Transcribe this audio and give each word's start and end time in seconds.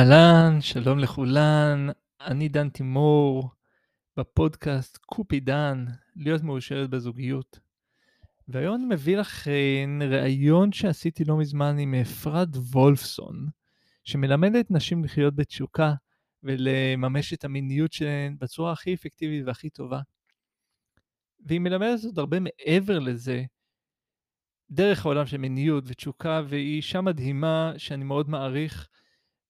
אהלן, 0.00 0.60
שלום 0.60 0.98
לכולן, 0.98 1.86
אני 2.20 2.48
דן 2.48 2.68
תימור, 2.68 3.50
בפודקאסט 4.16 4.96
קופידן, 4.96 5.84
להיות 6.16 6.42
מאושרת 6.42 6.90
בזוגיות. 6.90 7.60
והיום 8.48 8.74
אני 8.74 8.84
מביא 8.84 9.16
לכם 9.16 10.00
ראיון 10.10 10.72
שעשיתי 10.72 11.24
לא 11.24 11.36
מזמן 11.36 11.78
עם 11.78 11.94
אפרת 11.94 12.48
וולפסון, 12.56 13.46
שמלמדת 14.04 14.70
נשים 14.70 15.04
לחיות 15.04 15.34
בתשוקה 15.34 15.94
ולממש 16.42 17.32
את 17.32 17.44
המיניות 17.44 17.92
שלהן 17.92 18.36
בצורה 18.38 18.72
הכי 18.72 18.94
אפקטיבית 18.94 19.46
והכי 19.46 19.70
טובה. 19.70 20.00
והיא 21.46 21.60
מלמדת 21.60 22.04
עוד 22.04 22.18
הרבה 22.18 22.38
מעבר 22.40 22.98
לזה, 22.98 23.44
דרך 24.70 25.06
העולם 25.06 25.26
של 25.26 25.36
מיניות 25.36 25.84
ותשוקה, 25.86 26.42
והיא 26.48 26.76
אישה 26.76 27.00
מדהימה 27.00 27.72
שאני 27.76 28.04
מאוד 28.04 28.28
מעריך. 28.30 28.88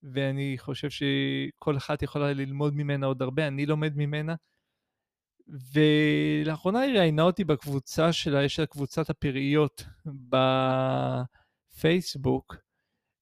ואני 0.03 0.57
חושב 0.59 0.89
שכל 0.91 1.77
אחת 1.77 2.03
יכולה 2.03 2.33
ללמוד 2.33 2.75
ממנה 2.75 3.07
עוד 3.07 3.23
הרבה, 3.23 3.47
אני 3.47 3.67
לומד 3.67 3.93
ממנה. 3.97 4.35
ולאחרונה 5.75 6.81
היא 6.81 6.99
ראיינה 6.99 7.23
אותי 7.23 7.45
בקבוצה 7.45 8.13
שלה, 8.13 8.45
יש 8.45 8.61
לה 8.61 8.67
קבוצת 8.67 9.11
הפראיות 9.11 9.85
בפייסבוק, 11.77 12.57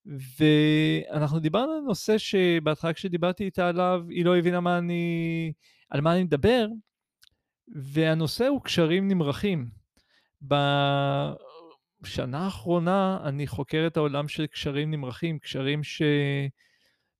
ואנחנו 0.07 1.39
דיברנו 1.39 1.73
על 1.73 1.81
נושא 1.81 2.19
שבהתחלה 2.19 2.93
כשדיברתי 2.93 3.45
איתה 3.45 3.69
עליו, 3.69 4.05
היא 4.11 4.25
לא 4.25 4.37
הבינה 4.37 4.61
מה 4.61 4.79
אני, 4.79 5.53
על 5.91 6.01
מה 6.01 6.13
אני 6.13 6.25
מדבר, 6.25 6.67
והנושא 7.69 8.47
הוא 8.47 8.63
קשרים 8.63 9.09
נמרחים. 9.09 9.69
בשנה 10.43 12.39
האחרונה 12.45 13.19
אני 13.25 13.47
חוקר 13.47 13.85
את 13.87 13.97
העולם 13.97 14.29
של 14.29 14.47
קשרים 14.47 14.91
נמרחים, 14.91 15.39
קשרים 15.39 15.85
ש... 15.85 16.03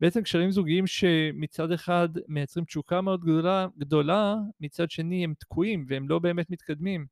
בעצם 0.01 0.23
קשרים 0.23 0.51
זוגיים 0.51 0.87
שמצד 0.87 1.73
אחד 1.73 2.09
מייצרים 2.29 2.65
תשוקה 2.65 3.01
מאוד 3.01 3.21
גדולה, 3.21 3.67
גדולה, 3.79 4.35
מצד 4.61 4.91
שני 4.91 5.25
הם 5.25 5.35
תקועים 5.39 5.85
והם 5.89 6.09
לא 6.09 6.19
באמת 6.19 6.51
מתקדמים. 6.51 7.07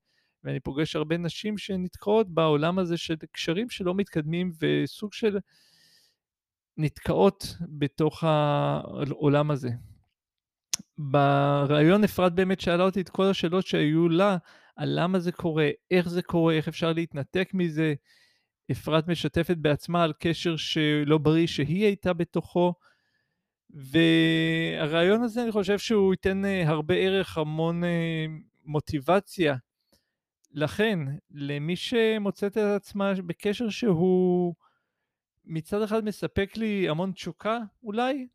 ואני 0.44 0.60
פוגש 0.60 0.96
הרבה 0.96 1.16
נשים 1.16 1.58
שנתקעות 1.58 2.28
בעולם 2.28 2.78
הזה 2.78 2.96
של 2.96 3.14
קשרים 3.32 3.70
שלא 3.70 3.94
מתקדמים 3.94 4.52
וסוג 4.60 5.12
של 5.12 5.38
נתקעות 6.76 7.56
בתוך 7.60 8.24
העולם 8.24 9.50
הזה. 9.50 9.70
בריאיון 10.98 12.04
אפרת 12.04 12.34
באמת 12.34 12.60
שאלה 12.60 12.84
אותי 12.84 13.00
את 13.00 13.08
כל 13.08 13.24
השאלות 13.24 13.66
שהיו 13.66 14.08
לה 14.08 14.36
על 14.76 14.88
למה 15.00 15.18
זה 15.18 15.32
קורה, 15.32 15.70
איך 15.90 16.08
זה 16.08 16.22
קורה, 16.22 16.54
איך 16.54 16.68
אפשר 16.68 16.92
להתנתק 16.92 17.50
מזה, 17.54 17.94
אפרת 18.72 19.08
משתפת 19.08 19.56
בעצמה 19.56 20.04
על 20.04 20.12
קשר 20.18 20.56
שלא 20.56 21.18
בריא 21.18 21.46
שהיא 21.46 21.84
הייתה 21.84 22.12
בתוכו, 22.12 22.74
והרעיון 23.70 25.22
הזה 25.22 25.42
אני 25.42 25.52
חושב 25.52 25.78
שהוא 25.78 26.12
ייתן 26.12 26.44
אה, 26.44 26.68
הרבה 26.68 26.94
ערך, 26.94 27.38
המון 27.38 27.84
אה, 27.84 28.26
מוטיבציה. 28.64 29.56
לכן, 30.50 30.98
למי 31.30 31.76
שמוצאת 31.76 32.52
את 32.52 32.62
עצמה 32.76 33.12
בקשר 33.26 33.68
שהוא 33.68 34.54
מצד 35.44 35.82
אחד 35.82 36.04
מספק 36.04 36.56
לי 36.56 36.88
המון 36.88 37.12
תשוקה 37.12 37.58
אולי, 37.82 38.26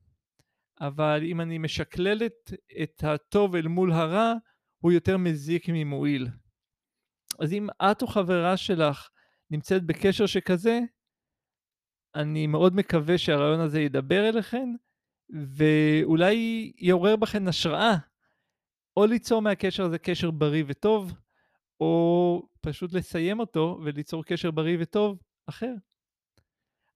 אבל 0.81 1.21
אם 1.23 1.41
אני 1.41 1.57
משקללת 1.57 2.53
את 2.83 3.03
הטוב 3.03 3.55
אל 3.55 3.67
מול 3.67 3.91
הרע, 3.91 4.33
הוא 4.79 4.91
יותר 4.91 5.17
מזיק 5.17 5.69
ממועיל. 5.69 6.27
אז 7.39 7.53
אם 7.53 7.67
את 7.81 8.01
או 8.01 8.07
חברה 8.07 8.57
שלך 8.57 9.09
נמצאת 9.51 9.83
בקשר 9.83 10.25
שכזה, 10.25 10.79
אני 12.15 12.47
מאוד 12.47 12.75
מקווה 12.75 13.17
שהרעיון 13.17 13.59
הזה 13.59 13.81
ידבר 13.81 14.29
אליכן, 14.29 14.69
ואולי 15.29 16.71
יעורר 16.77 17.15
בכן 17.15 17.47
השראה, 17.47 17.95
או 18.97 19.05
ליצור 19.05 19.41
מהקשר 19.41 19.83
הזה 19.83 19.99
קשר 19.99 20.31
בריא 20.31 20.63
וטוב, 20.67 21.13
או 21.79 22.47
פשוט 22.61 22.93
לסיים 22.93 23.39
אותו 23.39 23.79
וליצור 23.83 24.25
קשר 24.25 24.51
בריא 24.51 24.77
וטוב 24.79 25.21
אחר. 25.45 25.73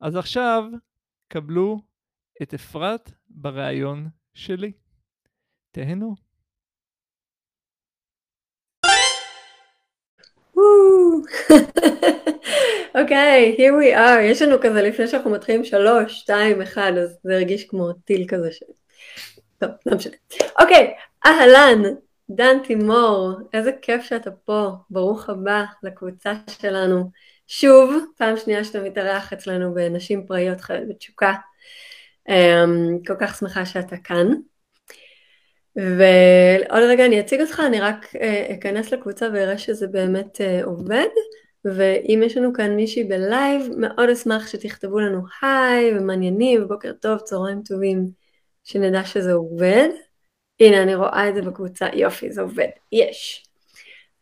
אז 0.02 0.16
עכשיו 0.16 0.64
קבלו 1.28 1.82
את 2.42 2.54
אפרת 2.54 3.12
בריאיון 3.30 4.10
שלי. 4.34 4.72
תהנו. 5.72 6.16
אוקיי, 12.96 13.56
here 13.58 13.74
we 13.84 13.98
are, 13.98 14.20
יש 14.22 14.42
לנו 14.42 14.58
כזה 14.62 14.82
לפני 14.82 15.08
שאנחנו 15.08 15.32
מתחילים 15.32 15.64
שלוש, 15.64 16.20
שתיים, 16.20 16.62
אחד, 16.62 16.92
אז 17.04 17.18
זה 17.24 17.34
הרגיש 17.34 17.64
כמו 17.64 17.94
טיל 17.94 18.26
כזה 18.28 18.52
ש... 18.52 18.64
טוב, 19.60 19.70
לא 19.86 19.98
משנה. 19.98 20.16
אוקיי, 20.62 20.94
אהלן, 21.26 21.82
דן 22.30 22.58
תימור, 22.64 23.32
איזה 23.54 23.72
כיף 23.82 24.04
שאתה 24.04 24.32
פה, 24.32 24.70
ברוך 24.90 25.30
הבא 25.30 25.64
לקבוצה 25.84 26.34
שלנו. 26.62 27.12
שוב, 27.48 27.94
פעם 28.18 28.38
שנייה 28.38 28.64
שאתה 28.64 28.80
מתארח 28.80 29.34
אצלנו 29.34 29.74
בנשים 29.74 30.26
פראיות 30.28 30.62
חיות 30.62 30.90
בתשוקה. 30.90 31.34
אמ, 32.30 33.00
כל 33.08 33.14
כך 33.20 33.38
שמחה 33.38 33.66
שאתה 33.66 33.98
כאן. 33.98 34.28
ועוד 35.76 36.84
רגע 36.84 37.06
אני 37.06 37.20
אציג 37.20 37.42
אותך, 37.42 37.62
אני 37.68 37.80
רק 37.80 38.16
אה, 38.22 38.48
אכנס 38.54 38.92
לקבוצה 38.92 39.28
ואראה 39.34 39.58
שזה 39.58 39.88
באמת 39.88 40.42
אה, 40.42 40.64
עובד, 40.64 41.08
ואם 41.66 42.22
יש 42.26 42.38
לנו 42.38 42.54
כאן 42.54 42.76
מישהי 42.76 43.04
בלייב, 43.04 43.70
מאוד 43.78 44.10
אשמח 44.10 44.48
שתכתבו 44.48 45.00
לנו 45.00 45.22
היי 45.42 45.98
ומעניינים, 45.98 46.68
בוקר 46.68 46.92
טוב, 46.94 47.20
צהריים 47.20 47.62
טובים, 47.64 48.06
שנדע 48.64 49.04
שזה 49.04 49.34
עובד. 49.34 49.90
הנה, 50.60 50.84
אני 50.84 50.96
רואה 50.96 51.30
את 51.30 51.36
זה 51.36 51.42
בקבוצה, 51.42 51.88
יופי, 51.94 52.32
זה 52.32 52.42
עובד, 52.42 52.68
יש. 52.92 53.46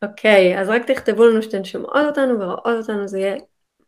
אוקיי, 0.03 0.59
אז 0.59 0.69
רק 0.69 0.91
תכתבו 0.91 1.25
לנו 1.25 1.41
שאתן 1.41 1.63
שומעות 1.63 2.05
אותנו 2.05 2.39
ורואות 2.39 2.77
אותנו, 2.77 3.07
זה 3.07 3.19
יהיה 3.19 3.35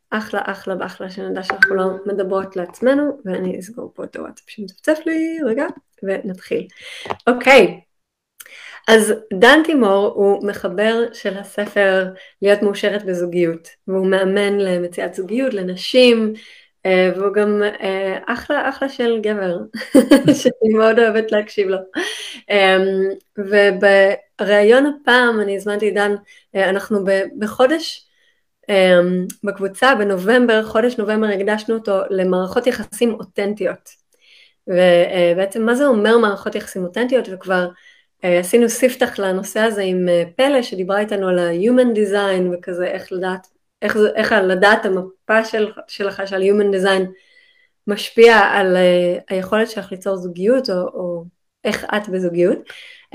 אחלה 0.09 0.41
אחלה 0.43 0.75
באחלה 0.75 1.09
שנדע 1.09 1.43
שאנחנו 1.43 1.75
לא 1.75 1.85
מדברות 2.05 2.55
לעצמנו, 2.55 3.21
ואני 3.25 3.59
אסגור 3.59 3.91
פה 3.95 4.03
את 4.03 4.15
הוואטסאפ 4.15 4.49
שמצפצף 4.49 4.99
לי, 5.05 5.37
רגע, 5.45 5.65
ונתחיל. 6.03 6.67
אוקיי, 7.27 7.81
אז 8.87 9.13
דן 9.33 9.59
תימור 9.63 10.11
הוא 10.15 10.47
מחבר 10.47 11.03
של 11.13 11.37
הספר 11.37 12.05
להיות 12.41 12.61
מאושרת 12.61 13.05
בזוגיות, 13.05 13.69
והוא 13.87 14.07
מאמן 14.07 14.57
למציאת 14.57 15.13
זוגיות 15.13 15.53
לנשים, 15.53 16.33
אה, 16.85 17.11
והוא 17.15 17.33
גם 17.33 17.61
אה, 17.63 18.17
אחלה 18.25 18.69
אחלה 18.69 18.89
של 18.89 19.19
גבר, 19.21 19.57
שאני 20.41 20.73
מאוד 20.73 20.99
אוהבת 20.99 21.31
להקשיב 21.31 21.67
לו. 21.67 21.77
אמ, 22.49 22.83
ובריאיון 23.37 24.85
הפעם 24.85 25.39
אני 25.41 25.55
הזמנתי 25.55 25.91
דן, 25.91 26.15
אה, 26.55 26.69
אנחנו 26.69 26.99
בחודש 27.39 28.01
בקבוצה 29.43 29.95
בנובמבר, 29.95 30.63
חודש 30.63 30.97
נובמבר 30.97 31.27
הקדשנו 31.27 31.75
אותו 31.75 31.99
למערכות 32.09 32.67
יחסים 32.67 33.13
אותנטיות. 33.13 33.89
ובעצם 34.67 35.65
מה 35.65 35.75
זה 35.75 35.85
אומר 35.85 36.17
מערכות 36.17 36.55
יחסים 36.55 36.83
אותנטיות 36.83 37.29
וכבר 37.31 37.63
אה, 37.63 37.69
עשינו 38.23 38.69
ספתח 38.69 39.19
לנושא 39.19 39.59
הזה 39.59 39.81
עם 39.81 40.09
אה, 40.09 40.23
פלא 40.35 40.61
שדיברה 40.61 40.99
איתנו 40.99 41.27
על 41.27 41.39
ה-Human 41.39 41.97
Design 41.97 42.53
וכזה 42.53 42.85
איך 42.85 43.11
לדעת, 43.11 43.47
איך, 43.81 43.97
איך 44.15 44.31
לדעת 44.31 44.85
המפה 44.85 45.45
של, 45.45 45.71
שלך 45.87 46.21
של 46.25 46.41
Human 46.41 46.75
Design 46.75 47.03
משפיע 47.87 48.37
על 48.37 48.75
uh, 48.75 49.23
היכולת 49.29 49.69
שלך 49.69 49.91
ליצור 49.91 50.15
זוגיות 50.15 50.69
או, 50.69 50.75
או 50.75 51.23
איך 51.63 51.85
את 51.95 52.09
בזוגיות 52.09 52.57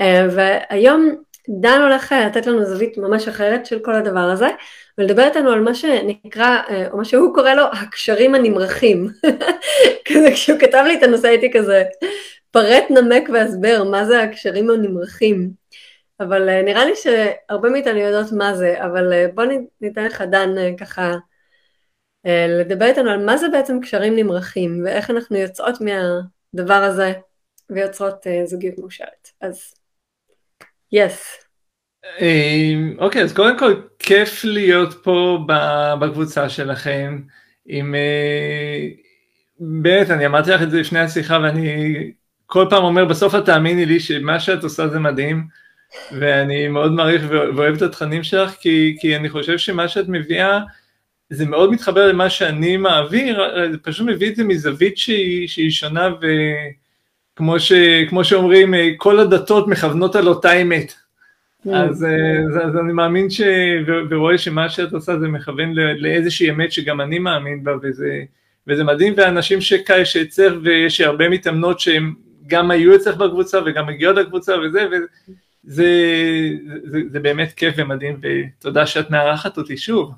uh, 0.01 0.03
והיום 0.31 1.15
דן 1.49 1.81
הולך 1.81 2.15
לתת 2.27 2.45
לנו 2.45 2.65
זווית 2.65 2.97
ממש 2.97 3.27
אחרת 3.27 3.65
של 3.65 3.79
כל 3.79 3.95
הדבר 3.95 4.19
הזה 4.19 4.47
ולדבר 4.97 5.23
איתנו 5.23 5.51
על 5.51 5.59
מה 5.59 5.75
שנקרא, 5.75 6.61
או 6.91 6.97
מה 6.97 7.05
שהוא 7.05 7.35
קורא 7.35 7.53
לו 7.53 7.63
הקשרים 7.63 8.35
הנמרחים. 8.35 9.07
כזה 10.05 10.31
כשהוא 10.33 10.59
כתב 10.59 10.83
לי 10.87 10.97
את 10.97 11.03
הנושא 11.03 11.27
הייתי 11.27 11.51
כזה, 11.53 11.83
פרט 12.51 12.83
נמק 12.89 13.29
והסבר 13.33 13.83
מה 13.83 14.05
זה 14.05 14.23
הקשרים 14.23 14.69
הנמרחים. 14.69 15.61
אבל 16.19 16.49
uh, 16.49 16.65
נראה 16.65 16.85
לי 16.85 16.91
שהרבה 16.95 17.69
מאיתנו 17.69 17.97
יודעות 17.97 18.31
מה 18.31 18.55
זה, 18.55 18.85
אבל 18.85 19.13
uh, 19.13 19.31
בוא 19.35 19.43
ניתן 19.81 20.05
לך 20.05 20.21
דן 20.21 20.49
uh, 20.57 20.77
ככה 20.79 21.15
לדבר 22.59 22.85
איתנו 22.85 23.11
על 23.11 23.25
מה 23.25 23.37
זה 23.37 23.49
בעצם 23.49 23.79
קשרים 23.81 24.15
נמרחים 24.15 24.81
ואיך 24.85 25.09
אנחנו 25.09 25.37
יוצאות 25.37 25.75
מהדבר 25.81 26.73
הזה 26.73 27.13
ויוצרות 27.69 28.25
זוגיות 28.45 28.77
מאושרת. 28.77 29.29
אז 29.41 29.73
יס. 30.91 31.37
Yes. 32.05 32.21
אוקיי, 32.97 33.23
אז 33.23 33.33
קודם 33.33 33.59
כל 33.59 33.81
כיף 33.99 34.43
להיות 34.43 34.93
פה 35.03 35.39
בקבוצה 36.01 36.49
שלכם. 36.49 37.21
עם... 37.65 37.95
באמת, 39.59 40.09
אני 40.09 40.25
אמרתי 40.25 40.51
לך 40.51 40.61
את 40.61 40.71
זה 40.71 40.79
לפני 40.79 40.99
השיחה 40.99 41.39
ואני 41.43 42.11
כל 42.51 42.65
פעם 42.69 42.83
אומר, 42.83 43.05
בסוף 43.05 43.35
את 43.35 43.45
תאמיני 43.45 43.85
לי 43.85 43.99
שמה 43.99 44.39
שאת 44.39 44.63
עושה 44.63 44.87
זה 44.87 44.99
מדהים, 44.99 45.43
ואני 46.11 46.67
מאוד 46.67 46.91
מעריך 46.91 47.25
ואוהב 47.29 47.75
את 47.75 47.81
התכנים 47.81 48.23
שלך, 48.23 48.51
כי, 48.51 48.95
כי 48.99 49.15
אני 49.15 49.29
חושב 49.29 49.57
שמה 49.57 49.87
שאת 49.87 50.05
מביאה 50.07 50.59
זה 51.29 51.45
מאוד 51.45 51.71
מתחבר 51.71 52.07
למה 52.07 52.29
שאני 52.29 52.77
מעביר, 52.77 53.41
זה 53.71 53.77
פשוט 53.77 54.07
מביא 54.07 54.29
את 54.29 54.35
זה 54.35 54.43
מזווית 54.43 54.97
שהיא, 54.97 55.47
שהיא 55.47 55.71
שונה 55.71 56.09
וכמו 57.33 57.59
ש, 57.59 57.73
שאומרים, 58.23 58.73
כל 58.97 59.19
הדתות 59.19 59.67
מכוונות 59.67 60.15
על 60.15 60.27
אותה 60.27 60.53
אמת. 60.53 60.93
Mm. 61.67 61.69
אז, 61.69 62.05
אז, 62.47 62.57
אז 62.57 62.77
אני 62.83 62.93
מאמין 62.93 63.29
ש, 63.29 63.41
ורואה 64.09 64.37
שמה 64.37 64.69
שאת 64.69 64.93
עושה 64.93 65.19
זה 65.19 65.27
מכוון 65.27 65.73
לאיזושהי 65.73 66.49
אמת 66.49 66.71
שגם 66.71 67.01
אני 67.01 67.19
מאמין 67.19 67.63
בה 67.63 67.71
וזה, 67.81 68.23
וזה 68.67 68.83
מדהים, 68.83 69.13
ואנשים 69.17 69.59
שאצלך 69.61 70.53
ויש 70.63 71.01
הרבה 71.01 71.29
מתאמנות 71.29 71.79
שהם 71.79 72.13
גם 72.47 72.71
היו 72.71 72.95
אצלך 72.95 73.17
בקבוצה 73.17 73.59
וגם 73.65 73.87
מגיעות 73.87 74.15
לקבוצה 74.15 74.59
וזה, 74.59 74.87
וזה 74.87 75.05
זה, 75.63 75.85
זה, 76.83 76.99
זה 77.09 77.19
באמת 77.19 77.53
כיף 77.53 77.73
ומדהים, 77.77 78.19
ותודה 78.21 78.85
שאת 78.85 79.11
מארחת 79.11 79.57
אותי 79.57 79.77
שוב. 79.77 80.11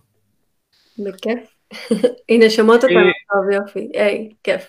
בכיף. 0.99 1.39
הנה, 2.29 2.49
שמות 2.49 2.83
אותנו 2.83 2.99
טוב 3.33 3.51
יופי, 3.51 3.89
היי, 3.93 4.29
כיף. 4.43 4.61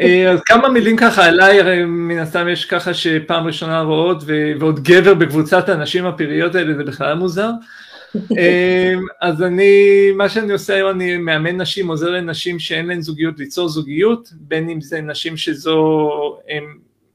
אה, 0.00 0.30
אז 0.30 0.40
כמה 0.40 0.68
מילים 0.68 0.96
ככה 0.96 1.24
עליי, 1.24 1.60
הרי 1.60 1.84
מן 1.84 2.18
הסתם 2.18 2.48
יש 2.48 2.64
ככה 2.64 2.94
שפעם 2.94 3.46
ראשונה 3.46 3.80
רואות, 3.80 4.22
ועוד 4.58 4.80
גבר 4.80 5.14
בקבוצת 5.14 5.68
הנשים 5.68 6.06
הפראיות 6.06 6.54
האלה, 6.54 6.74
זה 6.74 6.84
בכלל 6.84 7.14
מוזר. 7.14 7.50
אה, 8.38 8.94
אז 9.20 9.42
אני, 9.42 10.12
מה 10.16 10.28
שאני 10.28 10.52
עושה 10.52 10.74
היום, 10.74 10.90
אני 10.90 11.16
מאמן 11.16 11.60
נשים, 11.60 11.88
עוזר 11.88 12.10
לנשים 12.10 12.58
שאין 12.58 12.86
להן 12.86 13.00
זוגיות 13.00 13.38
ליצור 13.38 13.68
זוגיות, 13.68 14.28
בין 14.32 14.70
אם 14.70 14.80
זה 14.80 15.00
נשים 15.00 15.36
שזו, 15.36 16.08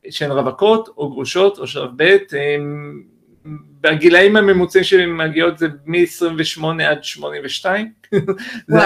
שהן 0.09 0.31
רווקות 0.31 0.89
או 0.97 1.09
גרושות 1.09 1.59
או 1.59 1.67
שלב 1.67 1.89
ב', 1.95 2.17
בגילאים 3.81 4.35
הממוצעים 4.35 4.83
שמגיעות 4.83 5.57
זה 5.57 5.67
מ-28 5.85 6.83
עד 6.83 7.03
82, 7.03 7.91
זה 8.67 8.77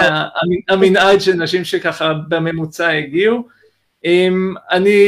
המנעד 0.68 1.20
של 1.20 1.32
נשים 1.32 1.64
שככה 1.64 2.12
בממוצע 2.28 2.88
הגיעו. 2.88 3.48
אני 4.70 4.98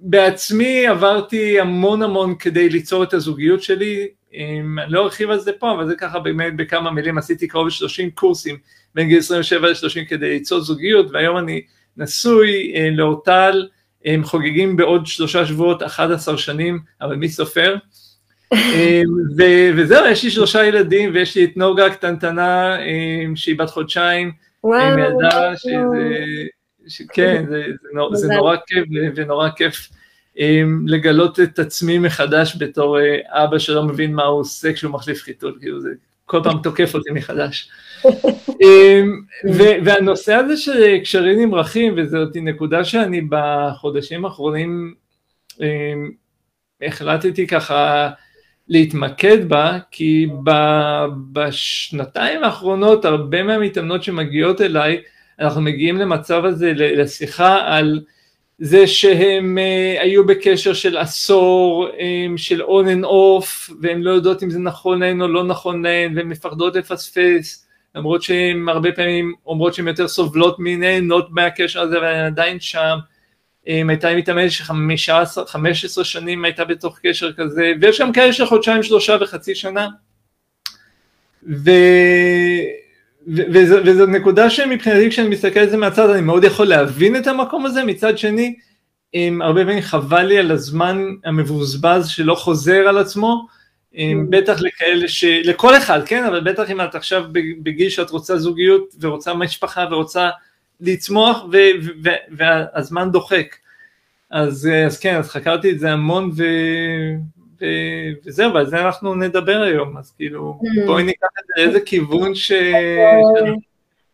בעצמי 0.00 0.86
עברתי 0.86 1.60
המון 1.60 2.02
המון 2.02 2.34
כדי 2.34 2.68
ליצור 2.68 3.02
את 3.02 3.14
הזוגיות 3.14 3.62
שלי, 3.62 4.08
אני 4.34 4.92
לא 4.92 5.04
ארחיב 5.04 5.30
על 5.30 5.40
זה 5.40 5.52
פה, 5.52 5.72
אבל 5.72 5.86
זה 5.86 5.94
ככה 5.94 6.18
באמת 6.18 6.56
בכמה 6.56 6.90
מילים, 6.90 7.18
עשיתי 7.18 7.48
קרוב 7.48 7.66
ל-30 7.66 8.10
קורסים 8.14 8.56
בין 8.94 9.08
גיל 9.08 9.18
27 9.18 9.68
ל-30 9.68 10.08
כדי 10.08 10.28
ליצור 10.28 10.60
זוגיות, 10.60 11.10
והיום 11.10 11.38
אני 11.38 11.62
נשוי 11.96 12.72
אה, 12.76 12.90
לאורטל, 12.90 13.68
הם 14.04 14.24
חוגגים 14.24 14.76
בעוד 14.76 15.06
שלושה 15.06 15.46
שבועות 15.46 15.82
11 15.82 16.38
שנים, 16.38 16.78
אבל 17.00 17.16
מי 17.16 17.28
סופר? 17.28 17.76
וזהו, 19.76 20.06
יש 20.06 20.24
לי 20.24 20.30
שלושה 20.30 20.64
ילדים, 20.64 21.10
ויש 21.14 21.36
לי 21.36 21.44
את 21.44 21.56
נוגה 21.56 21.86
הקטנטנה, 21.86 22.76
שהיא 23.34 23.58
בת 23.58 23.70
חודשיים, 23.70 24.32
עם 24.64 24.98
ילדה, 24.98 25.56
שזה, 25.56 27.04
כן, 27.12 27.44
זה 28.12 28.28
נורא 28.34 28.56
כיף 28.66 28.84
ונורא 29.16 29.48
כיף 29.56 29.88
לגלות 30.86 31.40
את 31.40 31.58
עצמי 31.58 31.98
מחדש 31.98 32.56
בתור 32.58 33.00
אה, 33.00 33.44
אבא 33.44 33.58
שלא 33.58 33.82
מבין 33.82 34.14
מה 34.14 34.24
הוא 34.24 34.40
עושה 34.40 34.72
כשהוא 34.72 34.92
מחליף 34.92 35.22
חיתול, 35.22 35.58
כאילו 35.60 35.80
זה 35.80 35.90
כל 36.26 36.40
פעם 36.44 36.58
תוקף 36.62 36.94
אותי 36.94 37.10
מחדש. 37.10 37.70
והנושא 39.84 40.34
הזה 40.34 40.56
של 40.56 40.98
קשרים 41.02 41.40
נמרחים, 41.40 41.94
וזאת 41.96 42.36
נקודה 42.36 42.84
שאני 42.84 43.20
בחודשים 43.30 44.24
האחרונים 44.24 44.94
החלטתי 46.82 47.46
ככה 47.46 48.10
להתמקד 48.68 49.48
בה, 49.48 49.78
כי 49.90 50.28
בשנתיים 51.32 52.44
האחרונות 52.44 53.04
הרבה 53.04 53.42
מהמתאמנות 53.42 54.02
שמגיעות 54.02 54.60
אליי, 54.60 55.02
אנחנו 55.40 55.60
מגיעים 55.60 55.96
למצב 55.96 56.44
הזה, 56.44 56.72
לשיחה 56.76 57.76
על 57.76 58.00
זה 58.62 58.86
שהם 58.86 59.58
uh, 59.58 60.02
היו 60.02 60.26
בקשר 60.26 60.74
של 60.74 60.96
עשור, 60.96 61.88
um, 61.88 62.36
של 62.36 62.62
on 62.62 62.84
and 62.84 63.04
off, 63.04 63.72
והן 63.80 64.02
לא 64.02 64.10
יודעות 64.10 64.42
אם 64.42 64.50
זה 64.50 64.58
נכון 64.58 65.00
להן 65.00 65.22
או 65.22 65.28
לא 65.28 65.44
נכון 65.44 65.82
להן, 65.82 66.16
והן 66.16 66.28
מפחדות 66.28 66.76
לפספס, 66.76 67.66
למרות 67.94 68.22
שהן 68.22 68.68
הרבה 68.68 68.92
פעמים 68.92 69.34
אומרות 69.46 69.74
שהן 69.74 69.88
יותר 69.88 70.08
סובלות 70.08 70.56
מנהנות 70.58 71.28
מהקשר 71.30 71.80
הזה, 71.80 71.98
אבל 71.98 72.06
הן 72.06 72.26
עדיין 72.26 72.60
שם. 72.60 72.98
הייתה 73.66 74.14
מתאמנת 74.16 74.50
ש-15 74.50 76.04
שנים 76.04 76.44
הייתה 76.44 76.64
בתוך 76.64 76.98
קשר 77.02 77.32
כזה, 77.32 77.72
ויש 77.80 78.00
גם 78.00 78.12
כאלה 78.12 78.32
של 78.32 78.46
חודשיים, 78.46 78.82
שלושה 78.82 79.16
וחצי 79.20 79.54
שנה. 79.54 79.88
ו... 81.42 81.70
וזו, 83.26 83.76
וזו 83.84 84.06
נקודה 84.06 84.50
שמבחינתי 84.50 85.10
כשאני 85.10 85.28
מסתכל 85.28 85.60
על 85.60 85.70
זה 85.70 85.76
מהצד 85.76 86.10
אני 86.10 86.20
מאוד 86.20 86.44
יכול 86.44 86.66
להבין 86.66 87.16
את 87.16 87.26
המקום 87.26 87.66
הזה, 87.66 87.84
מצד 87.84 88.18
שני 88.18 88.54
עם, 89.12 89.42
הרבה 89.42 89.64
פעמים 89.64 89.82
חבל 89.82 90.22
לי 90.22 90.38
על 90.38 90.50
הזמן 90.50 91.04
המבוזבז 91.24 92.08
שלא 92.08 92.34
חוזר 92.34 92.88
על 92.88 92.98
עצמו, 92.98 93.46
עם, 93.92 94.26
mm. 94.26 94.30
בטח 94.30 94.60
לכאלה 94.60 95.08
ש... 95.08 95.24
לכל 95.24 95.76
אחד, 95.76 96.00
כן, 96.06 96.24
אבל 96.24 96.40
בטח 96.40 96.70
אם 96.70 96.80
את 96.80 96.94
עכשיו 96.94 97.24
בגיל 97.62 97.88
שאת 97.90 98.10
רוצה 98.10 98.38
זוגיות 98.38 98.94
ורוצה 99.00 99.34
משפחה 99.34 99.84
ורוצה 99.90 100.30
לצמוח 100.80 101.44
ו, 101.52 101.56
ו, 101.82 101.88
ו, 102.04 102.08
והזמן 102.30 103.10
דוחק. 103.12 103.56
אז, 104.30 104.68
אז 104.86 104.98
כן, 104.98 105.16
אז 105.16 105.30
חקרתי 105.30 105.70
את 105.70 105.78
זה 105.78 105.92
המון 105.92 106.30
ו, 106.36 106.44
ו, 107.60 107.64
וזהו, 108.24 108.54
ועל 108.54 108.66
זה 108.66 108.80
אנחנו 108.80 109.14
נדבר 109.14 109.62
היום, 109.62 109.96
אז 109.96 110.12
כאילו 110.16 110.58
mm. 110.62 110.86
בואי 110.86 111.02
ניקח 111.02 111.28
את 111.40 111.44
זה 111.46 111.62
לאיזה 111.62 111.80
כיוון 111.80 112.34
ש... 112.34 112.52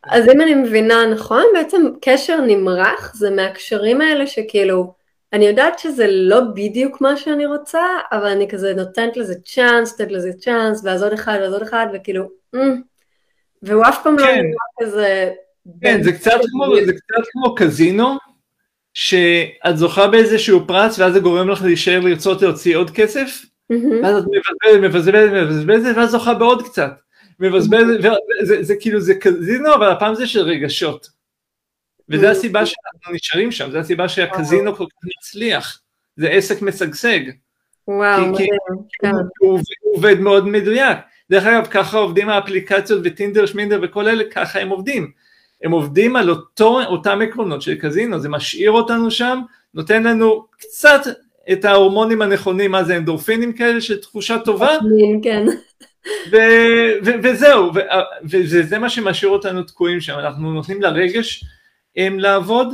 אז 0.05 0.29
אם 0.29 0.41
אני 0.41 0.55
מבינה 0.55 1.07
נכון, 1.07 1.45
בעצם 1.55 1.83
קשר 2.01 2.41
נמרח 2.41 3.15
זה 3.15 3.31
מהקשרים 3.31 4.01
האלה 4.01 4.27
שכאילו, 4.27 4.95
אני 5.33 5.47
יודעת 5.47 5.79
שזה 5.79 6.07
לא 6.09 6.41
בדיוק 6.55 7.01
מה 7.01 7.17
שאני 7.17 7.47
רוצה, 7.47 7.83
אבל 8.13 8.27
אני 8.27 8.49
כזה 8.49 8.75
נותנת 8.75 9.17
לזה 9.17 9.35
צ'אנס, 9.45 9.93
נותנת 9.93 10.13
לזה 10.13 10.33
צ'אנס, 10.33 10.85
ואז 10.85 11.03
עוד 11.03 11.13
אחד 11.13 11.39
ואז 11.41 11.53
עוד 11.53 11.63
אחד, 11.63 11.87
וכאילו, 11.95 12.29
mm, 12.57 12.59
והוא 13.63 13.83
אף 13.89 14.03
פעם 14.03 14.19
לא 14.19 14.27
כן. 14.27 14.37
לא 14.37 14.43
נראה 14.43 14.83
כזה 14.83 15.31
כן, 15.81 16.03
זה 16.03 16.13
קצת, 16.13 16.41
כמו, 16.51 16.77
זה 16.87 16.93
קצת 16.93 17.29
כמו 17.33 17.55
קזינו, 17.55 18.17
שאת 18.97 19.77
זוכה 19.77 20.07
באיזשהו 20.07 20.67
פרץ 20.67 20.99
ואז 20.99 21.13
זה 21.13 21.21
גורם 21.21 21.49
לך 21.49 21.63
להישאר 21.63 22.01
לרצות 22.01 22.43
להוציא 22.43 22.77
עוד 22.77 22.91
כסף, 22.91 23.45
ואז 23.71 24.17
את 24.17 24.25
מבזבזת, 24.31 24.83
מבזבזת, 24.83 25.33
מבזבזת, 25.33 25.97
ואז 25.97 26.11
זוכה 26.11 26.35
בעוד 26.35 26.63
קצת. 26.63 26.91
מבזבזת, 27.41 28.01
זה, 28.43 28.63
זה 28.63 28.75
כאילו, 28.81 29.01
זה 29.01 29.15
קזינו, 29.15 29.75
אבל 29.75 29.91
הפעם 29.91 30.15
זה 30.15 30.27
של 30.27 30.41
רגשות. 30.41 31.09
וזו 32.09 32.27
הסיבה 32.27 32.67
שאנחנו 32.67 33.15
נשארים 33.15 33.53
שם, 33.53 33.71
זו 33.71 33.79
הסיבה 33.79 34.09
שהקזינו 34.09 34.77
כל 34.77 34.85
כך 34.85 35.09
מצליח. 35.19 35.81
זה 36.17 36.29
עסק 36.29 36.63
משגשג. 36.63 37.21
וואו, 37.89 38.27
מדהים. 38.27 38.49
כן. 39.03 39.13
הוא 39.39 39.61
עובד 39.95 40.21
מאוד 40.21 40.49
מדויק. 40.49 40.99
דרך 41.31 41.45
אגב, 41.45 41.67
ככה 41.67 41.99
עובדים 41.99 42.29
האפליקציות 42.29 43.01
וטינדר, 43.05 43.47
שמינדר 43.47 43.81
וכל 43.83 44.09
אלה, 44.09 44.25
ככה 44.31 44.61
הם 44.61 44.69
עובדים. 44.69 45.11
הם 45.63 45.73
עובדים 45.73 46.17
על 46.17 46.31
אותו, 46.31 46.83
אותם 46.85 47.19
עקרונות 47.23 47.63
של 47.63 47.75
קזינו, 47.75 48.21
זה 48.21 48.29
משאיר 48.29 48.71
אותנו 48.71 49.11
שם, 49.11 49.41
נותן 49.75 50.03
לנו 50.03 50.47
קצת 50.59 51.01
את 51.53 51.65
ההורמונים 51.65 52.23
הנכונים, 52.23 52.71
מה 52.71 52.85
זה 52.85 52.97
אנדורפינים 52.97 53.53
כאלה 53.53 53.81
של 53.81 54.01
תחושה 54.01 54.39
טובה, 54.39 54.79
כן. 55.23 55.47
ו- 56.33 57.05
ו- 57.05 57.23
וזהו, 57.23 57.71
ו- 57.75 57.81
וזה 58.31 58.79
מה 58.79 58.89
שמשאיר 58.89 59.31
אותנו 59.31 59.63
תקועים 59.63 60.01
שם, 60.01 60.19
אנחנו 60.19 60.53
נותנים 60.53 60.83
לרגש 60.83 61.45
הם 61.97 62.19
לעבוד, 62.19 62.69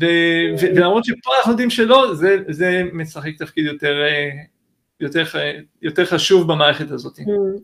ו- 0.00 0.60
ולמרות 0.60 1.04
שפה 1.04 1.30
אנחנו 1.38 1.52
יודעים 1.52 1.70
שלא, 1.70 2.14
זה, 2.14 2.38
זה 2.48 2.82
משחק 2.92 3.32
תפקיד 3.38 3.66
יותר 3.66 4.02
אה, 4.02 4.30
יותר, 5.00 5.24
יותר 5.82 6.04
חשוב 6.04 6.52
במערכת 6.52 6.90
הזאת. 6.90 7.18
Mm. 7.18 7.22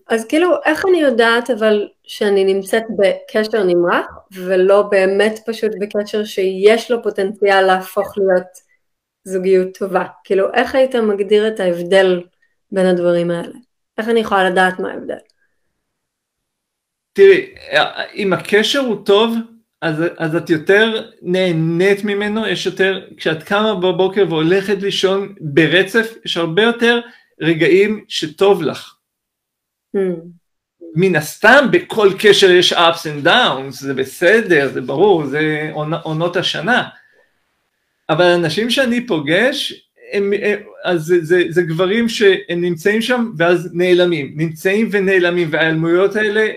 אז 0.08 0.25
כאילו, 0.25 0.50
איך 0.64 0.84
אני 0.88 1.00
יודעת 1.00 1.50
אבל 1.50 1.88
שאני 2.02 2.44
נמצאת 2.44 2.82
בקשר 2.99 3.64
נמרח, 3.64 4.06
ולא 4.32 4.82
באמת 4.82 5.40
פשוט 5.46 5.70
בקשר 5.80 6.25
שיש 6.25 6.90
לו 6.90 7.02
פוטנציאל 7.02 7.60
להפוך 7.60 8.18
להיות 8.18 8.70
זוגיות 9.25 9.78
טובה? 9.78 10.04
כאילו, 10.25 10.54
איך 10.54 10.75
היית 10.75 10.94
מגדיר 10.94 11.49
את 11.49 11.60
ההבדל 11.60 12.22
בין 12.72 12.87
הדברים 12.87 13.30
האלה? 13.30 13.54
איך 13.99 14.08
אני 14.08 14.20
יכולה 14.20 14.50
לדעת 14.50 14.78
מה 14.78 14.90
ההבדל? 14.90 15.18
תראי, 17.12 17.54
אם 18.14 18.32
הקשר 18.32 18.78
הוא 18.78 19.04
טוב, 19.04 19.34
אז, 19.82 19.94
אז 20.18 20.37
את 20.37 20.50
יותר 20.50 21.10
נהנית 21.22 22.04
ממנו, 22.04 22.46
יש 22.46 22.66
יותר, 22.66 23.00
כשאת 23.16 23.42
קמה 23.42 23.75
בבוקר 23.75 24.25
והולכת 24.28 24.82
לישון 24.82 25.34
ברצף, 25.40 26.14
יש 26.25 26.37
הרבה 26.37 26.62
יותר 26.62 27.00
רגעים 27.40 28.04
שטוב 28.09 28.62
לך. 28.62 28.94
Mm. 29.97 30.00
מן 30.94 31.16
הסתם 31.16 31.66
בכל 31.73 32.09
קשר 32.18 32.50
יש 32.50 32.73
ups 32.73 32.76
and 33.04 33.26
downs, 33.26 33.70
זה 33.70 33.94
בסדר, 33.94 34.70
זה 34.73 34.80
ברור, 34.80 35.26
זה 35.26 35.70
עונות 36.02 36.37
השנה. 36.37 36.88
אבל 38.09 38.25
אנשים 38.25 38.70
שאני 38.70 39.06
פוגש, 39.06 39.87
הם, 40.12 40.32
הם, 40.42 40.59
אז 40.85 41.02
זה, 41.02 41.25
זה, 41.25 41.44
זה 41.49 41.62
גברים 41.62 42.09
שהם 42.09 42.61
נמצאים 42.61 43.02
שם 43.02 43.32
ואז 43.37 43.70
נעלמים, 43.73 44.32
נמצאים 44.37 44.88
ונעלמים, 44.92 45.49
וההיעלמויות 45.50 46.16
האלה 46.16 46.49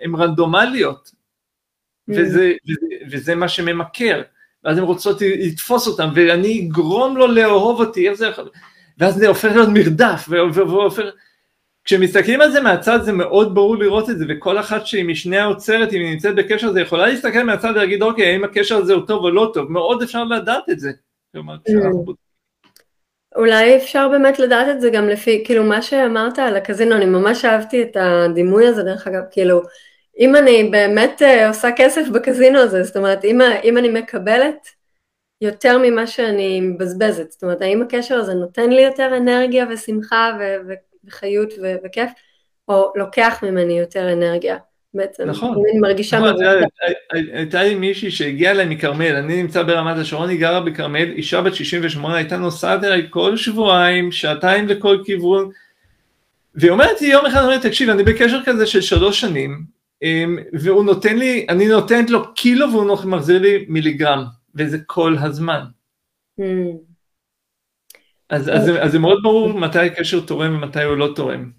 הן 0.00 0.14
רנדומליות, 0.14 1.08
mm. 1.08 2.12
וזה, 2.16 2.52
וזה, 2.68 2.86
וזה 3.10 3.34
מה 3.34 3.48
שממכר, 3.48 4.22
ואז 4.64 4.78
הן 4.78 4.84
רוצות 4.84 5.22
לתפוס 5.22 5.86
אותם, 5.86 6.08
ואני 6.14 6.66
אגרום 6.68 7.16
לו 7.16 7.26
לאהוב 7.26 7.80
אותי, 7.80 8.08
איך 8.08 8.14
זה 8.14 8.26
יכול... 8.26 8.50
ואז 8.98 9.14
זה 9.14 9.28
הופך 9.28 9.52
להיות 9.54 9.68
מרדף, 9.68 10.28
והופך... 10.54 11.02
כשמסתכלים 11.84 12.40
על 12.40 12.50
זה 12.50 12.60
מהצד 12.60 13.02
זה 13.02 13.12
מאוד 13.12 13.54
ברור 13.54 13.76
לראות 13.76 14.10
את 14.10 14.18
זה, 14.18 14.24
וכל 14.28 14.58
אחת 14.58 14.86
שהיא 14.86 15.04
משני 15.04 15.38
האוצרת, 15.38 15.92
אם 15.92 16.00
היא 16.00 16.10
נמצאת 16.10 16.34
בקשר 16.34 16.68
הזה, 16.68 16.80
יכולה 16.80 17.06
להסתכל 17.06 17.42
מהצד 17.42 17.70
ולהגיד, 17.74 18.02
אוקיי, 18.02 18.32
האם 18.32 18.44
הקשר 18.44 18.76
הזה 18.76 18.94
הוא 18.94 19.06
טוב 19.06 19.24
או 19.24 19.30
לא 19.30 19.50
טוב, 19.54 19.72
מאוד 19.72 20.02
אפשר 20.02 20.24
לדעת 20.24 20.70
את 20.70 20.80
זה. 20.80 20.90
כלומר, 21.32 21.54
כשאנחנו... 21.64 22.04
Mm. 22.08 22.24
אולי 23.36 23.76
אפשר 23.76 24.08
באמת 24.08 24.38
לדעת 24.38 24.66
את 24.70 24.80
זה 24.80 24.90
גם 24.90 25.08
לפי, 25.08 25.42
כאילו 25.46 25.64
מה 25.64 25.82
שאמרת 25.82 26.38
על 26.38 26.56
הקזינו, 26.56 26.96
אני 26.96 27.04
ממש 27.04 27.44
אהבתי 27.44 27.82
את 27.82 27.96
הדימוי 28.00 28.66
הזה 28.66 28.82
דרך 28.82 29.06
אגב, 29.06 29.22
כאילו 29.30 29.62
אם 30.18 30.36
אני 30.36 30.68
באמת 30.72 31.22
uh, 31.22 31.48
עושה 31.48 31.68
כסף 31.76 32.08
בקזינו 32.08 32.58
הזה, 32.58 32.82
זאת 32.82 32.96
אומרת 32.96 33.24
אם, 33.24 33.40
אם 33.64 33.78
אני 33.78 33.88
מקבלת 33.88 34.68
יותר 35.44 35.78
ממה 35.78 36.06
שאני 36.06 36.60
מבזבזת, 36.60 37.30
זאת 37.30 37.42
אומרת 37.42 37.62
האם 37.62 37.82
הקשר 37.82 38.14
הזה 38.14 38.34
נותן 38.34 38.70
לי 38.70 38.82
יותר 38.82 39.16
אנרגיה 39.16 39.66
ושמחה 39.70 40.32
ו- 40.40 40.68
ו- 40.68 40.74
וחיות 41.04 41.52
ו- 41.62 41.74
וכיף, 41.84 42.10
או 42.68 42.92
לוקח 42.96 43.38
ממני 43.42 43.78
יותר 43.78 44.12
אנרגיה. 44.12 44.56
בעצם. 44.94 45.24
נכון. 45.24 45.54
אני 45.70 45.78
מרגישה 45.80 46.18
נכון, 46.18 46.36
הייתה 47.32 47.62
לי 47.62 47.74
מישהי 47.74 48.10
שהגיעה 48.10 48.52
אליי 48.52 48.66
מכרמל, 48.66 49.16
אני 49.16 49.42
נמצא 49.42 49.62
ברמת 49.62 49.96
השרון, 49.96 50.28
היא 50.28 50.40
גרה 50.40 50.60
בכרמל, 50.60 51.10
אישה 51.10 51.42
בת 51.42 51.54
68, 51.54 52.16
הייתה 52.16 52.36
נוסעת 52.36 52.84
אליי 52.84 53.06
כל 53.10 53.36
שבועיים, 53.36 54.12
שעתיים 54.12 54.68
לכל 54.68 54.98
כיוון, 55.04 55.50
והיא 56.54 56.70
אומרת 56.70 57.00
לי 57.00 57.08
יום 57.08 57.26
אחד, 57.26 57.42
אומרת, 57.44 57.66
תקשיב, 57.66 57.90
אני 57.90 58.02
בקשר 58.02 58.40
כזה 58.44 58.66
של 58.66 58.80
שלוש 58.80 59.20
שנים, 59.20 59.64
אמ, 60.02 60.38
והוא 60.52 60.84
נותן 60.84 61.18
לי, 61.18 61.46
אני 61.48 61.68
נותנת 61.68 62.10
לו 62.10 62.34
קילו 62.34 62.72
והוא 62.72 62.96
מחזיר 63.04 63.38
לי 63.38 63.64
מיליגרם, 63.68 64.24
וזה 64.56 64.78
כל 64.86 65.14
הזמן. 65.20 65.64
Mm. 66.40 66.44
אז, 68.28 68.48
אז, 68.48 68.70
אז 68.80 68.92
זה 68.92 68.98
מאוד 68.98 69.18
ברור 69.22 69.48
מתי 69.48 69.78
הקשר 69.78 70.20
תורם 70.26 70.54
ומתי 70.54 70.82
הוא 70.82 70.96
לא 70.96 71.12
תורם. 71.16 71.50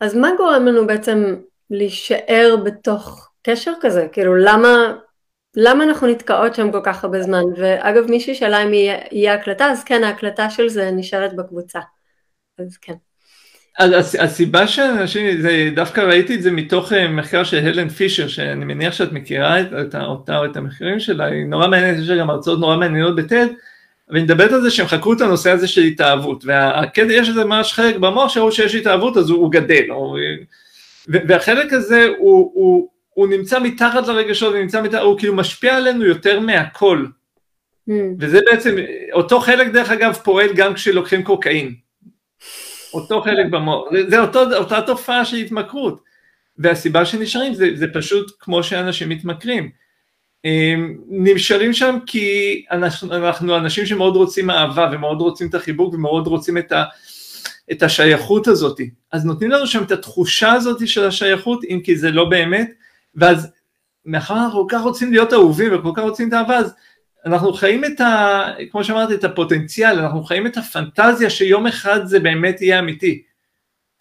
אז 0.00 0.16
מה 0.16 0.28
גורם 0.36 0.66
לנו 0.66 0.86
בעצם 0.86 1.36
להישאר 1.70 2.56
בתוך 2.64 3.32
קשר 3.42 3.72
כזה? 3.80 4.08
כאילו 4.12 4.34
למה, 4.36 4.68
למה 5.56 5.84
אנחנו 5.84 6.06
נתקעות 6.06 6.54
שם 6.54 6.72
כל 6.72 6.80
כך 6.84 7.04
הרבה 7.04 7.22
זמן? 7.22 7.42
ואגב 7.56 8.04
מישהי 8.10 8.34
שאלה 8.34 8.62
אם 8.62 8.74
יהיה, 8.74 8.98
יהיה 9.12 9.34
הקלטה, 9.34 9.64
אז 9.64 9.84
כן 9.84 10.04
ההקלטה 10.04 10.50
של 10.50 10.68
זה 10.68 10.90
נשארת 10.90 11.36
בקבוצה. 11.36 11.80
אז 12.58 12.76
כן. 12.76 12.94
אז 13.78 14.16
הסיבה 14.20 14.66
שאנשים, 14.66 15.40
זה, 15.40 15.70
דווקא 15.74 16.00
ראיתי 16.00 16.34
את 16.34 16.42
זה 16.42 16.50
מתוך 16.50 16.92
אה, 16.92 17.08
מחקר 17.08 17.44
של 17.44 17.56
הלן 17.56 17.88
פישר, 17.88 18.28
שאני 18.28 18.64
מניח 18.64 18.92
שאת 18.92 19.12
מכירה 19.12 19.60
את, 19.60 19.66
את, 19.80 19.94
אותה 19.94 20.38
או 20.38 20.44
את 20.44 20.56
המחקרים 20.56 21.00
שלה, 21.00 21.24
היא 21.24 21.46
נורא 21.46 21.68
מעניינת, 21.68 21.98
יש 21.98 22.08
לה 22.08 22.16
גם 22.16 22.30
הרצאות 22.30 22.60
נורא 22.60 22.76
מעניינות 22.76 23.16
בטד, 23.16 23.46
ואני 24.08 24.22
מדברת 24.22 24.52
על 24.52 24.62
זה 24.62 24.70
שהם 24.70 24.86
חקרו 24.86 25.12
את 25.12 25.20
הנושא 25.20 25.50
הזה 25.50 25.68
של 25.68 25.82
התאהבות, 25.82 26.44
והקטע 26.44 27.12
יש 27.12 27.28
איזה 27.28 27.44
ממש 27.44 27.72
חלק 27.72 27.96
במוח 27.96 28.28
שראו 28.28 28.52
שיש 28.52 28.74
התאהבות 28.74 29.16
אז 29.16 29.30
הוא, 29.30 29.38
הוא 29.38 29.52
גדל, 29.52 29.90
הוא, 29.90 30.18
והחלק 31.08 31.72
הזה 31.72 32.08
הוא, 32.18 32.50
הוא, 32.54 32.88
הוא 33.14 33.28
נמצא 33.28 33.60
מתחת 33.60 34.08
לרגשות, 34.08 34.54
ונמצא 34.54 34.82
מתחת, 34.82 35.00
הוא 35.00 35.18
כאילו 35.18 35.34
משפיע 35.34 35.76
עלינו 35.76 36.04
יותר 36.04 36.40
מהכל. 36.40 37.04
Mm. 37.88 37.92
וזה 38.18 38.40
בעצם, 38.46 38.76
אותו 39.12 39.40
חלק 39.40 39.72
דרך 39.72 39.90
אגב 39.90 40.12
פועל 40.12 40.48
גם 40.54 40.74
כשלוקחים 40.74 41.22
קוקאין. 41.22 41.74
אותו 42.94 43.22
חלק 43.22 43.46
במוח, 43.50 43.84
זה, 43.92 44.10
זה 44.10 44.20
אותו, 44.20 44.56
אותה 44.56 44.82
תופעה 44.82 45.24
של 45.24 45.36
התמכרות. 45.36 46.02
והסיבה 46.58 47.04
שנשארים 47.04 47.54
זה, 47.54 47.68
זה 47.74 47.86
פשוט 47.94 48.32
כמו 48.38 48.62
שאנשים 48.62 49.08
מתמכרים. 49.08 49.70
נשארים 51.08 51.72
שם 51.72 51.98
כי 52.06 52.64
אנחנו, 52.70 53.16
אנחנו 53.16 53.56
אנשים 53.56 53.86
שמאוד 53.86 54.16
רוצים 54.16 54.50
אהבה 54.50 54.90
ומאוד 54.92 55.20
רוצים 55.20 55.48
את 55.48 55.54
החיבוק 55.54 55.94
ומאוד 55.94 56.26
רוצים 56.26 56.58
את, 56.58 56.72
ה, 56.72 56.84
את 57.72 57.82
השייכות 57.82 58.46
הזאת. 58.46 58.80
אז 59.12 59.24
נותנים 59.24 59.50
לנו 59.50 59.66
שם 59.66 59.82
את 59.82 59.90
התחושה 59.90 60.52
הזאת 60.52 60.88
של 60.88 61.04
השייכות, 61.04 61.64
אם 61.64 61.80
כי 61.84 61.96
זה 61.96 62.10
לא 62.10 62.24
באמת, 62.24 62.70
ואז 63.14 63.48
מאחר 64.04 64.34
אנחנו 64.34 64.68
כל 64.68 64.76
כך 64.76 64.82
רוצים 64.82 65.12
להיות 65.12 65.32
אהובים 65.32 65.74
וכל 65.74 65.90
כך 65.94 66.02
רוצים 66.02 66.28
את 66.28 66.32
האהבה, 66.32 66.56
אז 66.56 66.74
אנחנו 67.26 67.52
חיים 67.52 67.84
את 67.84 68.00
ה... 68.00 68.44
כמו 68.70 68.84
שאמרתי, 68.84 69.14
את 69.14 69.24
הפוטנציאל, 69.24 69.98
אנחנו 69.98 70.24
חיים 70.24 70.46
את 70.46 70.56
הפנטזיה 70.56 71.30
שיום 71.30 71.66
אחד 71.66 72.04
זה 72.04 72.20
באמת 72.20 72.62
יהיה 72.62 72.78
אמיתי. 72.78 73.22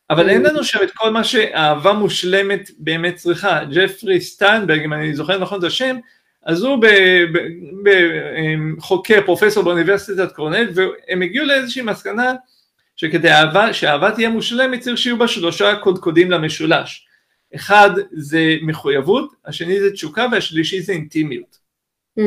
אבל 0.10 0.30
אין 0.30 0.44
לנו 0.44 0.64
שם 0.64 0.80
את 0.84 0.92
כל 0.92 1.10
מה 1.10 1.24
שאהבה 1.24 1.94
מושלמת 1.94 2.72
באמת 2.78 3.16
צריכה. 3.16 3.64
ג'פרי 3.64 4.22
סטיינברג, 4.22 4.84
אם 4.84 4.94
אני 4.94 5.16
זוכר 5.16 5.38
נכון 5.38 5.60
את 5.60 5.64
השם, 5.64 5.98
אז 6.44 6.64
הוא 6.64 6.84
חוקר, 8.80 9.22
פרופסור 9.26 9.64
באוניברסיטת 9.64 10.32
קורנל, 10.32 10.70
והם 10.76 11.22
הגיעו 11.22 11.46
לאיזושהי 11.46 11.82
מסקנה 11.82 12.34
שכדי 12.96 13.32
אהבה, 13.32 13.74
שהאהבה 13.74 14.12
תהיה 14.12 14.30
מושלמת 14.30 14.80
צריך 14.80 14.98
שיהיו 14.98 15.18
בה 15.18 15.28
שלושה 15.28 15.76
קודקודים 15.76 16.32
למשולש. 16.32 17.08
אחד 17.56 17.90
זה 18.12 18.56
מחויבות, 18.62 19.32
השני 19.46 19.80
זה 19.80 19.92
תשוקה 19.92 20.28
והשלישי 20.32 20.82
זה 20.82 20.94
אינטימיות. 20.94 21.58
Mm. 22.20 22.24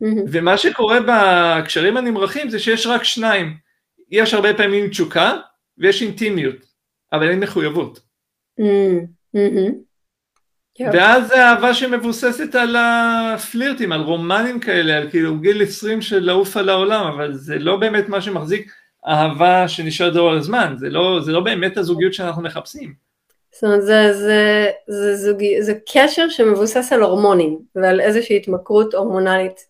ומה 0.00 0.56
שקורה 0.56 0.98
בקשרים 1.06 1.96
הנמרחים 1.96 2.50
זה 2.50 2.58
שיש 2.58 2.86
רק 2.86 3.04
שניים. 3.04 3.54
יש 4.10 4.34
הרבה 4.34 4.54
פעמים 4.54 4.88
תשוקה 4.88 5.36
ויש 5.78 6.02
אינטימיות, 6.02 6.56
אבל 7.12 7.30
אין 7.30 7.40
מחויבות. 7.40 8.00
ואז 10.92 11.28
זה 11.28 11.44
אהבה 11.44 11.74
שמבוססת 11.74 12.54
על 12.54 12.76
הפלירטים, 12.78 13.92
על 13.92 14.00
רומנים 14.00 14.60
כאלה, 14.60 14.96
על 14.96 15.10
כאילו 15.10 15.38
גיל 15.38 15.62
20 15.62 16.02
של 16.02 16.18
לעוף 16.18 16.56
על 16.56 16.68
העולם, 16.68 17.06
אבל 17.06 17.34
זה 17.34 17.58
לא 17.58 17.76
באמת 17.76 18.08
מה 18.08 18.20
שמחזיק 18.20 18.72
אהבה 19.06 19.68
שנשארת 19.68 20.12
דור 20.12 20.30
הזמן, 20.30 20.74
זה 20.78 20.90
לא, 20.90 21.20
זה 21.24 21.32
לא 21.32 21.40
באמת 21.40 21.76
הזוגיות 21.76 22.14
שאנחנו 22.14 22.42
מחפשים. 22.42 22.94
זאת 23.52 23.64
אומרת, 23.64 23.82
זה, 23.82 24.12
זה, 24.12 24.66
זה, 24.88 25.16
זוגי, 25.16 25.62
זה 25.62 25.74
קשר 25.92 26.28
שמבוסס 26.28 26.92
על 26.92 27.02
הורמונים 27.02 27.58
ועל 27.74 28.00
איזושהי 28.00 28.36
התמכרות 28.36 28.94
הורמונלית, 28.94 29.60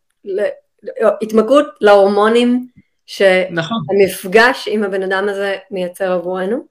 התמכרות 1.22 1.66
להורמונים 1.80 2.66
שהמפגש 3.06 4.68
נכון. 4.68 4.72
עם 4.72 4.82
הבן 4.82 5.02
אדם 5.02 5.28
הזה 5.28 5.56
מייצר 5.70 6.12
עבורנו, 6.12 6.66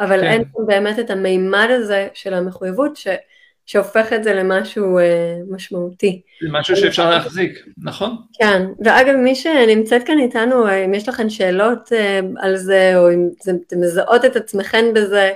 אבל 0.00 0.20
כן. 0.20 0.26
אין 0.26 0.44
באמת 0.66 0.98
את 0.98 1.10
המימד 1.10 1.68
הזה 1.70 2.08
של 2.14 2.34
המחויבות 2.34 2.96
ש... 2.96 3.08
שהופך 3.66 4.12
את 4.12 4.24
זה 4.24 4.34
למשהו 4.34 4.98
אה, 4.98 5.36
משמעותי. 5.50 6.22
זה 6.42 6.48
משהו 6.52 6.76
שאפשר 6.76 7.10
להחזיק, 7.10 7.66
נכון? 7.78 8.16
כן, 8.38 8.66
ואגב 8.84 9.14
מי 9.14 9.34
שנמצאת 9.34 10.02
כאן 10.06 10.18
איתנו, 10.18 10.66
אה, 10.66 10.84
אם 10.84 10.94
יש 10.94 11.08
לכם 11.08 11.30
שאלות 11.30 11.92
אה, 11.92 12.20
על 12.38 12.56
זה, 12.56 12.92
או 12.96 13.12
אם 13.12 13.28
אתם 13.42 13.80
מזהות 13.80 14.24
את 14.24 14.36
עצמכם 14.36 14.84
בזה, 14.94 15.32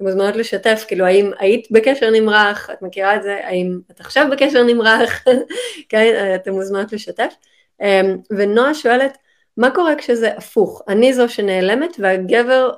אתם 0.00 0.08
מוזמנות 0.08 0.36
לשתף, 0.36 0.84
כאילו 0.88 1.04
האם 1.04 1.30
היית 1.38 1.68
בקשר 1.70 2.10
נמרח, 2.10 2.70
את 2.70 2.82
מכירה 2.82 3.16
את 3.16 3.22
זה, 3.22 3.46
האם 3.46 3.80
את 3.90 4.00
עכשיו 4.00 4.26
בקשר 4.32 4.62
נמרח, 4.62 5.24
כן, 5.88 6.34
אתם 6.34 6.52
מוזמנות 6.52 6.92
לשתף. 6.92 7.34
אה, 7.80 8.00
ונועה 8.30 8.74
שואלת, 8.74 9.18
מה 9.56 9.70
קורה 9.74 9.96
כשזה 9.98 10.36
הפוך? 10.36 10.82
אני 10.88 11.14
זו 11.14 11.28
שנעלמת 11.28 11.96
והגבר 11.98 12.70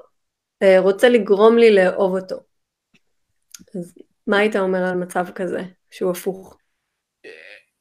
אה, 0.62 0.80
רוצה 0.80 1.08
לגרום 1.08 1.58
לי 1.58 1.74
לאהוב 1.74 2.16
אותו. 2.16 2.36
אז 3.74 3.94
מה 4.26 4.38
היית 4.38 4.56
אומר 4.56 4.84
על 4.84 4.94
מצב 4.94 5.26
כזה, 5.34 5.60
שהוא 5.90 6.10
הפוך? 6.10 6.56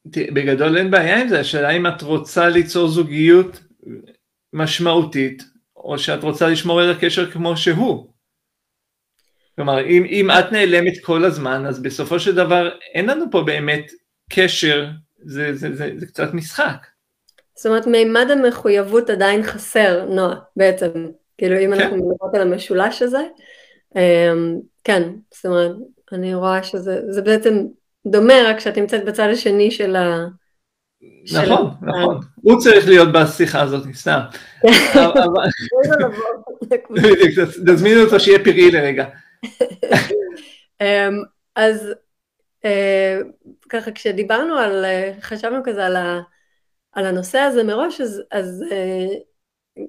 בגדול 0.06 0.78
אין 0.78 0.90
בעיה 0.90 1.20
עם 1.20 1.28
זה, 1.28 1.40
השאלה 1.40 1.70
אם 1.70 1.86
את 1.86 2.02
רוצה 2.02 2.48
ליצור 2.48 2.88
זוגיות 2.88 3.60
משמעותית, 4.52 5.42
או 5.76 5.98
שאת 5.98 6.22
רוצה 6.22 6.48
לשמור 6.48 6.80
על 6.80 6.90
הקשר 6.90 7.30
כמו 7.30 7.56
שהוא. 7.56 8.11
כלומר, 9.64 9.86
אם, 9.86 10.04
אם 10.04 10.30
את 10.30 10.52
נעלמת 10.52 10.92
כל 11.02 11.24
הזמן, 11.24 11.66
אז 11.66 11.82
בסופו 11.82 12.20
של 12.20 12.34
דבר 12.34 12.70
אין 12.94 13.06
לנו 13.06 13.24
פה 13.30 13.42
באמת 13.42 13.92
קשר, 14.30 14.86
זה, 15.24 15.54
זה, 15.54 15.74
זה, 15.74 15.90
זה 15.96 16.06
קצת 16.06 16.34
משחק. 16.34 16.86
זאת 17.56 17.66
אומרת, 17.66 17.86
מימד 17.86 18.26
המחויבות 18.30 19.10
עדיין 19.10 19.42
חסר, 19.42 20.04
נועה, 20.04 20.34
בעצם. 20.56 20.90
כאילו, 21.38 21.58
אם 21.58 21.74
כן. 21.74 21.80
אנחנו 21.80 21.96
מדברות 21.96 22.34
על 22.34 22.40
המשולש 22.40 23.02
הזה, 23.02 23.22
אמ, 23.96 24.58
כן, 24.84 25.02
זאת 25.34 25.46
אומרת, 25.46 25.70
אני 26.12 26.34
רואה 26.34 26.62
שזה 26.62 27.22
בעצם 27.24 27.64
דומה, 28.06 28.34
רק 28.46 28.60
שאת 28.60 28.78
נמצאת 28.78 29.04
בצד 29.04 29.28
השני 29.32 29.70
של 29.70 29.96
ה... 29.96 30.26
נכון, 31.32 31.70
נכון. 31.82 32.20
הוא 32.34 32.60
צריך 32.60 32.88
להיות 32.88 33.08
בשיחה 33.12 33.62
הזאת, 33.62 33.84
סתם. 33.94 34.20
תזמינו 37.66 38.00
אותו 38.00 38.20
שיהיה 38.20 38.44
פראי 38.44 38.70
לרגע. 38.70 39.04
אמ, 40.80 41.22
אז 41.54 41.94
אה, 42.64 43.18
ככה 43.68 43.92
כשדיברנו 43.92 44.58
על, 44.58 44.84
חשבנו 45.20 45.60
כזה 45.64 45.86
על, 45.86 45.96
ה, 45.96 46.20
על 46.92 47.06
הנושא 47.06 47.38
הזה 47.38 47.64
מראש, 47.64 48.00
אז, 48.00 48.22
אז 48.30 48.64
אה, 48.72 49.06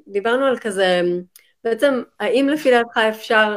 דיברנו 0.08 0.46
על 0.46 0.58
כזה, 0.60 1.02
בעצם 1.64 2.04
האם 2.20 2.50
לפי 2.50 2.72
דעתך 2.72 2.98
אפשר 2.98 3.56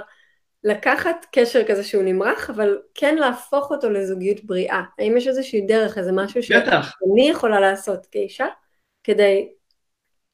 לקחת 0.65 1.27
קשר 1.33 1.65
כזה 1.69 1.85
שהוא 1.85 2.03
נמרח, 2.03 2.51
אבל 2.51 2.79
כן 2.95 3.15
להפוך 3.15 3.71
אותו 3.71 3.91
לזוגיות 3.91 4.45
בריאה? 4.45 4.83
האם 4.99 5.17
יש 5.17 5.27
איזושהי 5.27 5.61
דרך, 5.61 5.99
איזה 5.99 6.13
משהו 6.13 6.43
שאני 6.43 7.31
יכולה 7.31 7.61
לעשות 7.61 8.07
כאישה, 8.07 8.47
כדי 9.05 9.53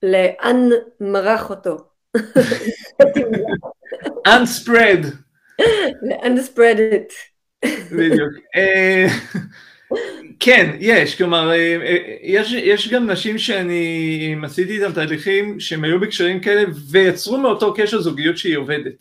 לאן 0.03 0.69
מרח 1.01 1.51
אותו? 1.51 1.77
unspread. 4.29 5.07
unspread 6.27 6.79
it. 6.79 7.13
בדיוק. 7.93 8.33
אה, 8.57 9.07
כן, 10.41 10.77
יש, 10.81 11.19
כלומר, 11.19 11.51
אה, 11.51 11.77
אה, 11.83 12.17
יש, 12.23 12.53
יש 12.53 12.89
גם 12.89 13.11
נשים 13.11 13.39
שאני 13.39 14.37
עשיתי 14.45 14.73
איתן 14.73 14.93
תהליכים 14.93 15.61
שהם 15.61 15.85
היו 15.85 16.01
בקשרים 16.01 16.41
כאלה 16.41 16.63
ויצרו 16.91 17.39
מאותו 17.39 17.75
קשר 17.75 18.01
זוגיות 18.01 18.39
שהיא 18.39 18.57
עובדת. 18.57 18.95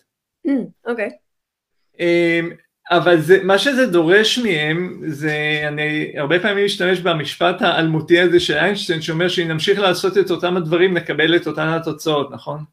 אוקיי. 0.86 1.10
Mm, 1.10 2.01
okay. 2.01 2.56
אבל 2.91 3.22
זה, 3.22 3.44
מה 3.44 3.58
שזה 3.58 3.86
דורש 3.86 4.38
מהם, 4.39 5.01
זה, 5.08 5.63
אני 5.68 6.13
הרבה 6.18 6.39
פעמים 6.39 6.65
משתמש 6.65 7.00
במשפט 7.00 7.62
האלמותי 7.62 8.20
הזה 8.20 8.39
של 8.39 8.53
איינשטיין, 8.53 9.01
שאומר 9.01 9.27
שאם 9.27 9.48
נמשיך 9.48 9.80
לעשות 9.80 10.18
את 10.18 10.32
אותם 10.32 10.58
הדברים, 10.58 10.94
נקבל 10.98 11.36
את 11.36 11.48
אותן 11.48 11.68
התוצאות, 11.68 12.32
נכון? 12.32 12.63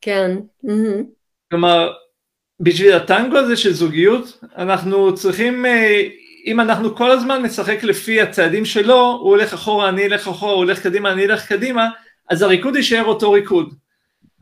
כן. 0.00 0.36
Mm-hmm. 0.66 1.04
כלומר, 1.50 1.92
בשביל 2.60 2.92
הטנגו 2.92 3.36
הזה 3.36 3.56
של 3.56 3.72
זוגיות, 3.72 4.40
אנחנו 4.56 5.14
צריכים, 5.14 5.66
אה, 5.66 6.02
אם 6.46 6.60
אנחנו 6.60 6.96
כל 6.96 7.10
הזמן 7.10 7.42
נשחק 7.42 7.82
לפי 7.82 8.20
הצעדים 8.20 8.64
שלו, 8.64 9.18
הוא 9.20 9.30
הולך 9.30 9.54
אחורה, 9.54 9.88
אני 9.88 10.06
אלך 10.06 10.28
אחורה, 10.28 10.52
הוא 10.52 10.58
הולך 10.58 10.82
קדימה, 10.82 11.12
אני 11.12 11.24
אלך 11.24 11.48
קדימה, 11.48 11.88
אז 12.30 12.42
הריקוד 12.42 12.76
יישאר 12.76 13.04
אותו 13.04 13.32
ריקוד. 13.32 13.74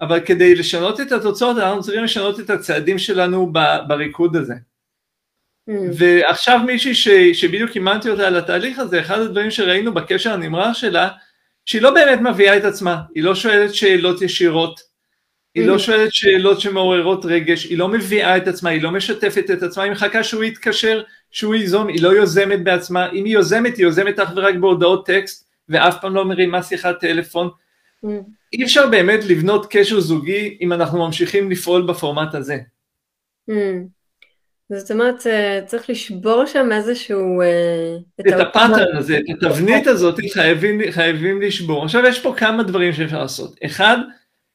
אבל 0.01 0.21
כדי 0.21 0.55
לשנות 0.55 1.01
את 1.01 1.13
התוצאות, 1.13 1.59
אנחנו 1.59 1.83
צריכים 1.83 2.05
לשנות 2.05 2.41
את 2.41 2.51
הצעדים 2.51 2.99
שלנו 2.99 3.53
בריקוד 3.89 4.37
הזה. 4.37 4.55
Mm. 5.71 5.73
ועכשיו 5.99 6.61
מישהי 6.67 6.95
ש, 6.95 7.09
שבדיוק 7.09 7.71
אימנתי 7.75 8.11
אותה 8.11 8.27
על 8.27 8.37
התהליך 8.37 8.79
הזה, 8.79 9.01
אחד 9.01 9.19
הדברים 9.19 9.51
שראינו 9.51 9.95
בקשר 9.95 10.33
הנמרח 10.33 10.77
שלה, 10.77 11.09
שהיא 11.65 11.83
לא 11.83 11.91
באמת 11.91 12.21
מביאה 12.21 12.57
את 12.57 12.65
עצמה, 12.65 13.01
היא 13.15 13.25
לא 13.25 13.35
שואלת 13.35 13.75
שאלות 13.75 14.23
ישירות, 14.23 14.81
היא 15.55 15.67
לא. 15.67 15.79
שואלת 15.79 16.13
שאלות 16.13 16.61
שמעוררות 16.61 17.25
רגש, 17.25 17.65
היא 17.65 17.79
לא 17.79 17.89
מביאה 17.89 18.37
את 18.37 18.49
עצמה, 18.49 18.71
היא 18.71 18.83
לא 18.83 18.91
משתפת 18.91 19.51
את 19.51 19.63
עצמה, 19.63 19.83
היא 19.83 19.93
מחכה 19.93 20.25
שהוא 20.25 20.45
יתקשר, 20.45 21.03
שהוא 21.31 21.55
ייזום, 21.55 21.89
היא 21.89 22.03
לא 22.03 22.09
יוזמת 22.09 22.65
בעצמה, 22.65 23.11
אם 23.11 23.25
היא 23.25 23.35
יוזמת, 23.35 23.77
היא 23.77 23.85
יוזמת 23.85 24.19
אך 24.19 24.33
ורק 24.37 24.55
בהודעות 24.55 25.07
טקסט, 25.07 25.49
ואף 25.69 26.01
פעם 26.01 26.15
לא 26.15 26.25
מרימה 26.25 26.63
שיחת 26.63 27.01
טלפון. 27.01 27.51
Mm. 28.05 28.09
אי 28.53 28.65
אפשר 28.65 28.87
באמת 28.87 29.25
לבנות 29.25 29.67
קשר 29.71 30.01
זוגי 30.01 30.59
אם 30.61 30.73
אנחנו 30.73 31.07
ממשיכים 31.07 31.51
לפעול 31.51 31.83
בפורמט 31.83 32.35
הזה. 32.35 32.59
Mm. 33.51 33.55
זאת 34.73 34.91
אומרת, 34.91 35.27
אה, 35.27 35.61
צריך 35.67 35.91
לשבור 35.91 36.47
שם 36.47 36.73
איזשהו... 36.73 37.41
אה, 37.41 37.97
את, 38.21 38.41
הפאטרן 38.41 38.97
הזה, 38.97 39.19
את 39.19 39.43
התבנית 39.43 39.87
הזאת 39.87 40.21
חייבים 40.91 41.43
לשבור. 41.43 41.85
עכשיו 41.85 42.07
יש 42.07 42.21
פה 42.21 42.35
כמה 42.37 42.63
דברים 42.63 42.93
שאפשר 42.93 43.19
לעשות. 43.19 43.57
אחד, 43.65 43.99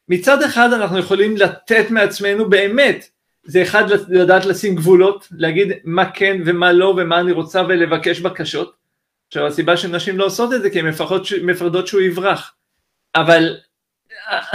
מצד 0.08 0.42
אחד 0.42 0.72
אנחנו 0.72 0.98
יכולים 0.98 1.36
לתת 1.36 1.90
מעצמנו 1.90 2.50
באמת, 2.50 3.08
זה 3.44 3.62
אחד 3.62 3.84
לדעת 4.08 4.46
לשים 4.46 4.74
גבולות, 4.74 5.28
להגיד 5.30 5.68
מה 5.84 6.10
כן 6.10 6.40
ומה 6.46 6.72
לא 6.72 6.94
ומה 6.96 7.20
אני 7.20 7.32
רוצה 7.32 7.62
ולבקש 7.68 8.20
בקשות. 8.20 8.74
עכשיו 9.28 9.46
הסיבה 9.46 9.76
שנשים 9.76 10.18
לא 10.18 10.24
עושות 10.24 10.52
את 10.52 10.62
זה 10.62 10.70
כי 10.70 10.78
הן 10.80 10.86
מפחדות 11.42 11.86
שהוא 11.86 12.00
יברח. 12.00 12.54
אבל 13.14 13.56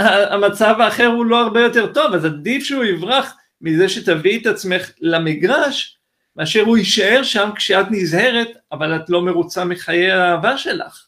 המצב 0.06 0.74
האחר 0.80 1.06
הוא 1.06 1.26
לא 1.26 1.40
הרבה 1.40 1.60
יותר 1.60 1.92
טוב, 1.92 2.14
אז 2.14 2.24
עדיף 2.24 2.64
שהוא 2.64 2.84
יברח 2.84 3.34
מזה 3.60 3.88
שתביאי 3.88 4.38
את 4.42 4.46
עצמך 4.46 4.90
למגרש, 5.00 5.98
מאשר 6.36 6.60
הוא 6.60 6.78
יישאר 6.78 7.22
שם 7.22 7.50
כשאת 7.56 7.86
נזהרת, 7.90 8.48
אבל 8.72 8.96
את 8.96 9.10
לא 9.10 9.22
מרוצה 9.22 9.64
מחיי 9.64 10.10
האהבה 10.12 10.58
שלך. 10.58 11.06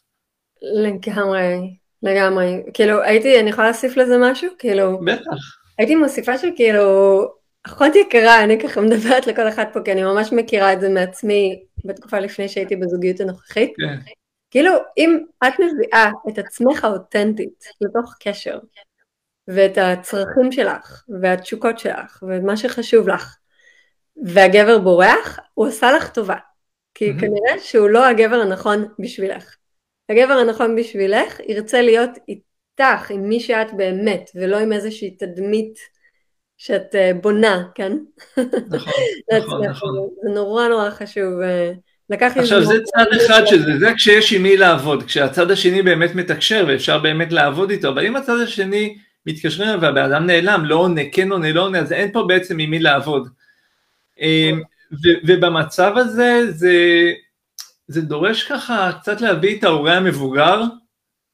לגמרי, 0.61 1.77
לגמרי. 2.03 2.63
כאילו, 2.73 3.01
הייתי, 3.01 3.39
אני 3.39 3.49
יכולה 3.49 3.67
להוסיף 3.67 3.97
לזה 3.97 4.17
משהו? 4.17 4.49
כאילו... 4.59 4.99
בטח. 5.05 5.57
הייתי 5.77 5.95
מוסיפה 5.95 6.37
שכאילו, 6.37 7.27
אחות 7.63 7.95
יקרה, 7.95 8.43
אני 8.43 8.59
ככה 8.59 8.81
מדברת 8.81 9.27
לכל 9.27 9.47
אחת 9.47 9.69
פה, 9.73 9.79
כי 9.81 9.91
אני 9.91 10.03
ממש 10.03 10.33
מכירה 10.33 10.73
את 10.73 10.81
זה 10.81 10.89
מעצמי 10.89 11.63
בתקופה 11.85 12.19
לפני 12.19 12.49
שהייתי 12.49 12.75
בזוגיות 12.75 13.19
הנוכחית. 13.19 13.73
כן. 13.77 14.11
כאילו, 14.51 14.71
אם 14.97 15.19
את 15.47 15.53
מביאה 15.59 16.11
את 16.29 16.37
עצמך 16.37 16.83
האותנטית 16.83 17.63
לתוך 17.81 18.15
קשר, 18.19 18.59
ואת 19.47 19.77
הצרכים 19.77 20.51
שלך, 20.51 21.03
והתשוקות 21.21 21.79
שלך, 21.79 22.23
ומה 22.27 22.57
שחשוב 22.57 23.09
לך, 23.09 23.35
והגבר 24.23 24.79
בורח, 24.79 25.39
הוא 25.53 25.67
עשה 25.67 25.91
לך 25.91 26.09
טובה. 26.09 26.35
כי 26.93 27.11
mm-hmm. 27.11 27.19
כנראה 27.19 27.59
שהוא 27.59 27.89
לא 27.89 28.05
הגבר 28.05 28.35
הנכון 28.35 28.85
בשבילך. 28.99 29.55
הגבר 30.09 30.33
הנכון 30.33 30.75
בשבילך 30.75 31.39
ירצה 31.47 31.81
להיות 31.81 32.09
איתך, 32.29 33.11
עם 33.11 33.29
מי 33.29 33.39
שאת 33.39 33.73
באמת, 33.73 34.29
ולא 34.35 34.57
עם 34.57 34.73
איזושהי 34.73 35.11
תדמית 35.11 35.79
שאת 36.57 36.95
uh, 36.95 37.21
בונה, 37.21 37.63
כן? 37.75 37.97
נכון, 38.69 38.93
נכון, 39.37 39.65
נכון. 39.65 40.09
זה 40.23 40.29
נורא 40.29 40.67
נורא 40.67 40.89
חשוב. 40.89 41.33
Uh, 41.41 41.77
לקח 42.09 42.33
עכשיו 42.37 42.65
זה 42.65 42.83
צד 42.83 43.05
אחד 43.25 43.47
של 43.47 43.63
זה, 43.63 43.79
זה 43.79 43.93
כשיש 43.95 44.33
עם 44.33 44.43
מי 44.43 44.57
לעבוד, 44.57 45.03
כשהצד 45.03 45.51
השני 45.51 45.81
באמת 45.81 46.15
מתקשר 46.15 46.65
ואפשר 46.67 46.99
באמת 46.99 47.31
לעבוד 47.31 47.69
איתו, 47.69 47.89
אבל 47.89 48.05
אם 48.05 48.15
הצד 48.15 48.39
השני 48.43 48.97
מתקשרים 49.25 49.81
והבן 49.81 50.03
אדם 50.11 50.25
נעלם, 50.25 50.65
לא 50.65 50.75
עונה, 50.75 51.01
כן 51.11 51.31
עונה, 51.31 51.51
לא 51.51 51.61
עונה, 51.61 51.79
אז 51.79 51.91
אין 51.91 52.11
פה 52.11 52.25
בעצם 52.27 52.59
עם 52.59 52.69
מי 52.69 52.79
לעבוד. 52.79 53.27
אמ, 54.19 54.61
ובמצב 55.27 55.93
הזה 55.97 56.51
זה, 56.51 56.73
זה 57.87 58.01
דורש 58.01 58.43
ככה 58.43 58.91
קצת 59.01 59.21
להביא 59.21 59.59
את 59.59 59.63
ההורה 59.63 59.93
המבוגר 59.93 60.61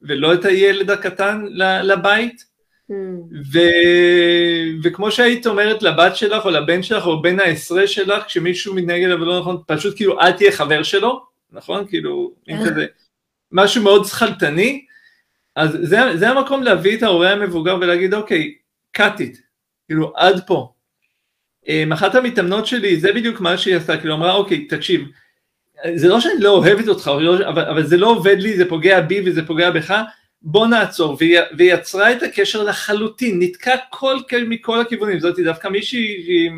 ולא 0.02 0.34
את 0.34 0.46
הילד 0.46 0.92
הקטן 0.92 1.46
לבית. 1.84 2.54
Mm. 2.92 2.94
ו... 3.54 3.60
וכמו 4.84 5.12
שהיית 5.12 5.48
אומרת 5.48 5.84
לבת 5.84 6.16
שלך 6.16 6.46
או 6.46 6.50
לבן 6.50 6.84
שלך 6.84 7.06
או 7.06 7.22
בן 7.22 7.40
העשרה 7.40 7.88
שלך 7.88 8.26
כשמישהו 8.26 8.76
מתנהג 8.76 9.04
אליו 9.04 9.18
לא 9.18 9.40
נכון, 9.40 9.58
פשוט 9.68 9.96
כאילו 9.96 10.20
אל 10.20 10.32
תהיה 10.32 10.52
חבר 10.52 10.84
שלו, 10.84 11.26
נכון? 11.52 11.88
כאילו, 11.88 12.34
אם 12.50 12.56
אה. 12.56 12.66
כזה, 12.66 12.86
משהו 13.52 13.84
מאוד 13.84 14.06
שכלתני, 14.06 14.86
אז 15.56 15.78
זה, 15.82 15.98
זה 16.16 16.30
המקום 16.30 16.64
להביא 16.64 16.98
את 16.98 17.04
ההורה 17.04 17.32
המבוגר 17.32 17.78
ולהגיד 17.82 18.14
אוקיי, 18.14 18.54
cut 18.98 19.18
it, 19.20 19.38
כאילו 19.88 20.14
עד 20.16 20.48
פה. 20.48 20.74
אמ, 21.68 21.94
אחת 21.94 22.16
המתאמנות 22.16 22.68
שלי, 22.68 23.00
זה 23.00 23.14
בדיוק 23.14 23.42
מה 23.42 23.58
שהיא 23.58 23.76
עשתה, 23.76 23.98
כאילו 23.98 24.14
אמרה 24.14 24.34
אוקיי, 24.34 24.68
תקשיב, 24.68 25.08
זה 25.96 26.08
לא 26.08 26.20
שאני 26.20 26.40
לא 26.40 26.50
אוהבת 26.50 26.88
אותך, 26.88 27.12
לא, 27.20 27.50
אבל, 27.50 27.66
אבל 27.66 27.86
זה 27.86 27.98
לא 27.98 28.08
עובד 28.08 28.38
לי, 28.40 28.58
זה 28.58 28.70
פוגע 28.70 29.02
בי 29.02 29.22
וזה 29.26 29.46
פוגע 29.46 29.72
בך, 29.72 29.94
בוא 30.42 30.68
נעצור, 30.68 31.18
והיא, 31.20 31.40
והיא 31.58 31.74
יצרה 31.74 32.12
את 32.12 32.24
הקשר 32.24 32.64
לחלוטין, 32.64 33.40
נתקע 33.40 33.76
כל 33.90 34.18
מכל 34.48 34.82
הכיוונים, 34.82 35.20
זאת 35.20 35.40
דווקא 35.40 35.68
מישהי 35.68 36.50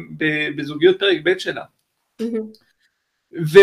בזוגיות 0.55 0.99
פרק 0.99 1.17
ב' 1.23 1.39
שלה. 1.39 1.61
ו, 3.53 3.59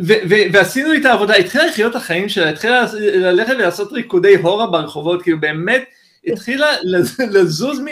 ו, 0.00 0.12
ו, 0.30 0.34
ועשינו 0.52 0.92
איתה 0.92 1.12
עבודה, 1.12 1.34
התחילה 1.34 1.66
לחיות 1.66 1.90
את 1.90 1.96
החיים 1.96 2.28
שלה, 2.28 2.48
התחילה 2.48 2.86
ללכת 3.00 3.54
ולעשות 3.58 3.92
ריקודי 3.92 4.36
הורה 4.36 4.66
ברחובות, 4.66 5.22
כאילו 5.22 5.40
באמת 5.40 5.84
התחילה 6.26 6.66
לזוז 7.32 7.80
מ, 7.80 7.86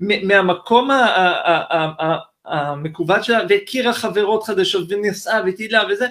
מ, 0.00 0.28
מהמקום 0.28 0.90
המקוות 2.44 3.24
שלה, 3.24 3.40
והכירה 3.48 3.92
חברות 3.92 4.42
חדשות, 4.42 4.92
ונסעה, 4.92 5.40
וטילה 5.46 5.82
וזה, 5.90 6.06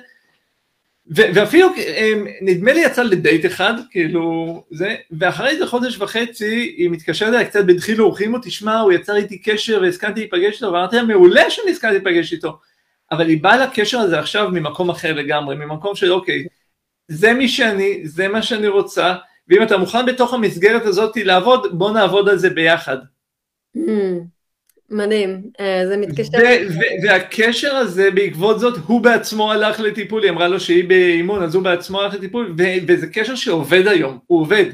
ואפילו 1.09 1.67
אמ, 1.77 2.25
נדמה 2.41 2.73
לי 2.73 2.79
יצא 2.79 3.03
לדייט 3.03 3.45
אחד, 3.45 3.73
כאילו 3.91 4.63
זה, 4.71 4.95
ואחרי 5.11 5.49
איזה 5.49 5.67
חודש 5.67 5.97
וחצי 5.97 6.73
היא 6.77 6.89
מתקשרת 6.89 7.29
אליי 7.29 7.45
קצת 7.45 7.65
בדחילו 7.65 8.05
ורחימו, 8.07 8.37
תשמע, 8.41 8.79
הוא 8.79 8.91
יצר 8.91 9.15
איתי 9.15 9.37
קשר 9.37 9.79
והסכמתי 9.81 10.19
להיפגש 10.19 10.55
איתו, 10.55 10.65
ואמרתי 10.65 10.95
לה, 10.95 11.03
מעולה 11.03 11.49
שאני 11.49 11.71
הסכמתי 11.71 11.93
להיפגש 11.93 12.33
איתו. 12.33 12.59
אבל 13.11 13.29
היא 13.29 13.43
באה 13.43 13.57
לקשר 13.57 13.99
הזה 13.99 14.19
עכשיו 14.19 14.49
ממקום 14.51 14.89
אחר 14.89 15.13
לגמרי, 15.13 15.55
ממקום 15.55 15.95
של 15.95 16.13
אוקיי, 16.13 16.45
זה 17.07 17.33
מי 17.33 17.47
שאני, 17.47 18.01
זה 18.03 18.27
מה 18.27 18.41
שאני 18.41 18.67
רוצה, 18.67 19.15
ואם 19.47 19.63
אתה 19.63 19.77
מוכן 19.77 20.05
בתוך 20.05 20.33
המסגרת 20.33 20.85
הזאת 20.85 21.17
לעבוד, 21.17 21.67
בוא 21.77 21.91
נעבוד 21.91 22.29
על 22.29 22.37
זה 22.37 22.49
ביחד. 22.49 22.97
Mm, 23.77 23.79
מדהים, 24.91 25.41
אה, 25.59 25.87
זה 25.87 25.97
מתקשר. 25.97 26.37
והקשר 27.03 27.75
הזה, 27.75 28.11
בעקבות 28.11 28.59
זאת, 28.59 28.77
הוא 28.87 29.01
בעצמו 29.01 29.51
הלך 29.51 29.79
לטיפול, 29.79 30.23
היא 30.23 30.31
אמרה 30.31 30.47
לו 30.47 30.59
שהיא 30.59 30.89
באימון, 30.89 31.43
אז 31.43 31.55
הוא 31.55 31.63
בעצמו 31.63 32.01
הלך 32.01 32.13
לטיפול, 32.13 32.55
וזה 32.87 33.07
קשר 33.07 33.35
שעובד 33.35 33.87
היום, 33.87 34.19
הוא 34.27 34.41
עובד, 34.41 34.65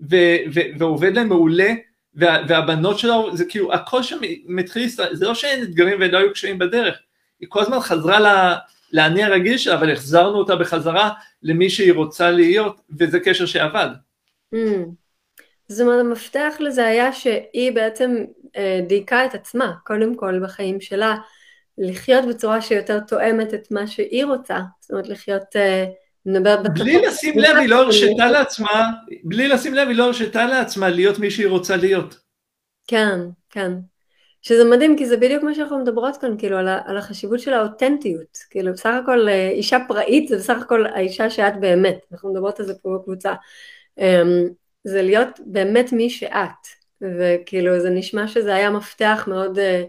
והוא 0.00 0.90
עובד 0.90 1.16
להם 1.16 1.28
מעולה, 1.28 1.74
והבנות 2.14 2.98
שלו, 2.98 3.36
זה 3.36 3.44
כאילו, 3.44 3.72
הכל 3.72 4.02
שם 4.02 4.18
מתחיל, 4.46 4.88
זה 5.12 5.26
לא 5.26 5.34
שאין 5.34 5.62
אתגרים 5.62 5.96
ולא 6.00 6.18
היו 6.18 6.32
קשיים 6.32 6.58
בדרך, 6.58 6.98
היא 7.40 7.48
כל 7.50 7.60
הזמן 7.60 7.80
חזרה 7.80 8.56
לאני 8.92 9.22
הרגיל 9.22 9.58
שלה, 9.58 9.74
אבל 9.74 9.92
החזרנו 9.92 10.38
אותה 10.38 10.56
בחזרה 10.56 11.10
למי 11.42 11.70
שהיא 11.70 11.92
רוצה 11.92 12.30
להיות, 12.30 12.80
וזה 12.98 13.20
קשר 13.20 13.46
שעבד. 13.46 13.88
Mm. 14.54 14.58
זאת 15.68 15.80
אומרת, 15.80 16.00
המפתח 16.00 16.54
לזה 16.60 16.86
היה 16.86 17.12
שהיא 17.12 17.72
בעצם 17.72 18.24
אה, 18.56 18.80
דייקה 18.86 19.24
את 19.24 19.34
עצמה, 19.34 19.72
קודם 19.84 20.14
כל 20.16 20.40
בחיים 20.42 20.80
שלה, 20.80 21.16
לחיות 21.78 22.24
בצורה 22.28 22.60
שיותר 22.60 23.00
תואמת 23.00 23.54
את 23.54 23.70
מה 23.70 23.86
שהיא 23.86 24.24
רוצה, 24.24 24.58
זאת 24.80 24.90
אומרת 24.90 25.08
לחיות, 25.08 25.56
אה, 25.56 25.84
מדברת 26.26 26.74
בלי 26.74 27.02
לשים 27.02 27.38
לב, 27.38 27.56
היא 27.56 27.68
לא 27.68 27.82
הרשתה 27.82 28.30
לעצמה, 28.30 28.90
בלי 29.24 29.48
לשים 29.48 29.74
לב, 29.74 29.88
היא 29.88 29.96
לא 29.96 30.04
הרשתה 30.04 30.46
לעצמה 30.46 30.88
להיות 30.88 31.18
מי 31.18 31.30
שהיא 31.30 31.48
רוצה 31.48 31.76
להיות. 31.76 32.16
כן, 32.86 33.18
כן. 33.50 33.72
שזה 34.42 34.64
מדהים, 34.64 34.98
כי 34.98 35.06
זה 35.06 35.16
בדיוק 35.16 35.42
מה 35.42 35.54
שאנחנו 35.54 35.78
מדברות 35.78 36.16
כאן, 36.16 36.38
כאילו, 36.38 36.56
על, 36.56 36.68
על 36.86 36.96
החשיבות 36.96 37.40
של 37.40 37.52
האותנטיות. 37.52 38.38
כאילו, 38.50 38.72
בסך 38.72 38.90
הכל 39.02 39.28
אה, 39.28 39.50
אישה 39.50 39.78
פראית 39.88 40.28
זה 40.28 40.36
בסך 40.36 40.56
הכל 40.60 40.86
האישה 40.86 41.30
שאת 41.30 41.60
באמת. 41.60 41.98
אנחנו 42.12 42.32
מדברות 42.32 42.60
על 42.60 42.66
זה 42.66 42.74
פה 42.82 42.98
בקבוצה. 42.98 43.34
זה 44.88 45.02
להיות 45.02 45.40
באמת 45.46 45.92
מי 45.92 46.10
שאת. 46.10 46.78
וכאילו, 47.02 47.80
זה 47.80 47.90
נשמע 47.90 48.28
שזה 48.28 48.54
היה 48.54 48.70
מפתח 48.70 49.24
מאוד 49.26 49.58
אה, 49.58 49.84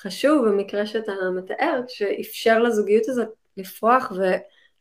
חשוב 0.00 0.48
במקרה 0.48 0.86
שאתה 0.86 1.12
מתאר, 1.36 1.80
שאפשר 1.88 2.58
לזוגיות 2.58 3.08
הזאת 3.08 3.28
לפרוח 3.56 4.12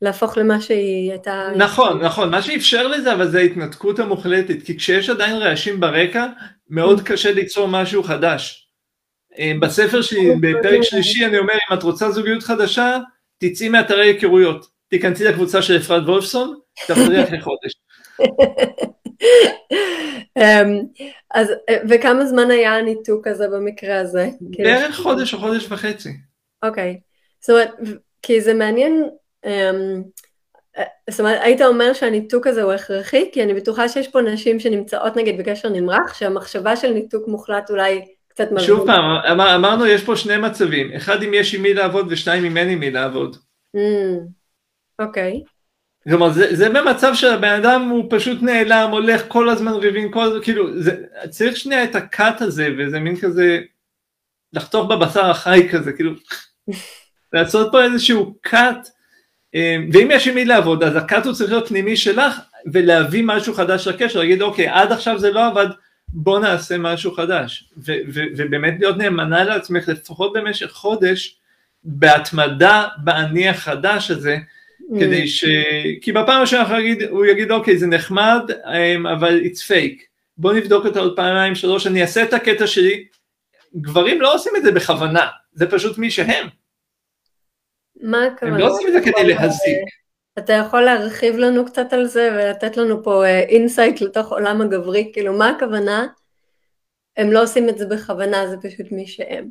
ולהפוך 0.01 0.37
למה 0.37 0.61
שהיא 0.61 1.11
הייתה... 1.11 1.49
נכון, 1.55 2.03
נכון, 2.03 2.31
מה 2.31 2.41
שאפשר 2.41 2.87
לזה 2.87 3.13
אבל 3.13 3.27
זה 3.27 3.39
ההתנתקות 3.39 3.99
המוחלטת, 3.99 4.63
כי 4.65 4.77
כשיש 4.77 5.09
עדיין 5.09 5.35
רעשים 5.35 5.79
ברקע, 5.79 6.25
מאוד 6.69 7.01
קשה 7.01 7.31
ליצור 7.31 7.67
משהו 7.67 8.03
חדש. 8.03 8.69
אה, 9.39 9.51
בספר 9.61 10.01
שלי, 10.01 10.35
בפרק 10.41 10.81
שלישי, 10.81 11.25
אני 11.25 11.37
אומר, 11.37 11.53
אם 11.53 11.77
את 11.77 11.83
רוצה 11.83 12.11
זוגיות 12.11 12.43
חדשה, 12.43 12.97
תצאי 13.37 13.69
מאתרי 13.69 14.07
היכרויות. 14.07 14.65
תיכנסי 14.89 15.23
לקבוצה 15.23 15.61
של 15.61 15.77
אפרת 15.77 16.03
וולפסון, 16.03 16.59
תחזרי 16.87 17.23
אחרי 17.23 17.41
חודש. 17.41 17.73
אמ, 20.37 20.83
אז, 21.33 21.51
אה, 21.69 21.77
וכמה 21.89 22.25
זמן 22.25 22.51
היה 22.51 22.77
הניתוק 22.77 23.27
הזה 23.27 23.47
במקרה 23.47 23.99
הזה? 23.99 24.29
בערך 24.41 24.95
חודש 24.95 25.33
או 25.33 25.39
חודש 25.39 25.71
וחצי. 25.71 26.09
אוקיי. 26.63 26.99
זאת 27.39 27.49
אומרת, 27.49 27.71
כי 28.21 28.41
זה 28.41 28.53
מעניין, 28.53 29.09
אמ, 29.45 30.01
אה, 30.77 30.83
זאת 31.09 31.19
אומרת, 31.19 31.39
היית 31.43 31.61
אומר 31.61 31.93
שהניתוק 31.93 32.47
הזה 32.47 32.63
הוא 32.63 32.73
הכרחי? 32.73 33.29
כי 33.33 33.43
אני 33.43 33.53
בטוחה 33.53 33.89
שיש 33.89 34.07
פה 34.07 34.21
נשים 34.21 34.59
שנמצאות 34.59 35.15
נגיד 35.15 35.37
בקשר 35.37 35.69
נמרח, 35.69 36.13
שהמחשבה 36.13 36.75
של 36.75 36.91
ניתוק 36.91 37.27
מוחלט 37.27 37.69
אולי 37.69 38.01
קצת 38.27 38.51
מבין. 38.51 38.63
שוב 38.63 38.85
פעם, 38.85 39.03
אמר, 39.31 39.55
אמרנו 39.55 39.85
יש 39.85 40.03
פה 40.03 40.15
שני 40.15 40.37
מצבים, 40.37 40.93
אחד 40.93 41.23
אם 41.23 41.33
יש 41.33 41.55
עם 41.55 41.61
מי 41.61 41.73
לעבוד 41.73 42.07
ושניים 42.09 42.45
אם 42.45 42.57
אין 42.57 42.69
עם 42.69 42.79
מי 42.79 42.91
לעבוד. 42.91 43.35
Mm, 43.75 43.79
אוקיי. 44.99 45.33
Mm, 45.33 45.41
okay. 45.43 45.56
כלומר 46.09 46.29
זה, 46.29 46.55
זה 46.55 46.69
במצב 46.69 47.13
שהבן 47.13 47.53
אדם 47.53 47.81
הוא 47.81 48.05
פשוט 48.09 48.41
נעלם, 48.41 48.89
הולך 48.91 49.23
כל 49.27 49.49
הזמן 49.49 49.71
ריבים, 49.71 50.11
כל 50.11 50.23
הזמן, 50.23 50.41
כאילו, 50.43 50.81
זה, 50.81 50.95
צריך 51.29 51.57
שנייה 51.57 51.83
את 51.83 51.95
הקאט 51.95 52.41
הזה, 52.41 52.69
וזה 52.77 52.99
מין 52.99 53.15
כזה, 53.15 53.59
לחתוך 54.53 54.89
בבשר 54.89 55.25
החי 55.25 55.67
כזה, 55.71 55.93
כאילו, 55.93 56.11
לעשות 57.33 57.71
פה 57.71 57.83
איזשהו 57.83 58.35
קאט, 58.41 58.89
אה, 59.55 59.77
ואם 59.93 60.07
יש 60.11 60.27
עם 60.27 60.35
מי 60.35 60.45
לעבוד, 60.45 60.83
אז 60.83 60.95
הקאט 60.95 61.25
הוא 61.25 61.33
צריך 61.33 61.51
להיות 61.51 61.67
פנימי 61.67 61.97
שלך, 61.97 62.39
ולהביא 62.73 63.23
משהו 63.25 63.53
חדש 63.53 63.87
לקשר, 63.87 64.19
להגיד 64.19 64.41
אוקיי, 64.41 64.67
עד 64.67 64.91
עכשיו 64.91 65.19
זה 65.19 65.31
לא 65.31 65.47
עבד, 65.47 65.67
בוא 66.09 66.39
נעשה 66.39 66.77
משהו 66.77 67.11
חדש, 67.11 67.69
ו- 67.77 68.01
ו- 68.13 68.23
ובאמת 68.37 68.73
להיות 68.79 68.97
נאמנה 68.97 69.43
לעצמך 69.43 69.87
לפחות 69.87 70.33
במשך 70.33 70.71
חודש, 70.71 71.37
בהתמדה 71.83 72.87
באני 72.97 73.49
החדש 73.49 74.11
הזה. 74.11 74.37
כדי 74.99 75.27
ש... 75.27 75.45
כי 76.01 76.11
בפעם 76.11 76.37
הראשונה 76.37 76.77
הוא 77.09 77.25
יגיד 77.25 77.51
אוקיי 77.51 77.77
זה 77.77 77.87
נחמד 77.87 78.51
אמ, 78.73 79.07
אבל 79.07 79.41
it's 79.41 79.59
fake 79.59 80.01
בוא 80.37 80.53
נבדוק 80.53 80.85
אותה 80.85 80.99
עוד 80.99 81.15
פעמיים 81.15 81.55
שלוש 81.55 81.87
אני 81.87 82.01
אעשה 82.01 82.23
את 82.23 82.33
הקטע 82.33 82.67
שלי 82.67 83.05
גברים 83.75 84.21
לא 84.21 84.33
עושים 84.33 84.53
את 84.57 84.63
זה 84.63 84.71
בכוונה 84.71 85.27
זה 85.57 85.71
פשוט 85.71 85.97
מי 85.97 86.11
שהם. 86.11 86.47
מה 88.01 88.25
הכוונה? 88.25 88.55
הם 88.55 88.59
לא 88.61 88.67
עושים 88.67 88.87
את 88.87 88.93
זה 88.93 88.99
כדי 88.99 89.27
להזיק. 89.27 89.77
אתה 90.39 90.53
יכול 90.53 90.81
להרחיב 90.81 91.35
לנו 91.37 91.65
קצת 91.65 91.93
על 91.93 92.05
זה 92.05 92.29
ולתת 92.33 92.77
לנו 92.77 93.03
פה 93.03 93.25
insight 93.25 94.01
uh, 94.01 94.05
לתוך 94.05 94.31
עולם 94.31 94.61
הגברי, 94.61 95.09
כאילו 95.13 95.33
מה 95.33 95.49
הכוונה? 95.49 96.07
הם 97.17 97.31
לא 97.31 97.43
עושים 97.43 97.69
את 97.69 97.77
זה 97.77 97.85
בכוונה, 97.85 98.47
זה 98.47 98.57
פשוט 98.57 98.91
מי 98.91 99.07
שהם. 99.07 99.47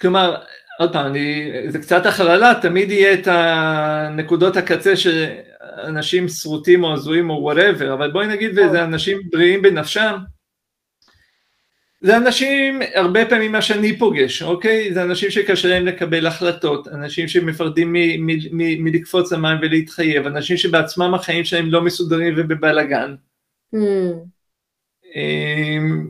כלומר, 0.00 0.42
עוד 0.80 0.92
פעם, 0.92 1.06
אני, 1.06 1.52
זה 1.68 1.78
קצת 1.78 2.06
הכללה, 2.06 2.52
תמיד 2.62 2.90
יהיה 2.90 3.14
את 3.14 3.26
הנקודות 3.26 4.56
הקצה 4.56 4.92
שאנשים 4.96 6.28
שרוטים 6.28 6.84
או 6.84 6.94
הזויים 6.94 7.30
או 7.30 7.34
וואטאבר, 7.34 7.94
אבל 7.94 8.10
בואי 8.10 8.26
נגיד 8.26 8.50
וזה 8.50 8.84
אנשים 8.84 9.20
בריאים 9.30 9.62
בנפשם, 9.62 10.16
זה 12.00 12.16
אנשים 12.16 12.80
הרבה 12.94 13.26
פעמים 13.26 13.52
מה 13.52 13.62
שאני 13.62 13.98
פוגש, 13.98 14.42
אוקיי? 14.42 14.94
זה 14.94 15.02
אנשים 15.02 15.30
שקשה 15.30 15.68
להם 15.68 15.86
לקבל 15.86 16.26
החלטות, 16.26 16.88
אנשים 16.88 17.28
שמפרדים 17.28 17.96
מלקפוץ 18.84 19.32
למים 19.32 19.58
ולהתחייב, 19.62 20.26
אנשים 20.26 20.56
שבעצמם 20.56 21.14
החיים 21.14 21.44
שלהם 21.44 21.70
לא 21.70 21.82
מסודרים 21.82 22.34
ובבלאגן. 22.36 23.14
Mm. 23.74 23.78
אמ, 25.16 26.06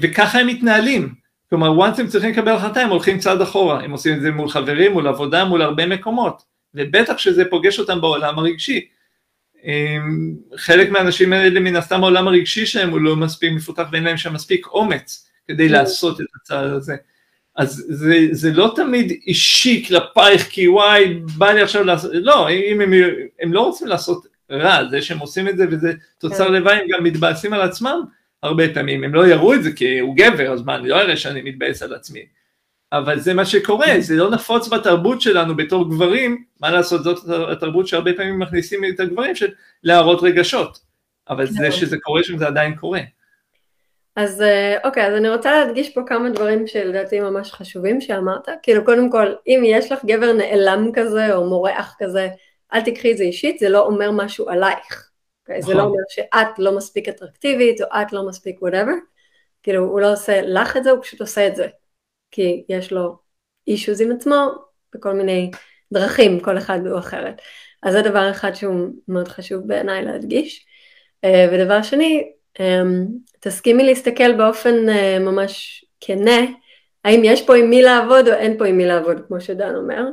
וככה 0.00 0.38
הם 0.38 0.46
מתנהלים. 0.46 1.23
כלומר, 1.54 1.88
once 1.88 2.00
הם 2.00 2.06
צריכים 2.06 2.30
לקבל 2.30 2.52
החלטה, 2.52 2.80
הם 2.80 2.90
הולכים 2.90 3.18
צעד 3.18 3.40
אחורה, 3.40 3.84
הם 3.84 3.90
עושים 3.90 4.16
את 4.16 4.22
זה 4.22 4.30
מול 4.30 4.48
חברים, 4.48 4.92
מול 4.92 5.08
עבודה, 5.08 5.44
מול 5.44 5.62
הרבה 5.62 5.86
מקומות, 5.86 6.42
ובטח 6.74 7.18
שזה 7.18 7.44
פוגש 7.44 7.78
אותם 7.78 8.00
בעולם 8.00 8.38
הרגשי. 8.38 8.88
אמ, 9.64 10.34
חלק 10.56 10.90
מהאנשים 10.90 11.32
האלה 11.32 11.60
מן 11.60 11.76
הסתם 11.76 12.02
העולם 12.02 12.28
הרגשי 12.28 12.66
שלהם 12.66 12.90
הוא 12.90 13.00
לא 13.00 13.16
מספיק 13.16 13.52
מפותח 13.52 13.84
ואין 13.92 14.04
להם 14.04 14.16
שם 14.16 14.32
מספיק 14.32 14.66
אומץ 14.66 15.28
כדי 15.48 15.68
לעשות 15.68 16.20
את 16.20 16.26
הצעד 16.40 16.70
הזה. 16.70 16.96
אז 17.56 17.84
זה, 17.88 18.26
זה 18.30 18.52
לא 18.52 18.72
תמיד 18.76 19.10
אישי 19.26 19.84
כלפייך 19.88 20.48
כי 20.50 20.68
וואי 20.68 21.20
בא 21.38 21.52
לי 21.52 21.62
עכשיו 21.62 21.84
לעשות, 21.84 22.10
לא, 22.14 22.50
אם 22.50 22.80
הם, 22.80 22.92
הם 23.40 23.52
לא 23.52 23.60
רוצים 23.60 23.86
לעשות 23.86 24.26
רע, 24.50 24.88
זה 24.90 25.02
שהם 25.02 25.18
עושים 25.18 25.48
את 25.48 25.56
זה 25.56 25.64
וזה 25.70 25.92
תוצר 26.18 26.46
כן. 26.46 26.52
לוואי, 26.52 26.76
הם 26.76 26.86
גם 26.88 27.04
מתבאסים 27.04 27.52
על 27.52 27.60
עצמם 27.60 28.00
הרבה 28.44 28.74
פעמים, 28.74 29.04
הם 29.04 29.14
לא 29.14 29.26
יראו 29.26 29.54
את 29.54 29.62
זה 29.62 29.72
כי 29.72 29.98
הוא 29.98 30.16
גבר, 30.16 30.52
אז 30.52 30.62
מה, 30.62 30.76
אני 30.76 30.88
לא 30.88 31.00
אראה 31.00 31.16
שאני 31.16 31.42
מתבאס 31.42 31.82
על 31.82 31.94
עצמי. 31.94 32.26
אבל 32.92 33.18
זה 33.18 33.34
מה 33.34 33.44
שקורה, 33.44 33.86
זה 33.98 34.14
לא 34.14 34.30
נפוץ 34.30 34.68
בתרבות 34.68 35.20
שלנו 35.20 35.56
בתור 35.56 35.90
גברים, 35.90 36.44
מה 36.60 36.70
לעשות, 36.70 37.04
זאת 37.04 37.18
התרבות 37.52 37.86
שהרבה 37.86 38.12
פעמים 38.16 38.38
מכניסים 38.38 38.84
את 38.84 39.00
הגברים 39.00 39.34
של 39.34 39.52
להראות 39.82 40.22
רגשות, 40.22 40.78
אבל 41.28 41.46
זה 41.46 41.68
נכון. 41.68 41.80
שזה 41.80 41.96
קורה 42.02 42.24
שם 42.24 42.38
זה 42.38 42.46
עדיין 42.46 42.74
קורה. 42.74 43.00
אז 44.16 44.42
אה, 44.42 44.76
אוקיי, 44.84 45.06
אז 45.06 45.14
אני 45.14 45.30
רוצה 45.30 45.52
להדגיש 45.52 45.94
פה 45.94 46.00
כמה 46.06 46.30
דברים 46.30 46.66
שלדעתי 46.66 47.20
ממש 47.20 47.52
חשובים 47.52 48.00
שאמרת, 48.00 48.48
כאילו 48.62 48.84
קודם 48.84 49.10
כל, 49.10 49.26
אם 49.46 49.62
יש 49.66 49.92
לך 49.92 50.04
גבר 50.04 50.32
נעלם 50.32 50.90
כזה 50.94 51.34
או 51.34 51.48
מורח 51.48 51.96
כזה, 51.98 52.28
אל 52.74 52.80
תקחי 52.80 53.12
את 53.12 53.16
זה 53.16 53.24
אישית, 53.24 53.58
זה 53.58 53.68
לא 53.68 53.86
אומר 53.86 54.10
משהו 54.10 54.48
עלייך. 54.48 55.03
Okay, 55.50 55.60
זה 55.60 55.74
לא 55.74 55.78
נכון. 55.78 55.90
אומר 55.90 56.02
שאת 56.08 56.58
לא 56.58 56.76
מספיק 56.76 57.08
אטרקטיבית 57.08 57.80
או 57.80 57.86
את 57.86 58.12
לא 58.12 58.28
מספיק 58.28 58.62
whatever, 58.62 58.92
כאילו 59.62 59.84
הוא 59.84 60.00
לא 60.00 60.12
עושה 60.12 60.42
לך 60.42 60.76
את 60.76 60.84
זה, 60.84 60.90
הוא 60.90 61.02
פשוט 61.02 61.20
עושה 61.20 61.46
את 61.46 61.56
זה, 61.56 61.66
כי 62.30 62.64
יש 62.68 62.92
לו 62.92 63.18
אישוז 63.66 64.00
עם 64.00 64.12
עצמו 64.12 64.50
בכל 64.94 65.12
מיני 65.12 65.50
דרכים, 65.92 66.40
כל 66.40 66.58
אחד 66.58 66.86
הוא 66.86 66.98
אחרת. 66.98 67.42
אז 67.82 67.92
זה 67.92 68.02
דבר 68.02 68.30
אחד 68.30 68.54
שהוא 68.54 68.88
מאוד 69.08 69.28
חשוב 69.28 69.66
בעיניי 69.66 70.04
להדגיש. 70.04 70.66
אה, 71.24 71.46
ודבר 71.52 71.82
שני, 71.82 72.32
אמ, 72.60 73.06
תסכימי 73.40 73.84
להסתכל 73.84 74.32
באופן 74.32 74.88
אה, 74.88 75.18
ממש 75.18 75.84
כנה, 76.00 76.40
האם 77.04 77.20
יש 77.24 77.46
פה 77.46 77.56
עם 77.56 77.70
מי 77.70 77.82
לעבוד 77.82 78.28
או 78.28 78.32
אין 78.32 78.58
פה 78.58 78.66
עם 78.66 78.76
מי 78.76 78.86
לעבוד, 78.86 79.26
כמו 79.28 79.40
שדן 79.40 79.74
אומר, 79.74 80.04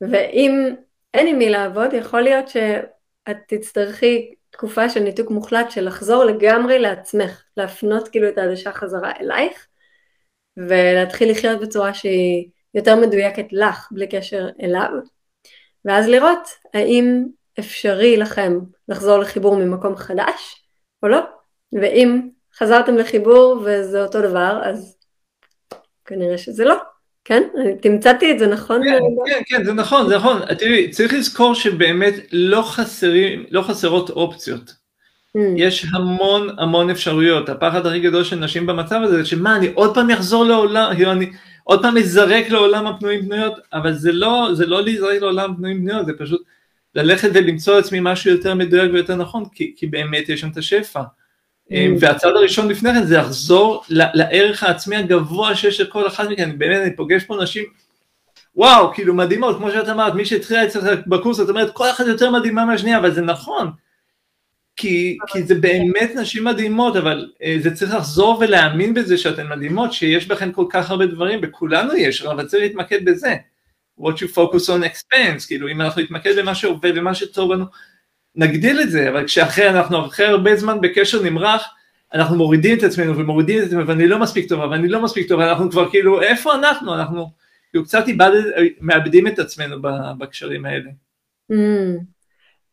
ואם 0.00 0.74
אין 1.14 1.26
עם 1.26 1.38
מי 1.38 1.50
לעבוד, 1.50 1.92
יכול 1.92 2.20
להיות 2.20 2.48
שאת 2.48 3.36
תצטרכי 3.48 4.34
תקופה 4.60 4.90
של 4.90 5.00
ניתוק 5.00 5.30
מוחלט 5.30 5.70
של 5.70 5.86
לחזור 5.86 6.24
לגמרי 6.24 6.78
לעצמך, 6.78 7.42
להפנות 7.56 8.08
כאילו 8.08 8.28
את 8.28 8.38
העדשה 8.38 8.72
חזרה 8.72 9.12
אלייך 9.20 9.66
ולהתחיל 10.56 11.30
לחיות 11.30 11.60
בצורה 11.60 11.94
שהיא 11.94 12.50
יותר 12.74 12.96
מדויקת 12.96 13.46
לך 13.52 13.88
בלי 13.90 14.08
קשר 14.08 14.48
אליו. 14.62 14.90
ואז 15.84 16.08
לראות 16.08 16.48
האם 16.74 17.26
אפשרי 17.58 18.16
לכם 18.16 18.58
לחזור 18.88 19.18
לחיבור 19.18 19.56
ממקום 19.56 19.96
חדש 19.96 20.64
או 21.02 21.08
לא. 21.08 21.20
ואם 21.72 22.28
חזרתם 22.54 22.96
לחיבור 22.96 23.62
וזה 23.64 24.02
אותו 24.02 24.20
דבר 24.22 24.60
אז 24.64 24.96
כנראה 26.04 26.38
שזה 26.38 26.64
לא 26.64 26.76
כן? 27.24 27.42
תמצאתי 27.82 28.32
את 28.32 28.38
זה 28.38 28.46
נכון? 28.46 28.82
כן, 28.84 28.98
כן, 29.26 29.42
כן, 29.46 29.64
זה 29.64 29.72
נכון, 29.72 30.08
זה 30.08 30.16
נכון. 30.16 30.40
תראי, 30.58 30.88
צריך 30.88 31.14
לזכור 31.14 31.54
שבאמת 31.54 32.14
לא 32.32 32.62
חסרים, 32.62 33.44
לא 33.50 33.62
חסרות 33.62 34.10
אופציות. 34.10 34.74
Mm. 35.36 35.40
יש 35.56 35.86
המון 35.92 36.48
המון 36.58 36.90
אפשרויות. 36.90 37.48
הפחד 37.48 37.86
הכי 37.86 38.00
גדול 38.00 38.24
של 38.24 38.36
נשים 38.36 38.66
במצב 38.66 39.00
הזה, 39.04 39.16
זה 39.16 39.24
שמה, 39.24 39.56
אני 39.56 39.70
עוד 39.74 39.94
פעם 39.94 40.10
אחזור 40.10 40.44
לעולם, 40.44 40.94
כאילו 40.94 41.12
אני 41.12 41.30
עוד 41.64 41.82
פעם 41.82 41.98
אזרק 41.98 42.50
לעולם 42.50 42.86
הפנויים 42.86 43.26
פנויות, 43.26 43.54
אבל 43.72 43.92
זה 43.92 44.12
לא, 44.12 44.48
זה 44.52 44.66
לא 44.66 44.82
להיזרק 44.82 45.20
לעולם 45.20 45.52
הפנויים 45.52 45.82
פנויות, 45.82 46.06
זה 46.06 46.12
פשוט 46.18 46.42
ללכת 46.94 47.30
ולמצוא 47.34 47.76
לעצמי 47.76 47.98
משהו 48.02 48.30
יותר 48.30 48.54
מדויק 48.54 48.92
ויותר 48.92 49.16
נכון, 49.16 49.44
כי, 49.54 49.74
כי 49.76 49.86
באמת 49.86 50.28
יש 50.28 50.40
שם 50.40 50.48
את 50.48 50.56
השפע. 50.56 51.02
Mm. 51.70 51.74
והצד 52.00 52.28
הראשון 52.28 52.68
לפני 52.68 52.90
כן 52.92 53.04
זה 53.04 53.18
לחזור 53.18 53.84
לערך 53.88 54.62
העצמי 54.62 54.96
הגבוה 54.96 55.56
שיש 55.56 55.80
לכל 55.80 56.06
אחד 56.06 56.32
מכם, 56.32 56.58
באמת 56.58 56.82
אני 56.82 56.96
פוגש 56.96 57.24
פה 57.24 57.36
נשים, 57.42 57.64
וואו, 58.56 58.94
כאילו 58.94 59.14
מדהימות, 59.14 59.56
כמו 59.56 59.70
שאת 59.70 59.88
אמרת, 59.88 60.14
מי 60.14 60.24
שהתחילה 60.24 60.64
אצלך 60.64 61.00
בקורס, 61.06 61.40
את 61.40 61.48
אומרת, 61.48 61.70
כל 61.72 61.90
אחת 61.90 62.06
יותר 62.06 62.30
מדהימה 62.30 62.64
מהשנייה, 62.64 62.98
אבל 62.98 63.14
זה 63.14 63.20
נכון. 63.20 63.70
כי, 64.76 65.18
כי 65.26 65.42
זה 65.42 65.54
באמת 65.54 66.10
נשים 66.16 66.44
מדהימות, 66.44 66.96
אבל 66.96 67.28
uh, 67.34 67.62
זה 67.62 67.74
צריך 67.74 67.94
לחזור 67.94 68.38
ולהאמין 68.40 68.94
בזה 68.94 69.18
שאתן 69.18 69.48
מדהימות, 69.48 69.92
שיש 69.92 70.26
בכן 70.26 70.52
כל 70.52 70.64
כך 70.70 70.90
הרבה 70.90 71.06
דברים, 71.06 71.40
וכולנו 71.42 71.96
יש, 71.96 72.22
אבל 72.22 72.46
צריך 72.46 72.62
להתמקד 72.62 73.04
בזה. 73.04 73.36
what 74.00 74.14
you 74.20 74.28
focus 74.34 74.68
on 74.68 74.84
expense, 74.84 75.46
כאילו 75.46 75.68
אם 75.68 75.80
אנחנו 75.80 76.02
נתמקד 76.02 76.38
במה 76.38 76.54
שעובד 76.54 76.92
ומה 76.96 77.14
שטוב 77.14 77.52
לנו, 77.52 77.64
נגדיל 78.36 78.80
את 78.80 78.90
זה, 78.90 79.08
אבל 79.08 79.26
כשאחרי 79.26 79.70
אנחנו 79.70 80.06
אחרי 80.06 80.26
הרבה 80.26 80.56
זמן 80.56 80.80
בקשר 80.80 81.22
נמרח, 81.22 81.74
אנחנו 82.14 82.36
מורידים 82.36 82.78
את 82.78 82.82
עצמנו 82.82 83.16
ומורידים 83.16 83.58
את 83.58 83.66
עצמנו 83.66 83.86
ואני 83.86 84.08
לא 84.08 84.18
מספיק 84.18 84.48
טובה 84.48 84.68
ואני 84.70 84.88
לא 84.88 85.02
מספיק 85.02 85.28
טובה, 85.28 85.50
אנחנו 85.50 85.70
כבר 85.70 85.90
כאילו 85.90 86.22
איפה 86.22 86.54
אנחנו, 86.54 86.94
אנחנו 86.94 87.30
כאילו 87.70 87.84
קצת 87.84 88.08
איבד, 88.08 88.30
מאבדים 88.80 89.26
את 89.26 89.38
עצמנו 89.38 89.76
בקשרים 90.18 90.64
האלה. 90.64 90.90
Mm. 91.52 91.56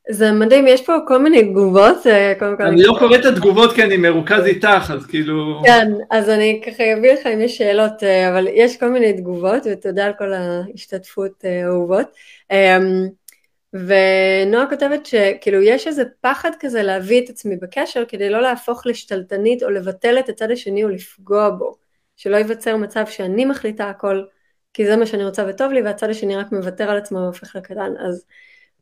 זה 0.09 0.31
מדהים, 0.31 0.67
יש 0.67 0.85
פה 0.85 0.97
כל 1.07 1.17
מיני 1.17 1.49
תגובות. 1.49 2.07
אה, 2.07 2.33
אני 2.59 2.83
לא 2.83 2.95
קורא 2.99 3.15
את 3.15 3.25
התגובות 3.25 3.73
כי 3.73 3.83
אני 3.83 3.97
מרוכז 3.97 4.45
איתך, 4.45 4.91
אז 4.93 5.05
כאילו... 5.05 5.61
כן, 5.65 5.91
אז 6.11 6.29
אני 6.29 6.61
ככה 6.65 6.93
אביא 6.93 7.13
לך 7.13 7.27
אם 7.27 7.41
יש 7.41 7.57
שאלות, 7.57 8.03
אה, 8.03 8.29
אבל 8.29 8.47
יש 8.53 8.77
כל 8.77 8.89
מיני 8.89 9.13
תגובות, 9.13 9.63
ותודה 9.71 10.05
על 10.05 10.13
כל 10.17 10.33
ההשתתפות 10.33 11.43
האהובות. 11.43 12.07
ונועה 13.73 14.69
כותבת 14.69 15.05
שכאילו 15.05 15.61
יש 15.61 15.87
איזה 15.87 16.03
פחד 16.21 16.51
כזה 16.59 16.83
להביא 16.83 17.25
את 17.25 17.29
עצמי 17.29 17.57
בקשר 17.57 18.05
כדי 18.05 18.29
לא 18.29 18.41
להפוך 18.41 18.85
לשתלטנית 18.85 19.63
או 19.63 19.69
לבטל 19.69 20.19
את 20.19 20.29
הצד 20.29 20.51
השני 20.51 20.83
או 20.83 20.89
לפגוע 20.89 21.49
בו, 21.49 21.77
שלא 22.15 22.35
ייווצר 22.35 22.77
מצב 22.77 23.05
שאני 23.07 23.45
מחליטה 23.45 23.89
הכל, 23.89 24.23
כי 24.73 24.85
זה 24.85 24.95
מה 24.95 25.05
שאני 25.05 25.25
רוצה 25.25 25.45
וטוב 25.49 25.71
לי, 25.71 25.81
והצד 25.81 26.09
השני 26.09 26.35
רק 26.35 26.51
מוותר 26.51 26.89
על 26.89 26.97
עצמו 26.97 27.17
והופך 27.17 27.55
לקטן, 27.55 27.93
אז... 27.99 28.25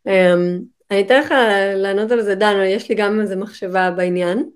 אמ, 0.07 0.59
אני 0.91 1.01
אתן 1.01 1.19
לך 1.19 1.33
לענות 1.75 2.11
על 2.11 2.21
זה, 2.21 2.35
דן, 2.35 2.55
יש 2.65 2.89
לי 2.89 2.95
גם 2.95 3.21
איזה 3.21 3.35
מחשבה 3.35 3.91
בעניין, 3.91 4.49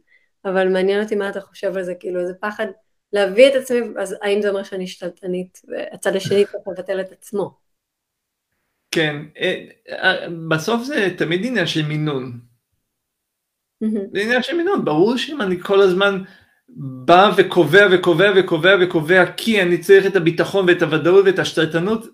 אבל 0.46 0.68
מעניין 0.68 1.04
אותי 1.04 1.16
מה 1.16 1.30
אתה 1.30 1.42
חושב 1.42 1.78
על 1.78 1.84
זה, 1.84 1.96
כאילו 1.96 2.28
זה 2.28 2.34
פחד 2.34 2.68
להביא 3.14 3.48
את 3.48 3.56
עצמי, 3.56 3.80
אז 3.98 4.16
האם 4.22 4.42
זה 4.42 4.50
אומר 4.50 4.64
שאני 4.64 4.88
שתלטנית, 4.88 5.62
והצד 5.68 6.16
השני 6.16 6.46
צריך 6.46 6.68
לבטל 6.68 7.02
את 7.02 7.12
עצמו. 7.12 7.69
כן, 8.92 9.26
אה, 9.40 9.66
אה, 9.90 10.30
בסוף 10.50 10.84
זה 10.84 11.14
תמיד 11.18 11.46
עניין 11.46 11.68
של 11.68 11.86
מינון. 11.86 12.40
זה 14.14 14.22
עניין 14.22 14.44
של 14.44 14.58
מינון, 14.58 14.86
ברור 14.86 15.18
שאם 15.18 15.42
אני 15.42 15.60
כל 15.60 15.82
הזמן 15.82 16.24
בא 17.06 17.32
וקובע 17.38 17.88
וקובע 17.92 18.32
וקובע 18.36 18.76
וקובע 18.82 19.32
כי 19.32 19.62
אני 19.62 19.78
צריך 19.78 20.06
את 20.06 20.16
הביטחון 20.16 20.66
ואת 20.68 20.82
הוודאות 20.82 21.26
ואת 21.26 21.40
השתלטנות, 21.40 22.08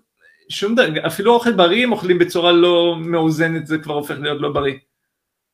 שום 0.48 0.74
דבר, 0.74 1.06
אפילו 1.06 1.34
אוכל 1.34 1.52
בריא 1.52 1.84
אם 1.84 1.92
אוכלים 1.92 2.18
בצורה 2.18 2.52
לא 2.52 2.96
מאוזנת 3.00 3.66
זה 3.66 3.78
כבר 3.78 3.94
הופך 3.94 4.18
להיות 4.18 4.40
לא 4.40 4.52
בריא. 4.52 4.74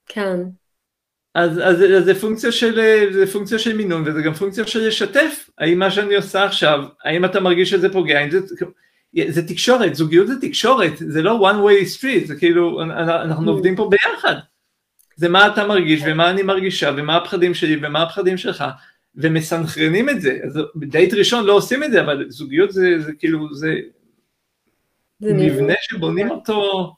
כן. 0.07 0.41
אז, 1.35 1.59
אז, 1.59 1.83
אז 1.99 2.05
זה, 2.05 2.15
פונקציה 2.15 2.53
של, 2.53 2.81
זה 3.13 3.27
פונקציה 3.27 3.59
של 3.59 3.77
מינון 3.77 4.03
וזה 4.07 4.23
גם 4.23 4.35
פונקציה 4.35 4.67
של 4.67 4.87
לשתף, 4.87 5.51
האם 5.59 5.79
מה 5.79 5.91
שאני 5.91 6.15
עושה 6.15 6.45
עכשיו, 6.45 6.85
האם 7.05 7.25
אתה 7.25 7.41
מרגיש 7.41 7.71
שזה 7.71 7.93
פוגע, 7.93 8.19
האם 8.19 8.31
זה, 8.31 8.39
זה 9.29 9.49
תקשורת, 9.49 9.95
זוגיות 9.95 10.27
זה 10.27 10.41
תקשורת, 10.41 10.93
זה 10.97 11.23
לא 11.23 11.51
one 11.51 11.55
way 11.55 11.99
street, 11.99 12.27
זה 12.27 12.37
כאילו, 12.37 12.83
אנחנו 12.83 13.47
mm. 13.47 13.51
עובדים 13.51 13.77
פה 13.77 13.91
ביחד. 13.91 14.35
זה 15.17 15.29
מה 15.29 15.47
אתה 15.47 15.67
מרגיש 15.67 16.03
ומה 16.07 16.31
אני 16.31 16.43
מרגישה 16.43 16.91
ומה 16.97 17.17
הפחדים 17.17 17.55
שלי 17.55 17.77
ומה 17.83 18.03
הפחדים 18.03 18.37
שלך 18.37 18.65
ומסנכרנים 19.15 20.09
את 20.09 20.21
זה, 20.21 20.39
אז 20.45 20.59
דייט 20.77 21.15
ראשון 21.15 21.45
לא 21.45 21.53
עושים 21.53 21.85
את 21.85 21.93
זה, 21.93 22.01
אבל 22.01 22.25
זוגיות 22.29 22.73
זה, 22.73 22.99
זה 22.99 23.13
כאילו, 23.13 23.55
זה 23.55 23.75
מבנה 25.21 25.75
שבונים 25.83 26.31
אותו 26.31 26.93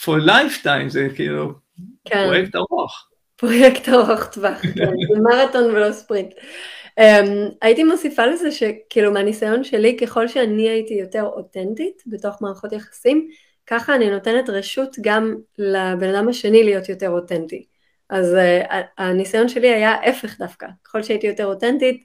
for 0.00 0.20
lifetime, 0.26 0.88
זה 0.88 1.08
כאילו 1.14 1.54
כן. 2.04 2.24
פרויקט 2.26 2.56
ארוך. 2.56 3.08
פרויקט 3.36 3.88
ארוך 3.88 4.24
טווח, 4.24 4.60
כן, 4.74 4.90
זה 5.14 5.20
מרתון 5.22 5.64
ולא 5.64 5.92
ספרינט. 5.92 6.34
Um, 7.00 7.54
הייתי 7.62 7.84
מוסיפה 7.84 8.26
לזה 8.26 8.52
שכאילו 8.52 9.12
מהניסיון 9.12 9.64
שלי, 9.64 9.96
ככל 9.96 10.28
שאני 10.28 10.68
הייתי 10.68 10.94
יותר 10.94 11.22
אותנטית 11.22 12.02
בתוך 12.06 12.42
מערכות 12.42 12.72
יחסים, 12.72 13.28
ככה 13.66 13.94
אני 13.94 14.10
נותנת 14.10 14.48
רשות 14.50 14.96
גם 15.00 15.34
לבן 15.58 16.14
אדם 16.14 16.28
השני 16.28 16.64
להיות 16.64 16.88
יותר 16.88 17.10
אותנטי. 17.10 17.64
אז 18.10 18.34
uh, 18.34 18.74
הניסיון 18.98 19.48
שלי 19.48 19.68
היה 19.68 19.90
ההפך 19.90 20.38
דווקא, 20.38 20.66
ככל 20.84 21.02
שהייתי 21.02 21.26
יותר 21.26 21.46
אותנטית, 21.46 22.04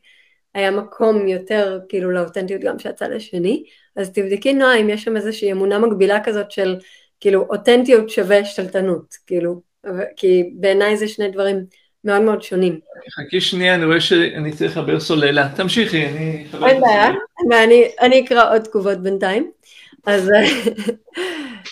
היה 0.53 0.71
מקום 0.71 1.27
יותר 1.27 1.79
כאילו 1.89 2.11
לאותנטיות 2.11 2.61
גם 2.61 2.79
של 2.79 2.89
הצד 2.89 3.11
השני, 3.11 3.63
אז 3.95 4.11
תבדקי 4.13 4.53
נועה 4.53 4.75
אם 4.81 4.89
יש 4.89 5.03
שם 5.03 5.17
איזושהי 5.17 5.51
אמונה 5.51 5.79
מגבילה 5.79 6.23
כזאת 6.23 6.51
של 6.51 6.75
כאילו 7.19 7.41
אותנטיות 7.49 8.09
שווה 8.09 8.45
שתלטנות, 8.45 9.15
כאילו, 9.27 9.61
כי 10.15 10.49
בעיניי 10.53 10.97
זה 10.97 11.07
שני 11.07 11.31
דברים 11.31 11.65
מאוד 12.03 12.21
מאוד 12.21 12.41
שונים. 12.41 12.79
חכי 13.11 13.41
שנייה, 13.41 13.75
אני 13.75 13.85
רואה 13.85 14.01
שאני 14.01 14.51
צריך 14.51 14.71
לחבר 14.71 14.99
סוללה, 14.99 15.49
תמשיכי, 15.55 16.05
אני... 16.05 16.45
אין 16.53 16.81
בעיה, 16.81 17.77
אני 18.01 18.25
אקרא 18.25 18.53
עוד 18.53 18.61
תגובות 18.61 18.97
בינתיים. 18.97 19.51
אז 20.05 20.29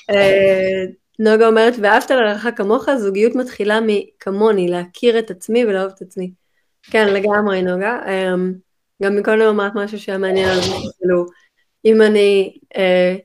אה, 0.10 0.84
נוגה 1.20 1.48
אומרת, 1.48 1.74
ואהבת 1.82 2.12
לרעך 2.12 2.48
כמוך, 2.56 2.86
זוגיות 2.98 3.36
מתחילה 3.36 3.80
מכמוני, 3.86 4.68
להכיר 4.68 5.20
את 5.20 5.32
עצמי 5.32 5.66
ולאהוב 5.66 5.92
את 5.96 6.02
עצמי. 6.02 6.32
כן, 6.84 7.14
לגמרי, 7.14 7.62
נוגה. 7.62 8.00
אמ, 8.08 8.54
גם 9.04 9.16
מקודם 9.16 9.42
אמרת 9.42 9.72
משהו 9.76 10.00
שהיה 10.00 10.18
מעניין 10.18 10.60
כאילו, 11.00 11.26
אם 11.86 12.02
אני 12.02 12.58
אה, 12.78 13.16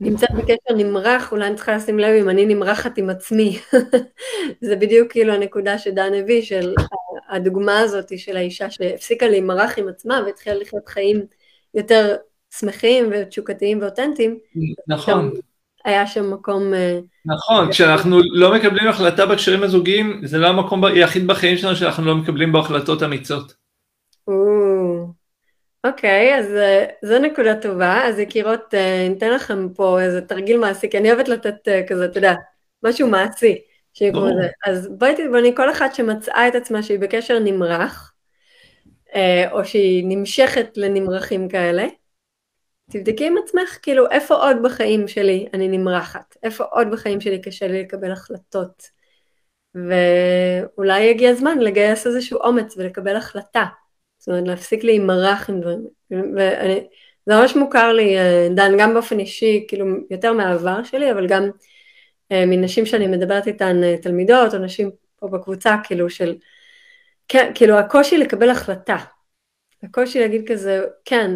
נמצאת 0.00 0.30
בקשר 0.30 0.74
נמרח, 0.76 1.32
אולי 1.32 1.46
אני 1.46 1.56
צריכה 1.56 1.76
לשים 1.76 1.98
לב 1.98 2.14
אם 2.22 2.28
אני 2.28 2.46
נמרחת 2.46 2.98
עם 2.98 3.10
עצמי. 3.10 3.58
זה 4.60 4.76
בדיוק 4.76 5.12
כאילו 5.12 5.32
הנקודה 5.32 5.78
שדן 5.78 6.14
הביא, 6.14 6.42
של 6.42 6.74
הדוגמה 7.28 7.78
הזאת 7.78 8.18
של 8.18 8.36
האישה 8.36 8.70
שהפסיקה 8.70 9.28
להימרח 9.28 9.78
עם 9.78 9.88
עצמה 9.88 10.20
והתחילה 10.26 10.56
לחיות 10.56 10.88
חיים 10.88 11.26
יותר 11.74 12.16
שמחים 12.58 13.10
ותשוקתיים 13.12 13.82
ואותנטיים. 13.82 14.38
נכון. 14.88 15.30
היה 15.84 16.06
שם 16.06 16.30
מקום... 16.30 16.74
אה, 16.74 16.98
נכון, 17.26 17.70
כשאנחנו 17.70 18.18
לא 18.32 18.54
מקבלים 18.54 18.88
החלטה 18.88 19.26
בקשרים 19.26 19.62
הזוגיים, 19.62 20.20
זה 20.24 20.38
לא 20.38 20.46
המקום 20.46 20.84
היחיד 20.84 21.26
בחיים 21.26 21.56
שלנו 21.56 21.76
שאנחנו 21.76 22.06
לא 22.06 22.14
מקבלים 22.14 22.52
בו 22.52 22.58
החלטות 22.58 23.02
אמיצות. 23.02 23.54
אוקיי, 25.86 26.38
אז 26.38 26.54
אה, 26.54 26.86
זו 27.02 27.18
נקודה 27.18 27.60
טובה. 27.60 28.04
אז 28.04 28.18
יקירות, 28.18 28.74
אה, 28.74 29.06
ניתן 29.08 29.30
לכם 29.30 29.68
פה 29.74 30.00
איזה 30.00 30.20
תרגיל 30.20 30.58
מעשי, 30.58 30.90
כי 30.90 30.98
אני 30.98 31.12
אוהבת 31.12 31.28
לתת 31.28 31.68
כזה, 31.88 32.04
אתה 32.04 32.18
יודע, 32.18 32.34
משהו 32.82 33.08
מעשי. 33.08 33.58
זה. 34.34 34.48
אז 34.66 34.88
בואי 34.98 35.14
תתבונני, 35.14 35.56
כל 35.56 35.70
אחת 35.70 35.94
שמצאה 35.94 36.48
את 36.48 36.54
עצמה 36.54 36.82
שהיא 36.82 36.98
בקשר 36.98 37.38
נמרח, 37.38 38.12
או 39.52 39.64
שהיא 39.64 40.04
נמשכת 40.08 40.76
לנמרחים 40.76 41.48
כאלה, 41.48 41.86
תבדקי 42.90 43.26
עם 43.26 43.34
עצמך, 43.44 43.78
כאילו, 43.82 44.10
איפה 44.10 44.34
עוד 44.34 44.56
בחיים 44.62 45.08
שלי 45.08 45.46
אני 45.54 45.68
נמרחת? 45.68 46.36
איפה 46.42 46.64
עוד 46.64 46.90
בחיים 46.90 47.20
שלי 47.20 47.42
קשה 47.42 47.68
לי 47.68 47.82
לקבל 47.82 48.12
החלטות? 48.12 48.82
ואולי 49.74 51.00
יגיע 51.00 51.30
הזמן 51.30 51.58
לגייס 51.58 52.06
איזשהו 52.06 52.38
אומץ 52.38 52.76
ולקבל 52.76 53.16
החלטה. 53.16 53.64
זאת 54.26 54.32
אומרת, 54.32 54.48
להפסיק 54.48 54.84
להימרח 54.84 55.50
עם 55.50 55.60
דברים. 55.60 55.86
ואני, 56.10 56.86
זה 57.26 57.34
ממש 57.34 57.56
מוכר 57.56 57.92
לי, 57.92 58.18
אה, 58.18 58.48
דן, 58.54 58.72
גם 58.78 58.94
באופן 58.94 59.18
אישי, 59.18 59.64
כאילו, 59.68 59.86
יותר 60.10 60.32
מהעבר 60.32 60.82
שלי, 60.84 61.12
אבל 61.12 61.26
גם 61.26 61.50
אה, 62.32 62.46
מנשים 62.46 62.86
שאני 62.86 63.06
מדברת 63.06 63.46
איתן, 63.46 63.84
אה, 63.84 63.96
תלמידות, 64.02 64.54
או 64.54 64.58
נשים 64.58 64.90
פה 65.16 65.28
בקבוצה, 65.28 65.76
כאילו, 65.84 66.10
של, 66.10 66.36
כן, 67.28 67.52
כאילו, 67.54 67.78
הקושי 67.78 68.18
לקבל 68.18 68.50
החלטה. 68.50 68.96
הקושי 69.82 70.20
להגיד 70.20 70.48
כזה, 70.48 70.84
כן, 71.04 71.30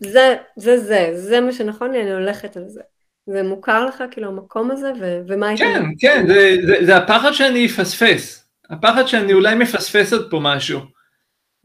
זה, 0.00 0.36
זה, 0.56 0.78
זה, 0.78 1.10
זה 1.14 1.40
מה 1.40 1.52
שנכון 1.52 1.92
לי, 1.92 2.02
אני 2.02 2.12
הולכת 2.12 2.56
על 2.56 2.68
זה. 2.68 2.80
זה 3.26 3.42
מוכר 3.42 3.86
לך, 3.86 4.04
כאילו, 4.10 4.28
המקום 4.28 4.70
הזה, 4.70 4.92
ו- 5.00 5.20
ומה 5.28 5.48
הייתה... 5.48 5.64
כן, 5.64 5.82
כן, 5.98 6.24
זה, 6.26 6.56
זה, 6.66 6.86
זה 6.86 6.96
הפחד 6.96 7.32
שאני 7.32 7.66
אפספס. 7.66 8.48
הפחד 8.70 9.06
שאני 9.06 9.32
אולי 9.32 9.54
מפספסת 9.54 10.20
פה 10.30 10.38
משהו. 10.42 10.95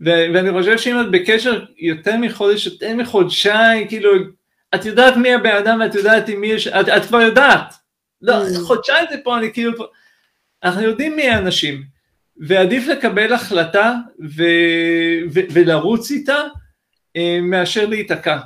ו- 0.05 0.25
ואני 0.33 0.51
חושב 0.51 0.77
שאם 0.77 1.01
את 1.01 1.11
בקשר 1.11 1.65
יותר 1.77 2.17
מחודש, 2.17 2.65
יותר 2.65 2.95
מחודשיים, 2.95 3.87
כאילו, 3.87 4.11
את 4.75 4.85
יודעת 4.85 5.17
מי 5.17 5.33
הבן 5.33 5.55
אדם 5.55 5.79
ואת 5.81 5.95
יודעת 5.95 6.29
עם 6.29 6.41
מי 6.41 6.47
יש, 6.47 6.67
את, 6.67 6.89
את 6.89 7.05
כבר 7.05 7.21
יודעת. 7.21 7.73
לא, 8.21 8.33
mm. 8.33 8.59
חודשיים 8.63 9.05
זה 9.11 9.15
פה, 9.23 9.37
אני 9.37 9.53
כאילו. 9.53 9.73
אנחנו 10.63 10.81
יודעים 10.81 11.15
מי 11.15 11.29
האנשים, 11.29 11.83
ועדיף 12.37 12.87
לקבל 12.87 13.33
החלטה 13.33 13.95
ו- 14.37 15.21
ו- 15.33 15.53
ולרוץ 15.53 16.11
איתה, 16.11 16.43
אה, 17.15 17.39
מאשר 17.41 17.85
להיתקע. 17.85 18.37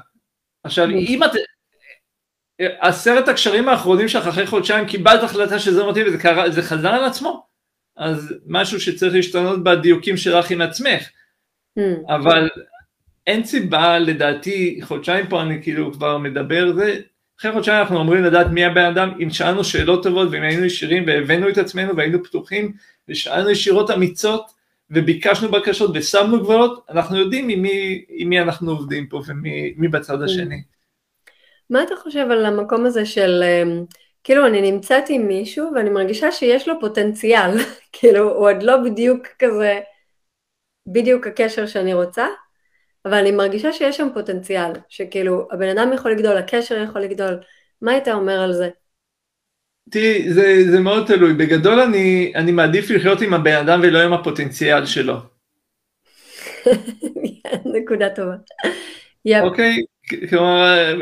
עכשיו, 0.63 0.89
אם 0.89 1.23
את... 1.23 1.31
עשרת 2.59 3.27
הקשרים 3.27 3.69
האחרונים 3.69 4.07
שלך 4.07 4.27
אחרי 4.27 4.47
חודשיים 4.47 4.87
קיבלת 4.87 5.23
החלטה 5.23 5.59
שזה 5.59 5.83
מתאים 5.83 6.07
וזה 6.07 6.17
קרה, 6.17 6.45
חזר 6.61 6.89
על 6.89 7.03
עצמו. 7.03 7.45
אז 7.97 8.33
משהו 8.47 8.81
שצריך 8.81 9.13
להשתנות 9.13 9.63
בדיוקים 9.63 10.17
שלך 10.17 10.51
עם 10.51 10.61
עצמך. 10.61 11.09
Mm. 11.79 12.13
אבל 12.15 12.49
אין 13.27 13.43
סיבה 13.43 13.99
לדעתי, 13.99 14.79
חודשיים 14.83 15.27
פה 15.27 15.41
אני 15.41 15.63
כאילו 15.63 15.93
כבר 15.93 16.17
מדבר, 16.17 16.73
זה, 16.73 16.99
אחרי 17.39 17.51
חודשיים 17.51 17.81
אנחנו 17.81 17.97
אומרים 17.97 18.23
לדעת 18.23 18.47
מי 18.47 18.65
הבן 18.65 18.85
אדם, 18.85 19.11
אם 19.23 19.29
שאלנו 19.29 19.63
שאלות 19.63 20.03
טובות 20.03 20.27
ואם 20.31 20.41
היינו 20.41 20.65
ישירים 20.65 21.03
והבאנו 21.07 21.49
את 21.49 21.57
עצמנו 21.57 21.95
והיינו 21.95 22.23
פתוחים 22.23 22.71
ושאלנו 23.09 23.49
ישירות 23.49 23.91
אמיצות 23.91 24.51
וביקשנו 24.89 25.51
בקשות 25.51 25.91
ושמנו 25.93 26.39
גבולות, 26.39 26.85
אנחנו 26.89 27.17
יודעים 27.17 27.49
עם 27.49 27.61
מי, 27.61 28.05
עם 28.09 28.29
מי 28.29 28.41
אנחנו 28.41 28.71
עובדים 28.71 29.07
פה 29.07 29.21
ומי 29.27 29.87
בצד 29.87 30.21
mm. 30.21 30.25
השני. 30.25 30.61
מה 31.69 31.83
אתה 31.83 31.95
חושב 31.95 32.27
על 32.31 32.45
המקום 32.45 32.85
הזה 32.85 33.05
של, 33.05 33.43
אמ, 33.43 33.85
כאילו 34.23 34.47
אני 34.47 34.71
נמצאת 34.71 35.03
עם 35.09 35.27
מישהו 35.27 35.71
ואני 35.75 35.89
מרגישה 35.89 36.31
שיש 36.31 36.67
לו 36.67 36.79
פוטנציאל, 36.79 37.51
כאילו 37.93 38.19
הוא 38.19 38.49
עוד 38.49 38.63
לא 38.63 38.77
בדיוק 38.77 39.27
כזה, 39.39 39.79
בדיוק 40.87 41.27
הקשר 41.27 41.67
שאני 41.67 41.93
רוצה, 41.93 42.27
אבל 43.05 43.13
אני 43.13 43.31
מרגישה 43.31 43.73
שיש 43.73 43.97
שם 43.97 44.07
פוטנציאל, 44.13 44.71
שכאילו 44.89 45.47
הבן 45.51 45.77
אדם 45.77 45.93
יכול 45.93 46.11
לגדול, 46.11 46.37
הקשר 46.37 46.83
יכול 46.83 47.01
לגדול, 47.01 47.39
מה 47.81 47.91
היית 47.91 48.07
אומר 48.07 48.39
על 48.41 48.53
זה? 48.53 48.69
תראי, 49.89 50.33
זה, 50.33 50.71
זה 50.71 50.79
מאוד 50.79 51.07
תלוי, 51.07 51.33
בגדול 51.33 51.79
אני, 51.79 52.31
אני 52.35 52.51
מעדיף 52.51 52.91
לחיות 52.91 53.21
עם 53.21 53.33
הבן 53.33 53.55
אדם 53.55 53.79
ולא 53.83 53.99
עם 53.99 54.13
הפוטנציאל 54.13 54.85
שלו. 54.85 55.15
נקודה 57.75 58.09
טובה. 58.09 58.35
אוקיי, 59.41 59.85
כלומר, 60.29 60.95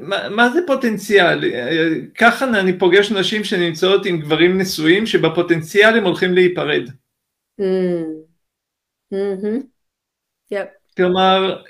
מה, 0.00 0.28
מה 0.28 0.50
זה 0.50 0.60
פוטנציאל? 0.66 1.40
ככה 2.18 2.60
אני 2.60 2.78
פוגש 2.78 3.12
נשים 3.12 3.44
שנמצאות 3.44 4.06
עם 4.06 4.20
גברים 4.20 4.60
נשואים 4.60 5.06
שבפוטנציאל 5.06 5.96
הם 5.96 6.04
הולכים 6.04 6.34
להיפרד. 6.34 6.88
Mm. 7.60 8.29
Mm-hmm. 9.14 9.62
כלומר, 10.96 11.62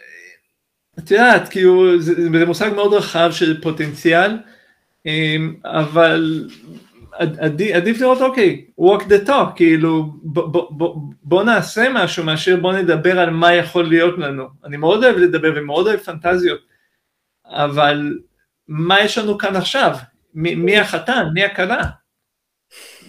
את 0.99 1.11
יודעת, 1.11 1.49
כאילו, 1.49 2.01
זה, 2.01 2.15
זה 2.39 2.47
מושג 2.47 2.71
מאוד 2.75 2.95
רחב 2.95 3.31
של 3.33 3.63
פוטנציאל, 3.63 4.39
אמ, 5.07 5.55
אבל 5.65 6.49
עדיף, 7.19 7.77
עדיף 7.77 8.01
לראות, 8.01 8.21
אוקיי, 8.21 8.67
walk 8.81 9.03
the 9.03 9.29
talk, 9.29 9.57
כאילו, 9.57 10.13
בוא, 10.23 10.47
בוא, 10.49 10.73
בוא, 10.73 10.97
בוא 11.23 11.45
נעשה 11.45 11.87
משהו 11.95 12.25
מאשר 12.25 12.57
בוא 12.57 12.73
נדבר 12.73 13.19
על 13.19 13.31
מה 13.31 13.55
יכול 13.55 13.89
להיות 13.89 14.19
לנו. 14.19 14.49
אני 14.65 14.77
מאוד 14.77 15.05
אוהב 15.05 15.17
לדבר 15.17 15.53
ומאוד 15.57 15.87
אוהב 15.87 16.01
פנטזיות, 16.01 16.61
אבל 17.47 18.19
מה 18.69 19.01
יש 19.01 19.19
לנו 19.19 19.39
כאן 19.39 19.57
עכשיו? 19.57 19.97
מי, 20.35 20.55
מי 20.55 20.79
החתן? 20.79 21.27
מי 21.35 21.45
הכלה? 21.45 21.83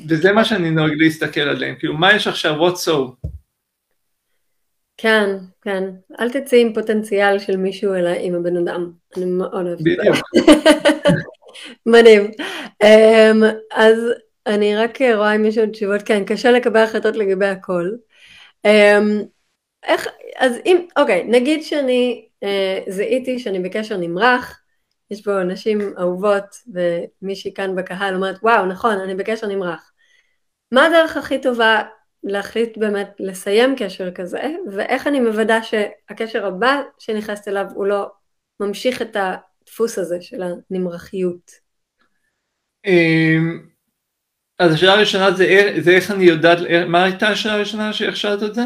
וזה 0.09 0.31
מה 0.31 0.45
שאני 0.45 0.71
נוהג 0.71 0.93
להסתכל 0.97 1.41
עליהם, 1.41 1.75
כאילו, 1.79 1.93
מה 1.93 2.13
יש 2.13 2.27
עכשיו? 2.27 2.69
what 2.69 2.75
so? 2.75 3.27
כן, 5.01 5.37
כן. 5.61 5.83
אל 6.19 6.29
תצאי 6.29 6.61
עם 6.61 6.73
פוטנציאל 6.73 7.39
של 7.39 7.57
מישהו 7.57 7.93
אלא 7.95 8.09
עם 8.19 8.35
הבן 8.35 8.57
אדם. 8.57 8.91
אני 9.17 9.25
מאוד 9.25 9.67
אוהבת 9.67 9.79
את 9.79 10.15
זה. 10.15 10.41
מדהים. 11.93 12.31
Um, 12.83 13.45
אז 13.71 13.97
אני 14.47 14.75
רק 14.75 15.01
רואה 15.01 15.35
אם 15.35 15.45
יש 15.45 15.57
עוד 15.57 15.69
תשובות. 15.69 16.01
כן, 16.01 16.23
קשה 16.25 16.51
לקבל 16.51 16.79
החלטות 16.83 17.15
לגבי 17.15 17.45
הכל. 17.45 17.89
Um, 18.67 19.25
איך, 19.83 20.07
אז 20.37 20.55
אם, 20.65 20.85
אוקיי, 20.97 21.23
נגיד 21.23 21.63
שאני 21.63 22.27
uh, 22.43 22.91
זיהיתי 22.91 23.39
שאני 23.39 23.59
בקשר 23.59 23.97
נמרח, 23.97 24.59
יש 25.11 25.21
פה 25.21 25.43
נשים 25.43 25.93
אהובות 25.99 26.55
ומישהי 26.73 27.53
כאן 27.53 27.75
בקהל 27.75 28.15
אומרת, 28.15 28.35
וואו, 28.43 28.65
נכון, 28.65 28.99
אני 28.99 29.15
בקשר 29.15 29.47
נמרח. 29.47 29.91
מה 30.71 30.85
הדרך 30.85 31.17
הכי 31.17 31.41
טובה 31.41 31.81
להחליט 32.23 32.77
באמת 32.77 33.09
לסיים 33.19 33.75
קשר 33.77 34.11
כזה, 34.11 34.41
ואיך 34.71 35.07
אני 35.07 35.19
מוודא 35.19 35.59
שהקשר 35.61 36.45
הבא 36.45 36.81
שנכנסת 36.99 37.47
אליו 37.47 37.65
הוא 37.75 37.85
לא 37.85 38.07
ממשיך 38.59 39.01
את 39.01 39.15
הדפוס 39.15 39.97
הזה 39.97 40.21
של 40.21 40.41
הנמרחיות. 40.43 41.51
אמ, 42.85 43.67
אז 44.59 44.73
השאלה 44.73 44.93
הראשונה 44.93 45.31
זה, 45.31 45.73
זה 45.79 45.91
איך 45.91 46.11
אני 46.11 46.23
יודעת, 46.23 46.57
מה 46.87 47.03
הייתה 47.03 47.27
השאלה 47.27 47.53
הראשונה 47.53 47.93
שאיך 47.93 48.15
שאלת 48.15 48.43
את 48.43 48.55
זה? 48.55 48.61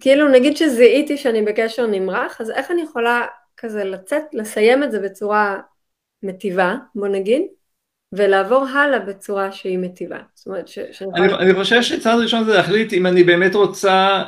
כאילו 0.00 0.28
נגיד 0.28 0.56
שזיהיתי 0.56 1.16
שאני 1.16 1.42
בקשר 1.42 1.86
נמרח, 1.86 2.40
אז 2.40 2.50
איך 2.50 2.70
אני 2.70 2.82
יכולה 2.82 3.26
כזה 3.56 3.84
לצאת, 3.84 4.22
לסיים 4.32 4.82
את 4.82 4.92
זה 4.92 5.00
בצורה 5.00 5.60
מטיבה, 6.22 6.74
בוא 6.94 7.08
נגיד, 7.08 7.42
ולעבור 8.16 8.66
הלאה 8.66 8.98
בצורה 8.98 9.52
שהיא 9.52 9.78
מטיבה. 9.78 10.18
זאת 10.34 10.46
אומרת 10.46 10.68
ש... 10.68 10.78
אני, 11.14 11.34
אני 11.34 11.54
חושב 11.54 11.82
שצעד 11.82 12.18
ראשון 12.18 12.44
זה 12.44 12.54
להחליט 12.54 12.92
אם 12.92 13.06
אני 13.06 13.24
באמת 13.24 13.54
רוצה, 13.54 14.22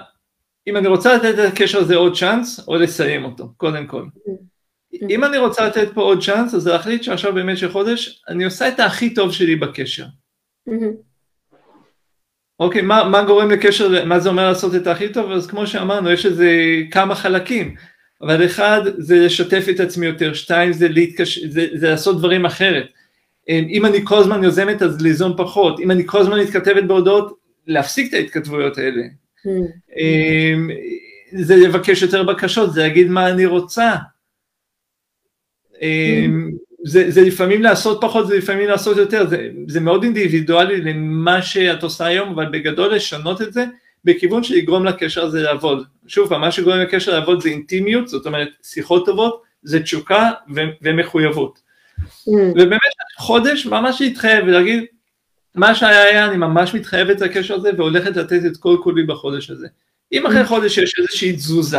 אם 0.66 0.76
אני 0.76 0.88
רוצה 0.88 1.16
לתת 1.16 1.34
את 1.38 1.52
הקשר 1.52 1.78
הזה 1.78 1.96
עוד 1.96 2.16
צ'אנס, 2.16 2.68
או 2.68 2.76
לסיים 2.76 3.24
אותו, 3.24 3.48
קודם 3.56 3.86
כל. 3.86 4.02
Mm-hmm. 4.02 5.06
אם 5.10 5.24
אני 5.24 5.38
רוצה 5.38 5.66
לתת 5.66 5.88
פה 5.94 6.02
עוד 6.02 6.22
צ'אנס, 6.22 6.54
אז 6.54 6.68
להחליט 6.68 7.02
שעכשיו 7.02 7.34
באמת 7.34 7.58
של 7.58 7.70
חודש, 7.70 8.22
אני 8.28 8.44
עושה 8.44 8.68
את 8.68 8.80
הכי 8.80 9.14
טוב 9.14 9.32
שלי 9.32 9.56
בקשר. 9.56 10.04
Mm-hmm. 10.68 11.06
אוקיי, 12.60 12.82
מה, 12.82 13.04
מה 13.04 13.22
גורם 13.22 13.50
לקשר, 13.50 14.04
מה 14.04 14.20
זה 14.20 14.28
אומר 14.28 14.48
לעשות 14.48 14.74
את 14.74 14.86
הכי 14.86 15.12
טוב? 15.12 15.30
אז 15.30 15.46
כמו 15.46 15.66
שאמרנו, 15.66 16.10
יש 16.10 16.26
איזה 16.26 16.50
כמה 16.90 17.14
חלקים. 17.14 17.74
אבל 18.22 18.46
אחד 18.46 18.80
זה 18.98 19.18
לשתף 19.18 19.66
את 19.70 19.80
עצמי 19.80 20.06
יותר, 20.06 20.34
שתיים 20.34 20.72
זה, 20.72 20.88
להתקש... 20.88 21.38
זה, 21.38 21.66
זה 21.74 21.90
לעשות 21.90 22.18
דברים 22.18 22.46
אחרת. 22.46 22.86
אם 23.48 23.86
אני 23.86 23.98
כל 24.04 24.18
הזמן 24.18 24.44
יוזמת 24.44 24.82
אז 24.82 25.00
ליזום 25.00 25.34
פחות, 25.36 25.80
אם 25.80 25.90
אני 25.90 26.02
כל 26.06 26.18
הזמן 26.18 26.40
מתכתבת 26.40 26.84
בהודעות, 26.84 27.38
להפסיק 27.66 28.08
את 28.08 28.14
ההתכתבויות 28.14 28.78
האלה. 28.78 29.02
Hmm. 29.46 30.00
זה 31.32 31.56
לבקש 31.56 32.02
יותר 32.02 32.22
בקשות, 32.22 32.72
זה 32.72 32.82
להגיד 32.82 33.08
מה 33.08 33.30
אני 33.30 33.46
רוצה. 33.46 33.94
אמ, 35.82 36.50
זה, 36.84 37.10
זה 37.10 37.20
לפעמים 37.20 37.62
לעשות 37.62 37.98
פחות, 38.00 38.28
זה 38.28 38.36
לפעמים 38.38 38.68
לעשות 38.68 38.96
יותר, 38.96 39.26
זה, 39.26 39.48
זה 39.68 39.80
מאוד 39.80 40.02
אינדיבידואלי 40.02 40.80
למה 40.80 41.42
שאת 41.42 41.82
עושה 41.82 42.06
היום, 42.06 42.28
אבל 42.28 42.46
בגדול 42.46 42.94
לשנות 42.94 43.42
את 43.42 43.52
זה 43.52 43.64
בכיוון 44.04 44.42
שיגרום 44.42 44.84
לקשר 44.84 45.24
הזה 45.24 45.42
לעבוד. 45.42 45.86
שוב 46.06 46.28
פעם, 46.28 46.40
מה 46.40 46.52
שגורם 46.52 46.78
לקשר 46.78 47.12
לעבוד 47.12 47.42
זה 47.42 47.48
אינטימיות, 47.48 48.08
זאת 48.08 48.26
אומרת 48.26 48.48
שיחות 48.62 49.06
טובות, 49.06 49.42
זה 49.62 49.82
תשוקה 49.82 50.30
ומחויבות. 50.82 51.58
Mm. 51.98 52.32
ובאמת 52.54 52.80
חודש 53.16 53.66
ממש 53.66 54.00
להתחייב 54.00 54.44
ולהגיד 54.44 54.84
מה 55.54 55.74
שהיה 55.74 56.02
היה 56.02 56.26
אני 56.26 56.36
ממש 56.36 56.74
מתחייבת 56.74 57.20
לקשר 57.20 57.54
הזה 57.54 57.70
והולכת 57.76 58.16
לתת 58.16 58.40
את 58.46 58.56
כל 58.56 58.76
כולי 58.82 59.02
בחודש 59.02 59.50
הזה. 59.50 59.66
אם 60.12 60.26
אחרי 60.26 60.42
mm. 60.42 60.46
חודש 60.46 60.78
יש 60.78 60.94
איזושהי 60.98 61.32
תזוזה, 61.32 61.78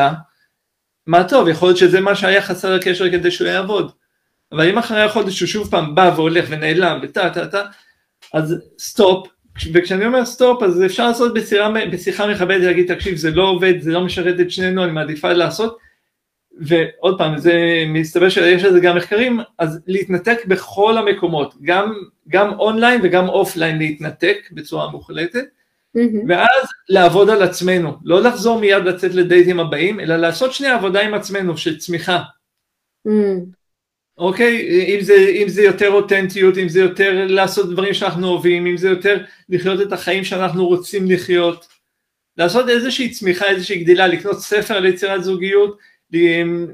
מה 1.08 1.24
טוב, 1.24 1.48
יכול 1.48 1.70
להיות 1.70 1.78
שזה 1.78 2.02
מה 2.02 2.16
שהיה 2.16 2.42
חסר 2.42 2.76
לקשר 2.76 3.12
כדי 3.12 3.32
שהוא 3.32 3.48
יעבוד. 3.48 3.92
אבל 4.52 4.70
אם 4.70 4.78
אחרי 4.78 5.02
החודש 5.02 5.40
הוא 5.40 5.48
שוב 5.48 5.72
פעם 5.72 5.96
בא 5.96 6.12
והולך 6.16 6.46
ונעלם 6.50 7.00
וטה 7.04 7.30
טה 7.30 7.48
טה, 7.48 7.64
אז 8.34 8.56
סטופ, 8.80 9.28
וכשאני 9.74 10.06
אומר 10.06 10.26
סטופ 10.26 10.64
אז 10.64 10.86
אפשר 10.86 11.08
לעשות 11.08 11.34
בשיחה, 11.34 11.70
בשיחה 11.92 12.28
מכבדת 12.28 12.64
להגיד 12.64 12.94
תקשיב 12.94 13.16
זה 13.16 13.32
לא 13.32 13.44
עובד, 13.44 13.74
זה 13.80 13.92
לא 13.92 14.02
משרת 14.02 14.40
את 14.40 14.52
שנינו, 14.52 14.84
אני 14.84 14.92
מעדיפה 14.92 15.34
לעשות, 15.34 15.78
ועוד 16.60 17.18
פעם, 17.18 17.38
זה 17.38 17.84
מסתבר 17.88 18.30
שיש 18.30 18.64
לזה 18.64 18.80
גם 18.80 18.98
מחקרים, 18.98 19.40
אז 19.58 19.80
להתנתק 19.88 20.46
בכל 20.48 20.98
המקומות, 20.98 21.54
גם, 21.62 21.94
גם 22.28 22.60
אונליין 22.60 23.02
וגם 23.04 23.30
אופליין 23.30 23.78
להתנתק 23.78 24.38
בצורה 24.52 24.92
מוחלטת, 24.92 25.46
mm-hmm. 25.98 26.26
ואז 26.28 26.68
לעבוד 26.90 27.30
על 27.30 27.42
עצמנו, 27.42 27.94
לא 28.04 28.22
לחזור 28.22 28.60
מיד 28.60 28.84
לצאת 28.84 29.14
לדייטים 29.14 29.60
הבאים, 29.60 30.00
אלא 30.00 30.16
לעשות 30.16 30.54
שנייה 30.54 30.76
עבודה 30.76 31.02
עם 31.02 31.14
עצמנו 31.14 31.58
של 31.58 31.78
צמיחה. 31.78 32.22
Mm. 33.08 33.12
אוקיי? 34.18 34.86
אם 34.96 35.02
זה, 35.02 35.14
אם 35.14 35.50
זה 35.50 35.62
יותר 35.62 35.90
אותנטיות, 35.90 36.58
אם 36.58 36.70
זה 36.70 36.80
יותר 36.80 37.26
לעשות 37.30 37.72
דברים 37.72 37.94
שאנחנו 37.94 38.28
אוהבים, 38.28 38.68
אם 38.68 38.78
זה 38.78 38.90
יותר 38.90 39.24
לחיות 39.50 39.82
את 39.82 39.94
החיים 39.94 40.24
שאנחנו 40.24 40.68
רוצים 40.68 41.12
לחיות, 41.12 41.68
לעשות 42.38 42.70
איזושהי 42.70 43.10
צמיחה, 43.10 43.46
איזושהי 43.46 43.84
גדילה, 43.84 44.08
לקנות 44.08 44.40
ספר 44.40 44.80
ליצירת 44.80 45.24
זוגיות, 45.24 45.78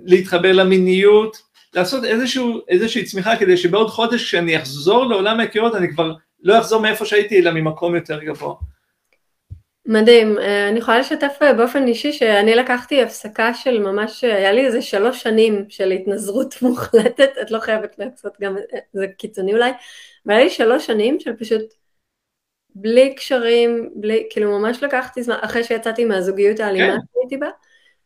להתחבר 0.06 0.52
למיניות, 0.52 1.38
לעשות 1.76 2.04
איזשהו, 2.04 2.62
איזושהי 2.68 3.04
צמיחה 3.04 3.38
כדי 3.38 3.58
שבעוד 3.58 3.90
חודש 3.90 4.24
כשאני 4.24 4.58
אחזור 4.58 5.06
לעולם 5.06 5.40
ההיכרות 5.40 5.76
אני 5.76 5.90
כבר 5.90 6.14
לא 6.44 6.60
אחזור 6.60 6.82
מאיפה 6.82 7.06
שהייתי 7.06 7.40
אלא 7.40 7.52
ממקום 7.52 7.96
יותר 7.96 8.24
גבוה. 8.24 8.56
מדהים, 9.86 10.38
אה, 10.38 10.70
אני 10.70 10.80
יכולה 10.80 11.00
לשתף 11.00 11.38
אה, 11.42 11.54
באופן 11.54 11.88
אישי 11.88 12.12
שאני 12.12 12.56
לקחתי 12.56 13.02
הפסקה 13.02 13.54
של 13.54 13.80
ממש, 13.80 14.24
אה, 14.24 14.36
היה 14.36 14.52
לי 14.52 14.66
איזה 14.66 14.82
שלוש 14.82 15.24
שנים 15.24 15.66
של 15.70 15.92
התנזרות 15.92 16.56
מוחלטת, 16.62 17.32
את 17.42 17.52
לא 17.52 17.60
חייבת 17.60 17.96
לעשות 18.00 18.34
גם, 18.42 18.56
זה 18.94 19.08
קיצוני 19.18 19.54
אולי, 19.54 19.72
אבל 20.26 20.36
היה 20.36 20.44
לי 20.44 20.50
שלוש 20.50 20.86
שנים 20.86 21.20
של 21.20 21.34
פשוט 21.34 21.74
בלי 22.76 23.16
קשרים, 23.16 23.90
בלי, 23.96 24.28
כאילו 24.30 24.60
ממש 24.60 24.84
לקחתי 24.84 25.24
זמן, 25.24 25.38
אחרי 25.42 25.64
שיצאתי 25.64 26.06
מהזוגיות 26.06 26.60
האלימה 26.60 26.94
כן. 26.94 27.00
שהייתי 27.14 27.38
בה, 27.38 27.50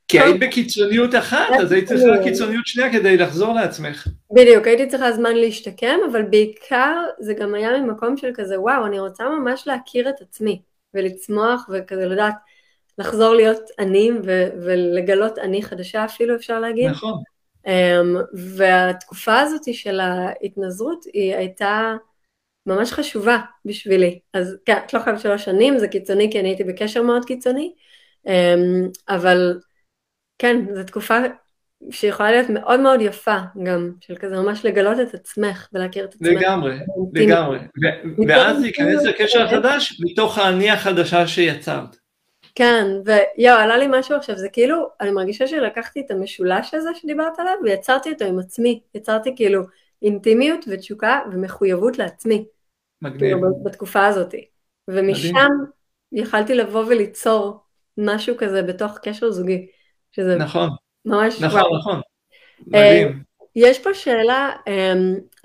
כי 0.08 0.20
היית 0.20 0.40
בקיצוניות 0.40 1.16
אחת, 1.16 1.48
אז 1.62 1.72
היית 1.72 1.88
צריכה 1.88 2.24
קיצוניות 2.24 2.68
שנייה 2.68 2.92
כדי 2.92 3.18
לחזור 3.18 3.54
לעצמך. 3.54 4.08
בדיוק, 4.32 4.68
הייתי 4.68 4.88
צריכה 4.88 5.12
זמן 5.12 5.36
להשתקם, 5.36 5.98
אבל 6.12 6.22
בעיקר 6.22 7.04
זה 7.20 7.34
גם 7.34 7.56
היה 7.56 7.78
ממקום 7.78 8.18
של 8.18 8.32
כזה, 8.34 8.60
וואו, 8.60 8.86
אני 8.86 9.00
רוצה 9.00 9.30
ממש 9.30 9.68
להכיר 9.68 10.10
את 10.10 10.22
עצמי, 10.22 10.62
ולצמוח, 10.94 11.70
וכזה 11.74 12.06
לדעת, 12.06 12.34
לחזור 12.98 13.34
להיות 13.34 13.62
אני, 13.80 14.12
ו- 14.24 14.50
ולגלות 14.66 15.38
אני 15.38 15.64
חדשה 15.64 16.06
אפילו, 16.06 16.36
אפשר 16.36 16.60
להגיד. 16.60 16.90
נכון. 16.90 17.22
Um, 17.66 17.70
והתקופה 18.34 19.40
הזאת 19.40 19.74
של 19.74 20.00
ההתנזרות 20.00 21.06
היא 21.14 21.36
הייתה 21.36 21.96
ממש 22.66 22.92
חשובה 22.92 23.38
בשבילי. 23.66 24.20
אז 24.34 24.58
כן, 24.66 24.78
את 24.86 24.94
לא 24.94 25.00
חייבת 25.00 25.20
שלוש 25.20 25.46
שנים, 25.46 25.80
זה 25.80 25.88
קיצוני 25.88 26.32
כי 26.32 26.40
אני 26.40 26.50
הייתי 26.50 26.64
בקשר 26.64 27.02
מאוד 27.02 27.26
קיצוני, 27.26 27.74
um, 28.28 28.30
אבל 29.10 29.60
כן, 30.40 30.66
זו 30.76 30.84
תקופה 30.84 31.18
שיכולה 31.90 32.32
להיות 32.32 32.50
מאוד 32.50 32.80
מאוד 32.80 33.02
יפה 33.02 33.38
גם, 33.64 33.92
של 34.02 34.16
כזה 34.16 34.36
ממש 34.36 34.66
לגלות 34.66 35.00
את 35.00 35.14
עצמך 35.14 35.68
ולהכיר 35.74 36.06
את 36.06 36.14
עצמך. 36.14 36.30
לגמרי, 36.30 36.80
לגמרי. 37.14 37.60
ואז 38.28 38.62
להיכנס 38.62 39.04
לקשר 39.04 39.42
החדש 39.42 40.02
מתוך 40.06 40.38
האני 40.38 40.72
החדשה 40.72 41.28
שיצרת. 41.28 41.98
כן, 42.56 42.86
ויואו, 43.06 43.58
עלה 43.58 43.78
לי 43.78 43.88
משהו 43.90 44.16
עכשיו, 44.16 44.38
זה 44.38 44.50
כאילו, 44.50 44.90
אני 45.02 45.12
מרגישה 45.12 45.48
שלקחתי 45.48 46.02
את 46.06 46.12
המשולש 46.12 46.74
הזה 46.74 46.90
שדיברת 46.96 47.40
עליו 47.40 47.54
ויצרתי 47.64 48.12
אותו 48.12 48.26
עם 48.26 48.40
עצמי. 48.40 48.80
יצרתי 48.96 49.36
כאילו 49.36 49.62
אינטימיות 50.02 50.66
ותשוקה 50.68 51.20
ומחויבות 51.32 51.98
לעצמי. 51.98 52.46
מגניב. 53.02 53.20
כאילו, 53.20 53.64
בתקופה 53.64 54.06
הזאת. 54.06 54.36
ומשם 54.88 55.30
מדהים. 55.30 55.48
יכלתי 56.12 56.56
לבוא 56.56 56.86
וליצור 56.86 57.60
משהו 57.98 58.36
כזה 58.38 58.64
בתוך 58.64 58.98
קשר 58.98 59.32
זוגי. 59.32 59.68
שזה 60.18 60.36
נכון. 60.36 60.70
ממש... 61.06 61.42
נכון, 61.42 61.62
וואו. 61.62 61.78
נכון. 61.78 62.02
מדהים. 62.68 63.24
יש 63.56 63.80
פה 63.80 63.94
שאלה, 63.94 64.52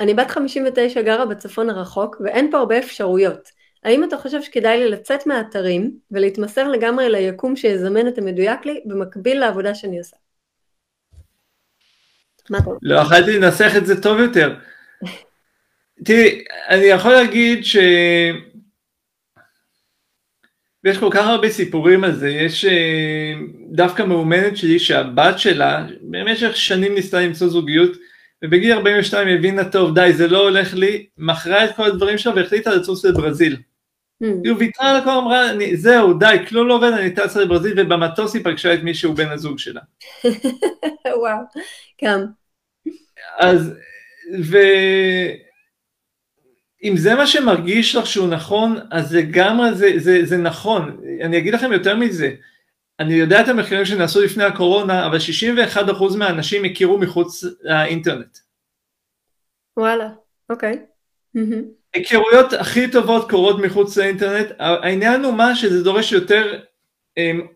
אני 0.01 0.15
בת 0.15 0.31
59 0.31 1.03
גרה 1.03 1.27
בצפון 1.27 1.71
הרחוק 1.71 2.17
ואין 2.25 2.51
פה 2.51 2.59
הרבה 2.59 2.79
אפשרויות. 2.79 3.49
האם 3.85 4.05
אתה 4.05 4.17
חושב 4.17 4.43
שכדאי 4.43 4.79
לי 4.79 4.91
לצאת 4.91 5.27
מהאתרים 5.27 5.91
ולהתמסר 6.11 6.69
לגמרי 6.69 7.09
ליקום 7.09 7.57
שיזמן 7.57 8.09
את 8.09 8.19
המדויק 8.19 8.67
לי 8.67 8.81
במקביל 8.85 9.41
לעבודה 9.41 9.75
שאני 9.75 9.99
עושה? 9.99 10.17
מה 12.51 12.59
אתה 12.59 12.71
לא 12.83 13.01
יכולתי 13.01 13.39
לנסח 13.39 13.73
את 13.77 13.87
זה 13.87 14.03
טוב 14.03 14.19
יותר. 14.19 14.55
תראי, 16.05 16.45
אני 16.69 16.85
יכול 16.85 17.13
להגיד 17.13 17.65
ש... 17.65 17.77
ויש 20.85 20.99
כל 20.99 21.09
כך 21.11 21.27
הרבה 21.27 21.51
סיפורים 21.51 22.05
על 22.05 22.15
זה, 22.15 22.29
יש 22.29 22.65
אה, 22.65 23.33
דווקא 23.71 24.03
מאומנת 24.03 24.57
שלי 24.57 24.79
שהבת 24.79 25.39
שלה 25.39 25.87
במשך 26.01 26.57
שנים 26.57 26.95
ניסתה 26.95 27.21
למצוא 27.21 27.49
זוגיות 27.49 27.91
ובגיל 28.45 28.73
42 28.73 29.29
הבינה 29.29 29.71
טוב 29.71 29.95
די 29.95 30.13
זה 30.13 30.29
לא 30.29 30.43
הולך 30.43 30.75
לי, 30.75 31.07
מכרה 31.19 31.65
את 31.65 31.77
כל 31.77 31.85
הדברים 31.85 32.19
שלה 32.19 32.33
והחליטה 32.37 32.75
לצוץ 32.75 33.05
לברזיל. 33.05 33.57
היא 34.21 34.53
ויתרה 34.59 34.91
על 34.91 34.97
הכל 34.97 35.11
אמרה 35.11 35.47
זהו 35.75 36.19
די 36.19 36.37
כלום 36.49 36.69
לא 36.69 36.75
עובד 36.75 36.93
אני 36.93 37.11
טסה 37.11 37.41
לברזיל 37.41 37.81
ובמטוס 37.81 38.35
היא 38.35 38.45
פגשה 38.45 38.75
את 38.75 38.83
מי 38.83 38.95
שהוא 38.95 39.15
בן 39.15 39.29
הזוג 39.29 39.59
שלה. 39.59 39.81
וואו, 41.21 41.39
גם. 42.05 42.25
אז 43.39 43.75
ו... 44.43 44.57
אם 46.83 46.97
זה 46.97 47.15
מה 47.15 47.27
שמרגיש 47.27 47.95
לך 47.97 48.07
שהוא 48.07 48.29
נכון, 48.29 48.79
אז 48.91 49.15
לגמרי 49.15 49.75
זה, 49.75 49.93
זה, 49.97 50.25
זה 50.25 50.37
נכון. 50.37 51.01
אני 51.23 51.39
אגיד 51.39 51.55
לכם 51.55 51.73
יותר 51.73 51.97
מזה, 51.97 52.31
אני 53.01 53.15
יודע 53.15 53.41
את 53.41 53.49
המחקרים 53.49 53.85
שנעשו 53.85 54.21
לפני 54.21 54.45
הקורונה, 54.45 55.07
אבל 55.07 55.19
61% 55.77 56.17
מהאנשים 56.17 56.65
הכירו 56.65 56.99
מחוץ 56.99 57.45
לאינטרנט. 57.63 58.39
וואלה, 59.77 60.09
אוקיי. 60.51 60.79
היכרויות 61.95 62.53
הכי 62.53 62.91
טובות 62.91 63.31
קורות 63.31 63.59
מחוץ 63.59 63.97
לאינטרנט, 63.97 64.47
העניין 64.59 65.25
הוא 65.25 65.35
מה 65.35 65.57
שזה 65.57 65.85
דורש 65.85 66.13
יותר 66.13 66.61
הם, 67.17 67.41
אמ, 67.41 67.47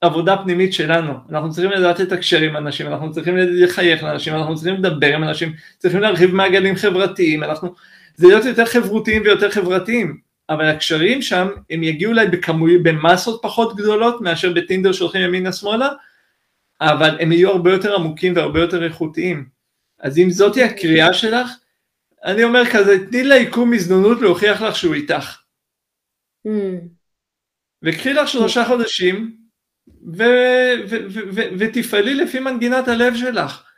עבודה 0.00 0.36
פנימית 0.36 0.72
שלנו, 0.72 1.12
אנחנו 1.30 1.50
צריכים 1.50 1.70
לדעת 1.70 2.00
לתקשר 2.00 2.40
עם 2.40 2.56
אנשים, 2.56 2.86
אנחנו 2.86 3.12
צריכים 3.12 3.36
לחייך 3.36 4.02
לאנשים, 4.02 4.34
אנחנו 4.34 4.54
צריכים 4.54 4.74
לדבר 4.74 5.14
עם 5.14 5.24
אנשים, 5.24 5.52
צריכים 5.78 6.00
להרחיב 6.00 6.34
מעגלים 6.34 6.76
חברתיים, 6.76 7.44
אנחנו 7.44 7.74
זה 8.20 8.26
להיות 8.26 8.44
יותר 8.44 8.64
חברותיים 8.64 9.22
ויותר 9.22 9.50
חברתיים, 9.50 10.20
אבל 10.48 10.68
הקשרים 10.68 11.22
שם 11.22 11.48
הם 11.70 11.82
יגיעו 11.82 12.12
אליי 12.12 12.26
בכמוי, 12.28 12.78
במסות 12.78 13.40
פחות 13.42 13.76
גדולות 13.76 14.20
מאשר 14.20 14.52
בטינדר 14.52 14.92
שהולכים 14.92 15.22
ימינה 15.22 15.52
שמאלה, 15.52 15.88
אבל 16.80 17.16
הם 17.20 17.32
יהיו 17.32 17.50
הרבה 17.50 17.72
יותר 17.72 17.94
עמוקים 17.94 18.36
והרבה 18.36 18.60
יותר 18.60 18.84
איכותיים. 18.84 19.48
אז 20.00 20.18
אם 20.18 20.30
זאתי 20.30 20.62
הקריאה 20.62 21.12
שלך, 21.12 21.50
אני 22.24 22.44
אומר 22.44 22.62
כזה, 22.72 23.06
תני 23.10 23.24
ליקום 23.24 23.72
הזדמנות 23.72 24.20
להוכיח 24.20 24.62
לך 24.62 24.76
שהוא 24.76 24.94
איתך. 24.94 25.38
Mm. 26.46 26.50
וקחי 27.82 28.12
לך 28.12 28.28
שלושה 28.28 28.64
חודשים, 28.64 29.36
ותפעלי 31.58 32.14
לפי 32.14 32.40
מנגינת 32.40 32.88
הלב 32.88 33.16
שלך. 33.16 33.69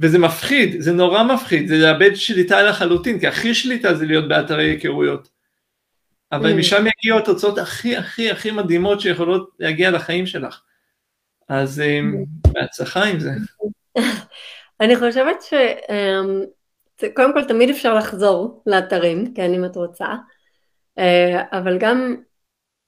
וזה 0.00 0.18
מפחיד, 0.18 0.80
זה 0.80 0.92
נורא 0.92 1.22
מפחיד, 1.22 1.68
זה 1.68 1.78
לאבד 1.78 2.14
שליטה 2.14 2.62
לחלוטין, 2.62 3.20
כי 3.20 3.26
הכי 3.26 3.54
שליטה 3.54 3.94
זה 3.94 4.06
להיות 4.06 4.28
באתרי 4.28 4.70
היכרויות. 4.70 5.28
אבל 6.32 6.52
mm. 6.52 6.54
משם 6.54 6.84
יגיעו 6.86 7.18
התוצאות 7.18 7.58
הכי 7.58 7.96
הכי 7.96 8.30
הכי 8.30 8.50
מדהימות 8.50 9.00
שיכולות 9.00 9.50
להגיע 9.58 9.90
לחיים 9.90 10.26
שלך. 10.26 10.62
אז 11.48 11.80
אמ, 11.80 12.14
mm. 12.14 12.50
בהצלחה 12.52 13.04
עם 13.04 13.20
זה. 13.20 13.30
אני 14.80 14.96
חושבת 14.96 15.42
שקודם 15.42 17.28
אמ, 17.28 17.32
כל 17.34 17.44
תמיד 17.44 17.70
אפשר 17.70 17.94
לחזור 17.94 18.62
לאתרים, 18.66 19.34
כן, 19.34 19.54
אם 19.54 19.64
את 19.64 19.76
רוצה, 19.76 20.06
אה, 20.98 21.42
אבל 21.52 21.78
גם 21.78 22.16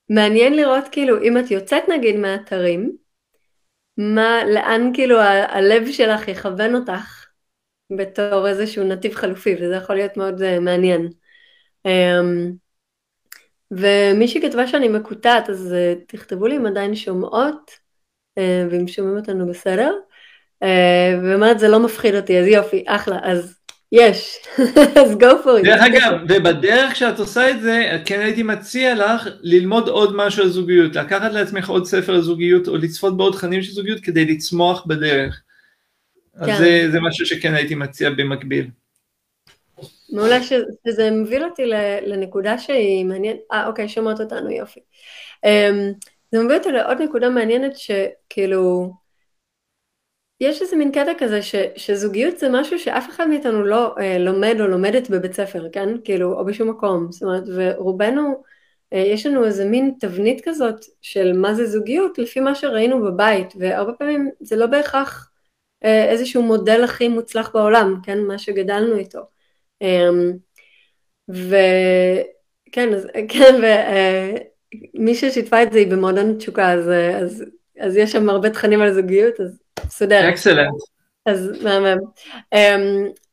מעניין 0.09 0.57
לראות 0.57 0.85
כאילו 0.93 1.23
אם 1.23 1.39
את 1.39 1.51
יוצאת 1.51 1.83
נגיד 1.89 2.17
מהאתרים, 2.17 2.97
מה, 4.01 4.45
לאן 4.45 4.91
כאילו 4.95 5.21
הלב 5.49 5.91
שלך 5.91 6.29
יכוון 6.29 6.75
אותך 6.75 7.27
בתור 7.97 8.49
איזשהו 8.49 8.85
נתיב 8.85 9.15
חלופי, 9.15 9.55
וזה 9.55 9.75
יכול 9.75 9.97
להיות 9.97 10.17
מאוד 10.17 10.43
uh, 10.43 10.61
מעניין. 10.61 11.09
Um, 11.89 12.53
ומי 13.71 14.29
שכתבה 14.29 14.67
שאני 14.67 14.89
מקוטעת, 14.89 15.51
אז 15.51 15.75
uh, 15.75 16.05
תכתבו 16.07 16.47
לי 16.47 16.57
אם 16.57 16.67
עדיין 16.67 16.95
שומעות, 16.95 17.71
uh, 18.39 18.43
ואם 18.71 18.89
שומעים 18.89 19.17
אותנו 19.17 19.49
בסדר. 19.49 19.95
Uh, 20.65 20.67
ואומרת 21.23 21.59
זה 21.59 21.69
לא 21.69 21.85
מפחיד 21.85 22.15
אותי, 22.15 22.41
אז 22.41 22.47
יופי, 22.47 22.85
אחלה, 22.87 23.19
אז 23.23 23.60
יש, 23.93 24.39
אז 25.01 25.13
go 25.13 25.45
for 25.45 25.61
it. 25.61 25.65
דרך 25.65 25.83
אגב, 25.83 26.19
ובדרך 26.29 26.97
שאת 26.97 27.19
עושה 27.19 27.51
את 27.51 27.61
זה, 27.61 27.99
כן 28.05 28.21
הייתי 28.21 28.43
מציע 28.43 28.95
לך 28.95 29.29
ללמוד 29.41 29.89
עוד 29.89 30.17
משהו 30.17 30.43
על 30.43 30.49
זוגיות, 30.49 30.97
לקחת 30.97 31.33
לעצמך 31.33 31.69
עוד 31.69 31.87
ספר 31.87 32.15
על 32.15 32.21
זוגיות, 32.21 32.69
או 32.69 32.77
לצפות 32.77 33.17
בעוד 33.17 33.33
תכנים 33.33 33.63
של 33.63 33.73
זוגיות 33.73 34.01
כדי 34.01 34.25
לצמוח 34.25 34.87
בדרך. 34.87 35.43
כן. 36.39 36.51
אז 36.51 36.59
זה, 36.59 36.89
זה 36.93 37.01
משהו 37.01 37.27
שכן 37.27 37.55
הייתי 37.55 37.75
מציע 37.75 38.11
במקביל. 38.11 38.67
מעולה 40.13 40.43
שזה 40.43 41.11
מוביל 41.11 41.45
אותי 41.45 41.63
לנקודה 42.07 42.59
שהיא 42.59 43.05
מעניינת, 43.05 43.41
אה 43.53 43.67
אוקיי, 43.67 43.89
שומעות 43.89 44.21
אותנו, 44.21 44.51
יופי. 44.51 44.81
אמ, 45.45 45.93
זה 46.33 46.43
מוביל 46.43 46.57
אותי 46.57 46.73
לעוד 46.73 47.03
נקודה 47.03 47.31
מעניינת 47.31 47.73
שכאילו, 47.77 48.93
יש 50.41 50.63
איזה 50.63 50.77
מין 50.77 50.93
קטע 50.93 51.13
כזה 51.19 51.43
ש, 51.43 51.55
שזוגיות 51.77 52.39
זה 52.39 52.49
משהו 52.51 52.79
שאף 52.79 53.09
אחד 53.11 53.29
מאיתנו 53.29 53.65
לא 53.65 53.95
אה, 54.01 54.19
לומד 54.19 54.57
או 54.61 54.67
לומדת 54.67 55.11
בבית 55.11 55.35
ספר, 55.35 55.69
כן? 55.73 55.89
כאילו, 56.05 56.33
או 56.39 56.45
בשום 56.45 56.71
מקום. 56.71 57.13
זאת 57.13 57.23
אומרת, 57.23 57.45
ורובנו, 57.57 58.43
אה, 58.93 58.99
יש 58.99 59.27
לנו 59.27 59.45
איזה 59.45 59.65
מין 59.65 59.95
תבנית 60.01 60.41
כזאת 60.45 60.85
של 61.03 61.33
מה 61.33 61.55
זה 61.55 61.67
זוגיות 61.67 62.19
לפי 62.19 62.41
מה 62.41 62.55
שראינו 62.55 63.03
בבית, 63.03 63.53
והרבה 63.59 63.93
פעמים 63.93 64.31
זה 64.41 64.57
לא 64.57 64.67
בהכרח 64.67 65.31
אה, 65.85 66.05
איזשהו 66.11 66.43
מודל 66.43 66.85
הכי 66.85 67.09
מוצלח 67.09 67.51
בעולם, 67.55 68.01
כן? 68.03 68.19
מה 68.19 68.39
שגדלנו 68.39 68.97
איתו. 68.97 69.21
אה, 69.83 70.09
וכן, 71.29 72.95
אז, 72.95 73.07
כן, 73.29 73.55
ומי 74.95 75.11
אה, 75.11 75.17
ששיתפה 75.17 75.63
את 75.63 75.73
זה 75.73 75.79
היא 75.79 75.91
במועדון 75.91 76.39
תשוקה, 76.39 76.73
אז, 76.73 76.89
אה, 76.89 77.19
אז, 77.19 77.45
אז 77.81 77.97
יש 77.97 78.13
שם 78.13 78.29
הרבה 78.29 78.51
תכנים 78.51 78.81
על 78.81 78.95
זוגיות, 78.95 79.41
אז 79.41 79.59
מסודר. 79.87 80.29
אקסלנט. 80.29 80.75
אז 81.27 81.63
מהמם. 81.63 81.99
Um, 82.55 82.59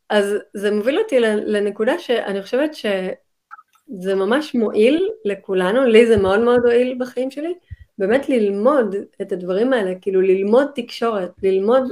אז 0.09 0.35
זה 0.53 0.71
מוביל 0.71 0.99
אותי 0.99 1.19
לנקודה 1.19 1.99
שאני 1.99 2.41
חושבת 2.41 2.73
שזה 2.73 4.15
ממש 4.15 4.55
מועיל 4.55 5.09
לכולנו, 5.25 5.85
לי 5.85 6.07
זה 6.07 6.17
מאוד 6.17 6.39
מאוד 6.39 6.59
הועיל 6.65 6.97
בחיים 6.99 7.31
שלי, 7.31 7.53
באמת 7.97 8.29
ללמוד 8.29 8.95
את 9.21 9.31
הדברים 9.31 9.73
האלה, 9.73 9.93
כאילו 10.01 10.21
ללמוד 10.21 10.67
תקשורת, 10.75 11.31
ללמוד 11.43 11.83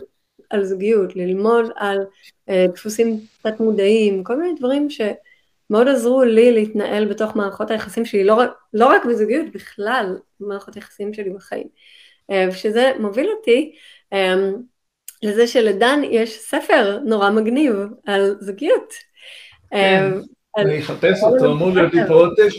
על 0.49 0.63
זוגיות, 0.63 1.15
ללמוד 1.15 1.65
על 1.75 2.05
uh, 2.49 2.53
דפוסים 2.73 3.19
תת 3.41 3.59
מודעים, 3.59 4.23
כל 4.23 4.37
מיני 4.37 4.59
דברים 4.59 4.87
שמאוד 4.89 5.87
עזרו 5.87 6.23
לי 6.23 6.51
להתנהל 6.51 7.05
בתוך 7.05 7.35
מערכות 7.35 7.71
היחסים 7.71 8.05
שלי, 8.05 8.23
לא 8.23 8.33
רק, 8.33 8.51
לא 8.73 8.85
רק 8.85 9.05
בזוגיות, 9.05 9.45
בכלל, 9.53 10.17
מערכות 10.39 10.75
היחסים 10.75 11.13
שלי 11.13 11.29
בחיים. 11.29 11.67
ושזה 12.31 12.91
מוביל 12.99 13.29
אותי 13.37 13.75
לזה 15.23 15.47
שלדן 15.47 16.01
יש 16.03 16.39
ספר 16.39 16.99
נורא 17.05 17.29
מגניב 17.29 17.73
על 18.05 18.35
זוגיות. 18.39 18.93
כן, 19.71 20.11
אני 20.57 20.79
אחפש 20.79 21.23
אותו, 21.23 21.51
אמור 21.51 21.69
להיות 21.69 21.93
לי 21.93 22.01
פה 22.07 22.13
עוטף. 22.13 22.53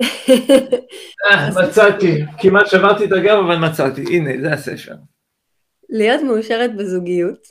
מצאתי, 1.62 2.22
כמעט 2.38 2.66
שברתי 2.66 3.04
את 3.04 3.12
הגב 3.12 3.38
אבל 3.46 3.56
מצאתי, 3.56 4.04
הנה 4.16 4.30
זה 4.40 4.52
הספר. 4.52 4.94
להיות 5.90 6.22
מאושרת 6.22 6.76
בזוגיות, 6.76 7.46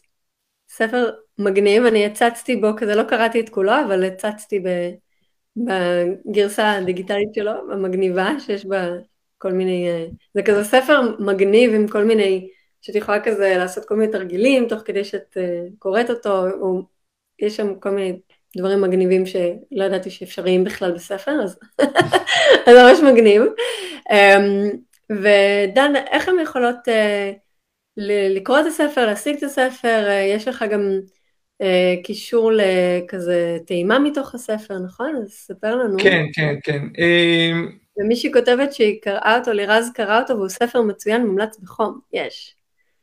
ספר 0.70 1.10
מגניב, 1.40 1.86
אני 1.86 2.06
הצצתי 2.06 2.56
בו, 2.56 2.68
כזה 2.78 2.96
לא 2.96 3.04
קראתי 3.04 3.40
את 3.40 3.50
כולו, 3.50 3.72
אבל 3.86 4.04
הצצתי 4.04 4.64
בגרסה 5.58 6.72
הדיגיטלית 6.72 7.34
שלו, 7.36 7.52
המגניבה, 7.72 8.30
שיש 8.40 8.66
בה 8.66 8.88
כל 9.38 9.52
מיני, 9.52 9.90
אה, 9.90 10.06
זה 10.34 10.44
כזה 10.44 10.64
ספר 10.64 11.02
מגניב 11.20 11.74
עם 11.74 11.88
כל 11.88 12.04
מיני, 12.04 12.50
שאת 12.82 12.96
יכולה 12.96 13.24
כזה 13.24 13.56
לעשות 13.58 13.86
כל 13.86 13.96
מיני 13.96 14.12
תרגילים 14.12 14.68
תוך 14.68 14.82
כדי 14.86 15.04
שאת 15.04 15.38
אה, 15.38 15.62
קוראת 15.80 16.10
אותו, 16.10 16.48
או 16.62 16.82
יש 17.40 17.58
שם 17.58 17.76
כל 17.80 17.90
מיני 17.90 18.20
דברים 18.58 18.82
מגניבים 18.82 19.26
שלא 19.26 19.84
ידעתי 19.84 20.10
שאפשריים 20.10 20.64
בכלל 20.64 20.92
בספר, 20.92 21.32
אז 21.44 21.60
זה 22.66 22.84
ממש 22.84 23.00
מגניב. 23.00 23.42
אמ, 24.12 24.70
ודן, 25.10 25.94
איך 26.12 26.30
הן 26.30 26.36
יכולות 26.44 26.88
אה, 26.88 27.32
לקרוא 28.36 28.60
את 28.60 28.66
הספר, 28.66 29.06
להשיג 29.06 29.38
את 29.38 29.44
הספר, 29.44 30.08
יש 30.36 30.48
לך 30.48 30.66
גם 30.72 31.00
קישור 32.04 32.52
לכזה 32.52 33.58
טעימה 33.68 34.00
מתוך 34.00 34.36
הספר, 34.36 34.80
נכון? 34.80 35.16
אז 35.16 35.30
ספר 35.30 35.76
לנו. 35.76 35.98
כן, 36.00 36.26
כן, 36.34 36.56
כן. 36.64 36.82
ומישהי 37.98 38.34
כותבת 38.34 38.74
שהיא 38.74 39.02
קראה 39.02 39.38
אותו, 39.40 39.54
לירז 39.54 39.92
קרא 39.94 40.22
אותו, 40.22 40.38
והוא 40.38 40.50
ספר 40.50 40.82
מצוין, 40.82 41.26
מומלץ 41.26 41.60
בחום, 41.60 42.00
יש. 42.14 42.56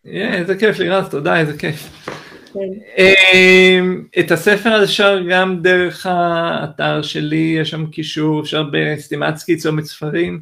איזה 0.05 0.57
כיף 0.57 0.79
לירז, 0.79 1.09
תודה, 1.09 1.41
איזה 1.41 1.59
כיף. 1.59 2.09
כן. 2.53 2.61
אמ, 2.99 4.05
את 4.19 4.31
הספר 4.31 4.85
אפשר 4.85 5.21
גם 5.31 5.63
דרך 5.63 6.07
האתר 6.07 7.03
שלי, 7.03 7.57
יש 7.61 7.71
שם 7.71 7.87
קישור, 7.87 8.41
אפשר 8.41 8.63
בסטימצקי 8.73 9.57
צומת 9.57 9.85
ספרים, 9.85 10.41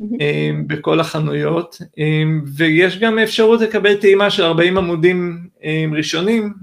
אמ, 0.00 0.64
בכל 0.66 1.00
החנויות, 1.00 1.78
אמ, 1.98 2.42
ויש 2.56 2.98
גם 2.98 3.18
אפשרות 3.18 3.60
לקבל 3.60 3.94
טעימה 3.96 4.30
של 4.30 4.42
40 4.42 4.78
עמודים 4.78 5.48
ראשונים, 5.96 6.54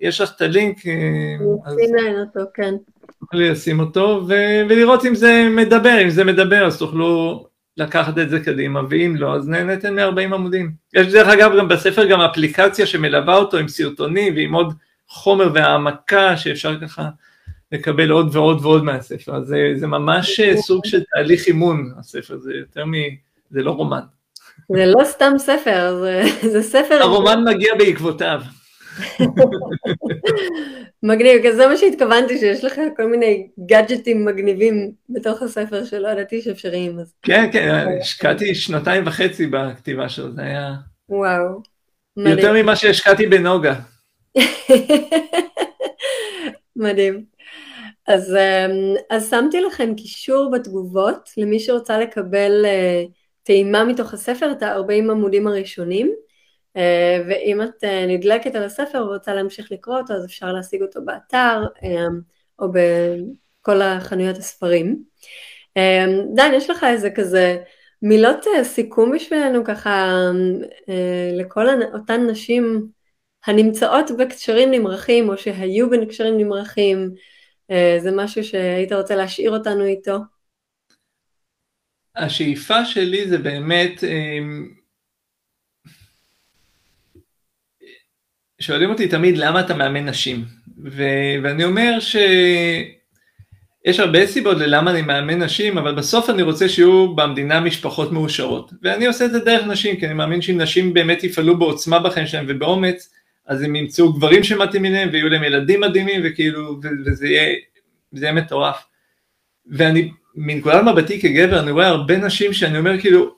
יש 0.00 0.20
לך 0.20 0.32
את 0.36 0.40
הלינק. 0.40 0.86
אני 0.86 1.84
אשים 1.84 1.94
אותו, 2.26 2.50
כן. 2.54 2.74
תוכלי 3.22 3.50
לשים 3.50 3.80
אותו 3.80 4.24
ו- 4.28 4.62
ולראות 4.68 5.04
אם 5.06 5.14
זה 5.14 5.48
מדבר, 5.50 6.02
אם 6.02 6.10
זה 6.10 6.24
מדבר 6.24 6.66
אז 6.66 6.78
תוכלו 6.78 7.44
לקחת 7.76 8.18
את 8.18 8.30
זה 8.30 8.40
קדימה, 8.40 8.80
ואם 8.90 9.14
לא 9.18 9.34
אז 9.34 9.48
נהנתם 9.48 9.96
מ-40 9.96 10.34
עמודים. 10.34 10.72
יש 10.94 11.06
דרך 11.06 11.28
אגב 11.28 11.52
גם 11.58 11.68
בספר 11.68 12.04
גם 12.04 12.20
אפליקציה 12.20 12.86
שמלווה 12.86 13.36
אותו 13.36 13.56
עם 13.56 13.68
סרטונים 13.68 14.34
ועם 14.36 14.54
עוד 14.54 14.74
חומר 15.08 15.50
והעמקה 15.54 16.36
שאפשר 16.36 16.80
ככה 16.80 17.08
לקבל 17.72 18.10
עוד 18.10 18.36
ועוד 18.36 18.64
ועוד 18.64 18.84
מהספר, 18.84 19.36
אז 19.36 19.46
זה, 19.46 19.72
זה 19.76 19.86
ממש 19.86 20.40
סוג 20.54 20.84
של 20.84 21.02
תהליך 21.14 21.46
אימון 21.46 21.92
הספר, 21.98 22.38
זה 22.38 22.52
יותר 22.54 22.84
מ... 22.84 22.92
זה 23.50 23.62
לא 23.62 23.70
רומן. 23.70 24.00
זה 24.72 24.86
לא 24.86 25.04
סתם 25.04 25.32
ספר, 25.38 25.98
זה, 26.00 26.22
זה 26.52 26.62
ספר... 26.62 27.02
הרומן 27.02 27.44
מגיע 27.44 27.74
בעקבותיו. 27.78 28.40
מגניב, 31.02 31.42
כי 31.42 31.52
זה 31.52 31.66
מה 31.66 31.76
שהתכוונתי, 31.76 32.38
שיש 32.38 32.64
לך 32.64 32.80
כל 32.96 33.06
מיני 33.06 33.48
גאדג'טים 33.66 34.24
מגניבים 34.24 34.92
בתוך 35.08 35.42
הספר 35.42 35.84
שלא 35.84 36.08
ידעתי 36.08 36.42
שאפשריים. 36.42 36.98
אז... 36.98 37.14
כן, 37.22 37.48
כן, 37.52 37.84
השקעתי 38.00 38.54
שנתיים 38.54 39.06
וחצי 39.06 39.46
בכתיבה 39.46 40.08
שלו, 40.08 40.32
זה 40.32 40.42
היה... 40.42 40.72
וואו. 41.08 41.62
יותר 42.16 42.52
ממה 42.52 42.76
שהשקעתי 42.76 43.26
בנוגה. 43.26 43.74
מדהים. 46.76 47.24
אז, 48.08 48.34
אמ, 48.34 48.94
אז 49.10 49.30
שמתי 49.30 49.60
לכם 49.60 49.94
קישור 49.94 50.50
בתגובות 50.50 51.30
למי 51.36 51.60
שרוצה 51.60 51.98
לקבל 51.98 52.64
uh, 52.64 53.10
טעימה 53.42 53.84
מתוך 53.84 54.14
הספר, 54.14 54.52
את 54.52 54.62
ה-40 54.62 55.10
עמודים 55.10 55.46
הראשונים. 55.46 56.12
אה, 56.76 57.22
ואם 57.28 57.62
את 57.62 57.84
אה, 57.84 58.06
נדלקת 58.06 58.54
על 58.54 58.64
הספר 58.64 59.04
ורוצה 59.06 59.34
להמשיך 59.34 59.72
לקרוא 59.72 59.98
אותו, 59.98 60.14
אז 60.14 60.24
אפשר 60.24 60.52
להשיג 60.52 60.82
אותו 60.82 61.04
באתר 61.04 61.62
אה, 61.84 62.06
או 62.58 62.68
בכל 62.72 63.82
החנויות 63.82 64.36
הספרים. 64.36 65.12
דן, 66.34 66.50
יש 66.54 66.70
לך 66.70 66.84
איזה 66.84 67.10
כזה 67.10 67.62
מילות 68.02 68.46
סיכום 68.62 69.12
בשבילנו 69.12 69.64
ככה 69.64 70.20
לכל 71.32 71.66
אותן 71.94 72.26
נשים 72.30 72.86
הנמצאות 73.46 74.10
בקשרים 74.18 74.70
נמרחים 74.70 75.28
או 75.28 75.38
שהיו 75.38 75.90
בקשרים 75.90 76.36
נמרחים, 76.38 77.10
זה 77.98 78.10
משהו 78.16 78.44
שהיית 78.44 78.92
רוצה 78.92 79.16
להשאיר 79.16 79.50
אותנו 79.50 79.84
איתו? 79.84 80.16
השאיפה 82.16 82.84
שלי 82.84 83.28
זה 83.28 83.38
באמת 83.38 84.04
שואלים 88.62 88.90
אותי 88.90 89.08
תמיד 89.08 89.38
למה 89.38 89.60
אתה 89.60 89.74
מאמן 89.74 90.08
נשים, 90.08 90.44
ו- 90.84 91.34
ואני 91.42 91.64
אומר 91.64 91.98
שיש 92.00 94.00
הרבה 94.00 94.26
סיבות 94.26 94.56
ללמה 94.56 94.90
אני 94.90 95.02
מאמן 95.02 95.42
נשים, 95.42 95.78
אבל 95.78 95.94
בסוף 95.94 96.30
אני 96.30 96.42
רוצה 96.42 96.68
שיהיו 96.68 97.14
במדינה 97.14 97.60
משפחות 97.60 98.12
מאושרות, 98.12 98.72
ואני 98.82 99.06
עושה 99.06 99.24
את 99.24 99.32
זה 99.32 99.38
דרך 99.38 99.66
נשים, 99.66 99.96
כי 99.96 100.06
אני 100.06 100.14
מאמין 100.14 100.42
שאם 100.42 100.60
נשים 100.60 100.94
באמת 100.94 101.24
יפעלו 101.24 101.58
בעוצמה 101.58 101.98
בחיים 101.98 102.26
שלהם 102.26 102.44
ובאומץ, 102.48 103.12
אז 103.46 103.62
הם 103.62 103.76
ימצאו 103.76 104.12
גברים 104.12 104.42
שמתאימים 104.42 104.92
להם 104.92 105.08
ויהיו 105.12 105.28
להם 105.28 105.44
ילדים 105.44 105.80
מדהימים 105.80 106.20
וכאילו, 106.24 106.80
וזה 107.06 107.28
יהיה, 107.28 107.54
וזה 108.12 108.24
יהיה 108.24 108.34
מטורף. 108.34 108.84
ואני, 109.66 110.10
מנקודת 110.34 110.84
מבטי 110.84 111.20
כגבר, 111.20 111.60
אני 111.60 111.70
רואה 111.70 111.86
הרבה 111.86 112.16
נשים 112.16 112.52
שאני 112.52 112.78
אומר 112.78 113.00
כאילו, 113.00 113.34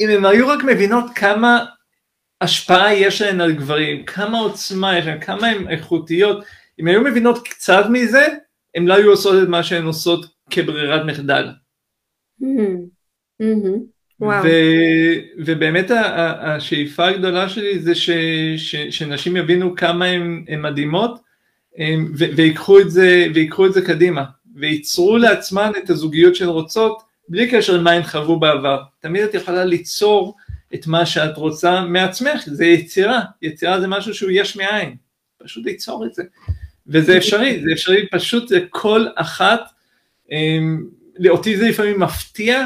אם 0.00 0.10
הן 0.10 0.24
היו 0.24 0.48
רק 0.48 0.64
מבינות 0.64 1.04
כמה 1.14 1.64
השפעה 2.40 2.94
יש 2.94 3.22
להן 3.22 3.40
על 3.40 3.52
גברים, 3.52 4.04
כמה 4.04 4.38
עוצמה 4.38 4.98
יש 4.98 5.06
להן, 5.06 5.20
כמה 5.20 5.46
הן 5.46 5.68
איכותיות, 5.68 6.44
אם 6.80 6.86
היו 6.86 7.00
מבינות 7.00 7.48
קצת 7.48 7.84
מזה, 7.90 8.26
הן 8.74 8.86
לא 8.86 8.94
היו 8.94 9.10
עושות 9.10 9.42
את 9.42 9.48
מה 9.48 9.62
שהן 9.62 9.84
עושות 9.84 10.26
כברירת 10.50 11.06
מחדל. 11.06 11.48
Mm-hmm. 12.42 12.44
Mm-hmm. 13.42 14.24
ו- 14.24 15.14
ובאמת 15.38 15.90
השאיפה 15.90 17.06
הגדולה 17.06 17.48
שלי 17.48 17.78
זה 17.78 17.94
ש- 17.94 18.10
ש- 18.56 18.76
שנשים 18.90 19.36
יבינו 19.36 19.74
כמה 19.74 20.04
הן 20.04 20.44
מדהימות 20.58 21.20
ו- 22.18 22.36
ויקחו, 22.36 22.80
את 22.80 22.90
זה, 22.90 23.26
ויקחו 23.34 23.66
את 23.66 23.72
זה 23.72 23.82
קדימה 23.82 24.24
וייצרו 24.54 25.18
לעצמן 25.18 25.72
את 25.84 25.90
הזוגיות 25.90 26.34
שהן 26.34 26.48
רוצות 26.48 27.02
בלי 27.28 27.50
קשר 27.50 27.76
למה 27.76 27.90
הן 27.90 28.02
חוו 28.02 28.40
בעבר. 28.40 28.82
תמיד 29.00 29.22
את 29.22 29.34
יכולה 29.34 29.64
ליצור 29.64 30.36
את 30.74 30.86
מה 30.86 31.06
שאת 31.06 31.36
רוצה 31.36 31.80
מעצמך, 31.80 32.42
זה 32.46 32.64
יצירה, 32.64 33.20
יצירה 33.42 33.80
זה 33.80 33.86
משהו 33.86 34.14
שהוא 34.14 34.30
יש 34.30 34.56
מאין, 34.56 34.96
פשוט 35.42 35.66
ליצור 35.66 36.06
את 36.06 36.14
זה, 36.14 36.22
וזה 36.86 37.16
אפשרי, 37.16 37.60
זה 37.64 37.72
אפשרי 37.72 38.06
פשוט 38.10 38.50
לכל 38.50 39.06
אחת, 39.16 39.60
אמ, 40.32 40.84
אותי 41.28 41.56
זה 41.56 41.68
לפעמים 41.68 42.00
מפתיע, 42.00 42.64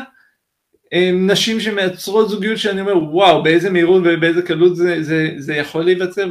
אמ, 0.93 1.31
נשים 1.31 1.61
שמייצרות 1.61 2.29
זוגיות 2.29 2.59
שאני 2.59 2.81
אומר 2.81 2.97
וואו 2.97 3.43
באיזה 3.43 3.71
מהירות 3.71 4.03
ובאיזה 4.05 4.43
קלות 4.43 4.77
זה, 4.77 5.03
זה, 5.03 5.29
זה 5.37 5.55
יכול 5.55 5.85
להיווצר. 5.85 6.31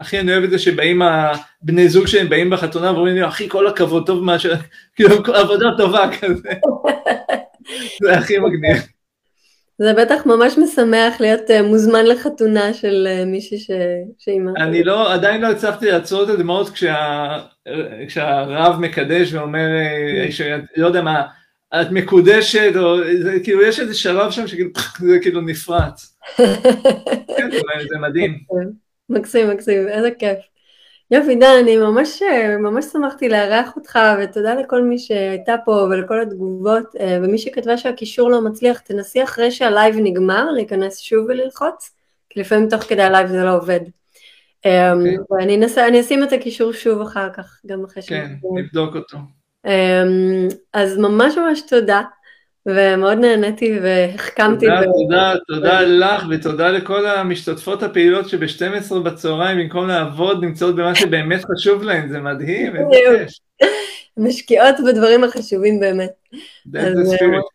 והכי 0.00 0.20
אני 0.20 0.32
אוהב 0.32 0.44
את 0.44 0.50
זה 0.50 0.58
שבאים 0.58 1.02
הבני 1.02 1.88
זוג 1.88 2.06
שהם 2.06 2.28
באים 2.28 2.50
בחתונה 2.50 2.92
ואומרים 2.92 3.14
לי 3.14 3.28
אחי 3.28 3.48
כל 3.48 3.66
הכבוד 3.66 4.06
טוב 4.06 4.24
מה 4.24 4.38
ש... 4.38 4.46
כאילו 4.96 5.16
עבודה 5.34 5.66
טובה 5.78 6.10
כזה, 6.20 6.50
זה 8.02 8.18
הכי 8.18 8.38
מגניב. 8.38 8.97
זה 9.78 9.92
בטח 9.94 10.26
ממש 10.26 10.58
משמח 10.58 11.20
להיות 11.20 11.50
uh, 11.50 11.62
מוזמן 11.62 12.06
לחתונה 12.06 12.74
של 12.74 13.08
uh, 13.10 13.24
מישהי 13.26 13.58
ש... 13.58 13.70
שאימה. 14.18 14.52
אני 14.56 14.84
לא, 14.84 15.14
עדיין 15.14 15.40
לא 15.40 15.46
הצלחתי 15.46 15.90
לעצור 15.90 16.24
את 16.24 16.28
הדמעות 16.28 16.70
כשה... 16.70 17.38
כשהרב 18.08 18.80
מקדש 18.80 19.32
ואומר, 19.32 19.66
אה, 19.68 20.32
ש... 20.32 20.40
לא 20.76 20.86
יודע 20.86 21.02
מה, 21.02 21.22
את 21.74 21.90
מקודשת, 21.90 22.72
או 22.76 22.96
זה 23.22 23.40
כאילו, 23.44 23.62
יש 23.62 23.80
איזה 23.80 23.94
שלב 23.94 24.30
שם 24.30 24.46
שכאילו, 24.46 24.70
זה 24.98 25.18
כאילו 25.22 25.40
נפרץ. 25.40 26.16
כן, 27.36 27.50
זה 27.88 27.98
מדהים. 27.98 28.38
מקסים, 29.08 29.50
מקסים, 29.50 29.88
איזה 29.88 30.10
כיף. 30.18 30.38
יופי, 31.10 31.34
דן, 31.34 31.56
אני 31.62 31.76
ממש, 31.76 32.22
ממש 32.58 32.84
שמחתי 32.84 33.28
לארח 33.28 33.76
אותך, 33.76 33.98
ותודה 34.22 34.54
לכל 34.54 34.82
מי 34.82 34.98
שהייתה 34.98 35.54
פה 35.64 35.72
ולכל 35.72 36.20
התגובות, 36.20 36.96
אה, 37.00 37.18
ומי 37.22 37.38
שכתבה 37.38 37.76
שהקישור 37.76 38.30
לא 38.30 38.40
מצליח, 38.40 38.78
תנסי 38.78 39.22
אחרי 39.22 39.50
שהלייב 39.50 39.96
נגמר 39.98 40.50
להיכנס 40.50 40.98
שוב 40.98 41.26
וללחוץ, 41.28 41.90
כי 42.30 42.40
לפעמים 42.40 42.68
תוך 42.68 42.82
כדי 42.82 43.02
הלייב 43.02 43.26
זה 43.26 43.44
לא 43.44 43.56
עובד. 43.56 43.80
Okay. 43.80 44.68
אוקיי. 44.94 45.16
ואני 45.30 45.60
אני 45.76 46.00
אשים 46.00 46.24
את 46.24 46.32
הקישור 46.32 46.72
שוב 46.72 47.00
אחר 47.00 47.28
כך, 47.32 47.60
גם 47.66 47.84
אחרי 47.84 48.02
ש... 48.02 48.08
כן, 48.08 48.32
נבדוק 48.54 48.96
אותו. 48.96 49.18
אז 50.72 50.98
ממש 50.98 51.34
ממש 51.36 51.60
תודה, 51.60 52.02
ומאוד 52.68 53.18
נהניתי 53.18 53.78
והחכמתי. 53.82 54.66
תודה, 54.66 54.90
ו... 54.90 54.92
תודה, 55.02 55.34
תודה 55.46 55.80
לך 55.80 56.24
ותודה 56.30 56.68
לכל 56.68 57.06
המשתתפות 57.06 57.82
הפעילות 57.82 58.28
שב-12 58.28 58.94
בצהריים 58.94 59.58
במקום 59.58 59.88
לעבוד 59.88 60.44
נמצאות 60.44 60.76
במה 60.76 60.94
שבאמת 60.94 61.40
חשוב 61.44 61.82
להן, 61.82 62.08
זה 62.08 62.20
מדהים, 62.20 62.72
כיף. 62.72 63.32
משקיעות 64.16 64.74
בדברים 64.86 65.24
החשובים 65.24 65.80
באמת. 65.80 66.10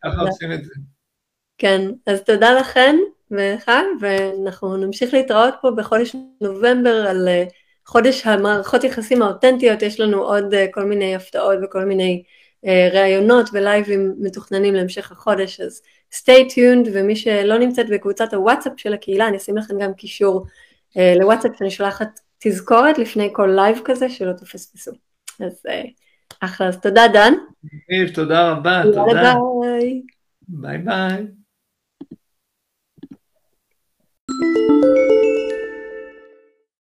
ככה 0.05 0.21
עושים 0.21 0.51
את 0.51 0.65
זה. 0.65 0.71
כן, 1.57 1.81
אז 2.07 2.21
תודה 2.21 2.53
לכן 2.53 2.95
ולך, 3.31 3.71
ואנחנו 4.01 4.77
נמשיך 4.77 5.13
להתראות 5.13 5.53
פה 5.61 5.71
בחודש 5.71 6.15
נובמבר 6.41 7.05
על 7.09 7.27
חודש 7.85 8.27
המערכות 8.27 8.83
יחסים 8.83 9.21
האותנטיות, 9.21 9.81
יש 9.81 9.99
לנו 9.99 10.21
עוד 10.21 10.53
כל 10.71 10.83
מיני 10.83 11.15
הפתעות 11.15 11.57
וכל 11.63 11.85
מיני 11.85 12.23
ראיונות 12.93 13.49
ולייבים 13.53 14.15
מתוכננים 14.19 14.73
להמשך 14.73 15.11
החודש, 15.11 15.59
אז 15.59 15.81
stay 16.13 16.51
tuned, 16.51 16.89
ומי 16.93 17.15
שלא 17.15 17.57
נמצאת 17.57 17.89
בקבוצת 17.89 18.33
הוואטסאפ 18.33 18.73
של 18.77 18.93
הקהילה, 18.93 19.27
אני 19.27 19.37
אשים 19.37 19.57
לכם 19.57 19.79
גם 19.79 19.93
קישור 19.93 20.45
לוואטסאפ 21.19 21.51
שאני 21.57 21.71
שולחת 21.71 22.19
תזכורת 22.39 22.97
לפני 22.97 23.29
כל 23.31 23.49
לייב 23.55 23.81
כזה, 23.85 24.09
שלא 24.09 24.33
תפספסו. 24.33 24.91
אז 25.39 25.63
אחלה, 26.39 26.67
אז 26.67 26.79
תודה 26.81 27.07
דן. 27.13 27.33
תודה 28.15 28.51
רבה, 28.51 28.81
תודה. 28.93 29.35
ביי. 29.61 30.01
ביי 30.47 30.77
ביי. 30.77 31.27